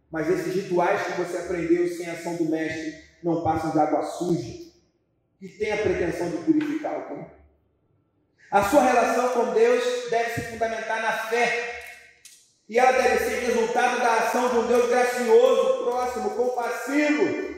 mas 0.09 0.29
esses 0.29 0.55
rituais 0.63 1.05
que 1.05 1.21
você 1.21 1.37
aprendeu 1.37 1.87
sem 1.89 2.09
ação 2.09 2.37
do 2.37 2.45
Mestre 2.45 3.03
não 3.21 3.43
passam 3.43 3.71
de 3.71 3.79
água 3.79 4.01
suja, 4.01 4.70
que 5.41 5.49
tem 5.49 5.71
a 5.71 5.77
pretensão 5.77 6.29
de 6.29 6.37
purificar 6.37 7.07
corpo. 7.07 7.31
A 8.51 8.69
sua 8.69 8.83
relação 8.83 9.29
com 9.29 9.53
Deus 9.53 9.83
deve 10.11 10.35
se 10.35 10.41
fundamentar 10.51 11.01
na 11.01 11.13
fé, 11.29 11.81
e 12.69 12.77
ela 12.77 12.91
deve 12.91 13.25
ser 13.25 13.39
resultado 13.47 13.99
da 14.01 14.17
ação 14.17 14.49
de 14.49 14.55
um 14.57 14.67
Deus 14.67 14.87
gracioso, 14.87 15.83
próximo, 15.83 16.29
compassivo, 16.35 17.55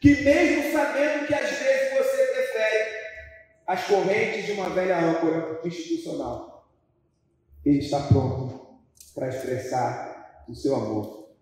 que 0.00 0.22
mesmo 0.22 0.72
sabendo 0.72 1.26
que 1.26 1.34
às 1.34 1.50
vezes 1.50 1.98
você 1.98 2.26
prefere 2.26 2.90
as 3.66 3.84
correntes 3.84 4.46
de 4.46 4.52
uma 4.52 4.70
velha 4.70 4.98
âncora 4.98 5.60
institucional, 5.64 6.72
ele 7.66 7.80
está 7.80 8.00
pronto 8.06 8.78
para 9.14 9.28
expressar 9.28 10.44
o 10.48 10.54
seu 10.54 10.74
amor 10.74 11.36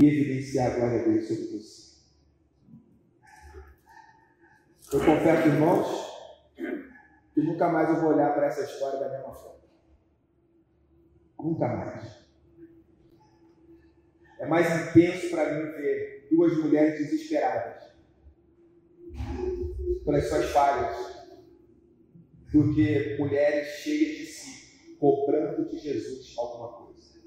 e 0.00 0.06
evidenciar 0.06 0.70
a 0.70 0.74
glória 0.76 1.02
dele 1.02 1.22
sobre 1.22 1.58
você. 1.58 1.87
Eu 4.90 5.00
confesso, 5.00 5.48
irmãos, 5.48 6.08
nunca 7.36 7.68
mais 7.68 7.90
eu 7.90 8.00
vou 8.00 8.14
olhar 8.14 8.32
para 8.32 8.46
essa 8.46 8.62
história 8.62 8.98
da 8.98 9.10
mesma 9.10 9.34
forma. 9.34 9.60
Nunca 11.38 11.68
mais. 11.68 12.26
É 14.38 14.46
mais 14.46 14.88
intenso 14.88 15.28
para 15.28 15.52
mim 15.52 15.72
ver 15.72 16.28
duas 16.30 16.56
mulheres 16.56 16.98
desesperadas 16.98 17.92
pelas 20.06 20.26
suas 20.26 20.46
falhas 20.52 20.96
do 22.50 22.74
que 22.74 23.18
mulheres 23.18 23.68
cheias 23.80 24.16
de 24.16 24.26
si, 24.26 24.96
cobrando 24.98 25.68
de 25.68 25.76
Jesus 25.76 26.34
alguma 26.38 26.72
coisa. 26.72 27.20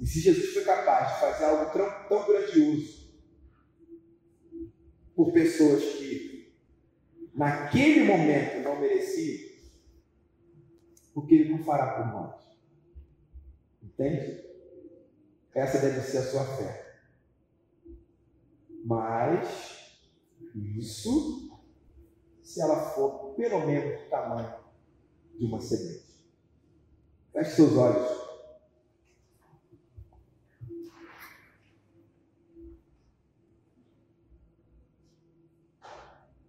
E 0.00 0.06
se 0.06 0.20
Jesus 0.20 0.54
foi 0.54 0.64
capaz 0.64 1.12
de 1.12 1.20
fazer 1.20 1.44
algo 1.44 1.70
tão, 1.72 2.08
tão 2.08 2.26
grandioso 2.26 3.05
por 5.16 5.32
pessoas 5.32 5.82
que 5.82 6.54
naquele 7.34 8.04
momento 8.04 8.62
não 8.62 8.78
mereciam, 8.78 9.50
porque 11.14 11.34
Ele 11.34 11.50
não 11.50 11.64
fará 11.64 11.94
por 11.94 12.12
nós? 12.12 12.34
Entende? 13.82 14.44
Essa 15.54 15.78
deve 15.78 16.02
ser 16.02 16.18
a 16.18 16.22
sua 16.22 16.44
fé. 16.44 17.00
Mas, 18.84 19.98
isso, 20.54 21.58
se 22.42 22.60
ela 22.60 22.90
for 22.90 23.34
pelo 23.34 23.66
menos 23.66 24.02
do 24.02 24.10
tamanho 24.10 24.54
de 25.34 25.44
uma 25.46 25.60
semente. 25.60 26.04
Feche 27.32 27.56
seus 27.56 27.72
olhos. 27.76 28.25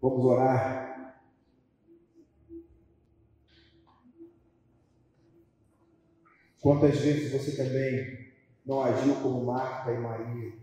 Vamos 0.10 0.24
orar. 0.24 1.22
Quantas 6.62 6.98
vezes 7.00 7.34
você 7.34 7.58
também 7.58 8.32
não 8.66 8.84
agiu 8.84 9.16
como 9.16 9.44
Marta 9.44 9.92
e 9.92 10.00
Maria? 10.00 10.54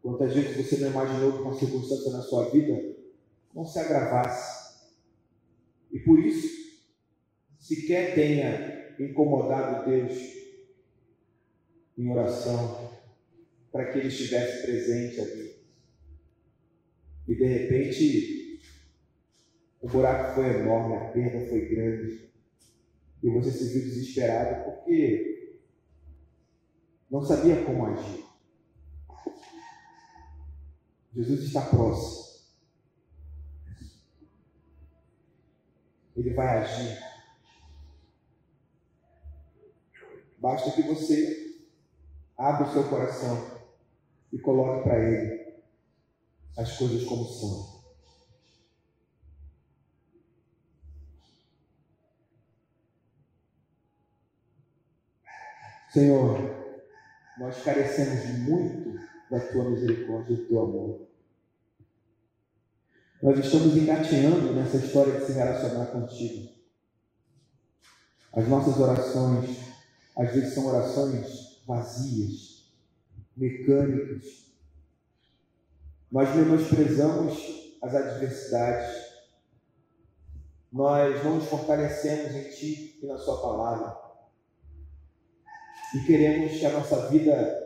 Quantas 0.00 0.32
vezes 0.32 0.56
você 0.56 0.78
não 0.78 0.90
imaginou 0.90 1.32
que 1.32 1.42
uma 1.42 1.54
circunstância 1.54 2.12
na 2.12 2.22
sua 2.22 2.48
vida 2.48 2.96
não 3.54 3.66
se 3.66 3.78
agravasse? 3.78 4.88
E 5.92 5.98
por 6.00 6.18
isso, 6.18 6.48
sequer 7.58 8.14
tenha 8.14 8.96
incomodado 8.98 9.84
Deus 9.84 10.42
em 11.96 12.10
oração, 12.10 12.81
para 13.72 13.90
que 13.90 13.98
ele 13.98 14.08
estivesse 14.08 14.62
presente 14.62 15.18
ali. 15.18 15.56
E 17.26 17.34
de 17.34 17.44
repente, 17.44 18.60
o 19.80 19.88
buraco 19.88 20.34
foi 20.34 20.60
enorme, 20.60 20.96
a 20.96 21.10
perda 21.10 21.48
foi 21.48 21.66
grande. 21.68 22.30
E 23.22 23.30
você 23.30 23.50
se 23.50 23.72
viu 23.72 23.82
desesperado 23.82 24.64
porque 24.64 25.58
não 27.10 27.22
sabia 27.22 27.64
como 27.64 27.86
agir. 27.86 28.24
Jesus 31.14 31.42
está 31.44 31.62
próximo. 31.62 32.22
Ele 36.16 36.34
vai 36.34 36.58
agir. 36.58 36.98
Basta 40.38 40.70
que 40.72 40.82
você 40.82 41.60
abra 42.36 42.68
o 42.68 42.72
seu 42.72 42.88
coração 42.88 43.51
e 44.32 44.38
coloque 44.38 44.84
para 44.84 44.98
Ele 44.98 45.52
as 46.56 46.76
coisas 46.76 47.04
como 47.04 47.24
são. 47.26 47.82
Senhor, 55.92 56.38
nós 57.38 57.62
carecemos 57.62 58.48
muito 58.48 58.98
da 59.30 59.40
tua 59.40 59.68
misericórdia 59.70 60.32
e 60.32 60.36
do 60.36 60.46
teu 60.46 60.62
amor. 60.62 61.06
Nós 63.22 63.38
estamos 63.38 63.76
engateando 63.76 64.54
nessa 64.54 64.78
história 64.78 65.20
de 65.20 65.26
se 65.26 65.32
relacionar 65.32 65.86
contigo. 65.86 66.50
As 68.32 68.48
nossas 68.48 68.78
orações, 68.78 69.58
às 70.16 70.32
vezes, 70.32 70.54
são 70.54 70.66
orações 70.66 71.62
vazias, 71.66 72.51
mecânicos. 73.36 74.52
Nós 76.10 76.34
menosprezamos 76.34 77.78
as 77.82 77.94
adversidades. 77.94 79.12
Nós 80.70 81.22
não 81.24 81.36
nos 81.36 81.48
fortalecemos 81.48 82.34
em 82.34 82.50
Ti 82.50 83.00
e 83.02 83.06
na 83.06 83.18
Sua 83.18 83.40
palavra. 83.40 84.00
E 85.94 86.06
queremos 86.06 86.58
que 86.58 86.64
a 86.64 86.72
nossa 86.72 87.08
vida 87.08 87.60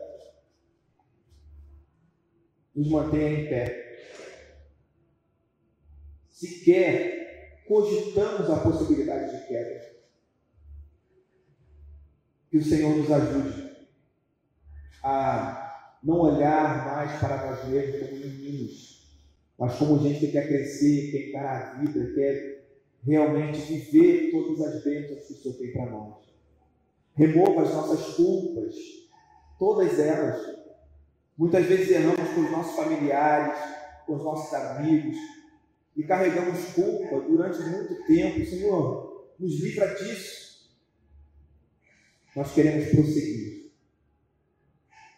nos 2.74 2.88
mantenha 2.88 3.40
em 3.40 3.48
pé. 3.48 3.86
Sequer 6.30 7.64
cogitamos 7.66 8.50
a 8.50 8.60
possibilidade 8.60 9.36
de 9.40 9.46
queda. 9.46 9.96
Que 12.50 12.58
o 12.58 12.64
Senhor 12.64 12.96
nos 12.96 13.10
ajude 13.10 13.65
a 15.06 15.98
não 16.02 16.18
olhar 16.18 16.84
mais 16.84 17.20
para 17.20 17.46
nós 17.46 17.68
mesmos 17.68 18.00
como 18.00 18.20
meninos, 18.20 19.06
mas 19.56 19.74
como 19.76 20.02
gente 20.02 20.18
que 20.18 20.32
quer 20.32 20.48
crescer, 20.48 21.12
quer 21.12 21.28
encarar 21.28 21.62
a 21.62 21.78
vida, 21.78 22.12
quer 22.12 22.66
realmente 23.04 23.60
viver 23.60 24.32
todas 24.32 24.60
as 24.62 24.82
bênçãos 24.82 25.22
que 25.26 25.32
o 25.32 25.36
Senhor 25.36 25.58
tem 25.58 25.72
para 25.72 25.90
nós. 25.90 26.14
Remova 27.14 27.62
as 27.62 27.72
nossas 27.72 28.16
culpas, 28.16 28.74
todas 29.60 29.96
elas. 30.00 30.56
Muitas 31.38 31.66
vezes 31.66 31.90
erramos 31.90 32.28
com 32.34 32.40
os 32.40 32.50
nossos 32.50 32.76
familiares, 32.76 33.56
com 34.06 34.16
os 34.16 34.24
nossos 34.24 34.52
amigos, 34.54 35.16
e 35.96 36.02
carregamos 36.02 36.72
culpa 36.72 37.20
durante 37.20 37.60
muito 37.62 38.04
tempo. 38.06 38.44
Senhor, 38.44 39.30
nos 39.38 39.60
livra 39.60 39.94
disso. 39.94 40.68
Nós 42.34 42.52
queremos 42.52 42.88
prosseguir. 42.88 43.45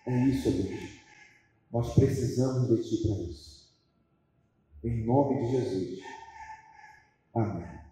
É 0.09 0.24
isso, 0.24 0.50
Deus. 0.50 0.98
Nós 1.70 1.94
precisamos 1.94 2.66
de 2.66 2.82
Ti 2.82 3.02
para 3.06 3.22
isso. 3.24 3.76
Em 4.82 5.04
nome 5.04 5.44
de 5.44 5.50
Jesus. 5.50 6.00
Amém. 7.34 7.88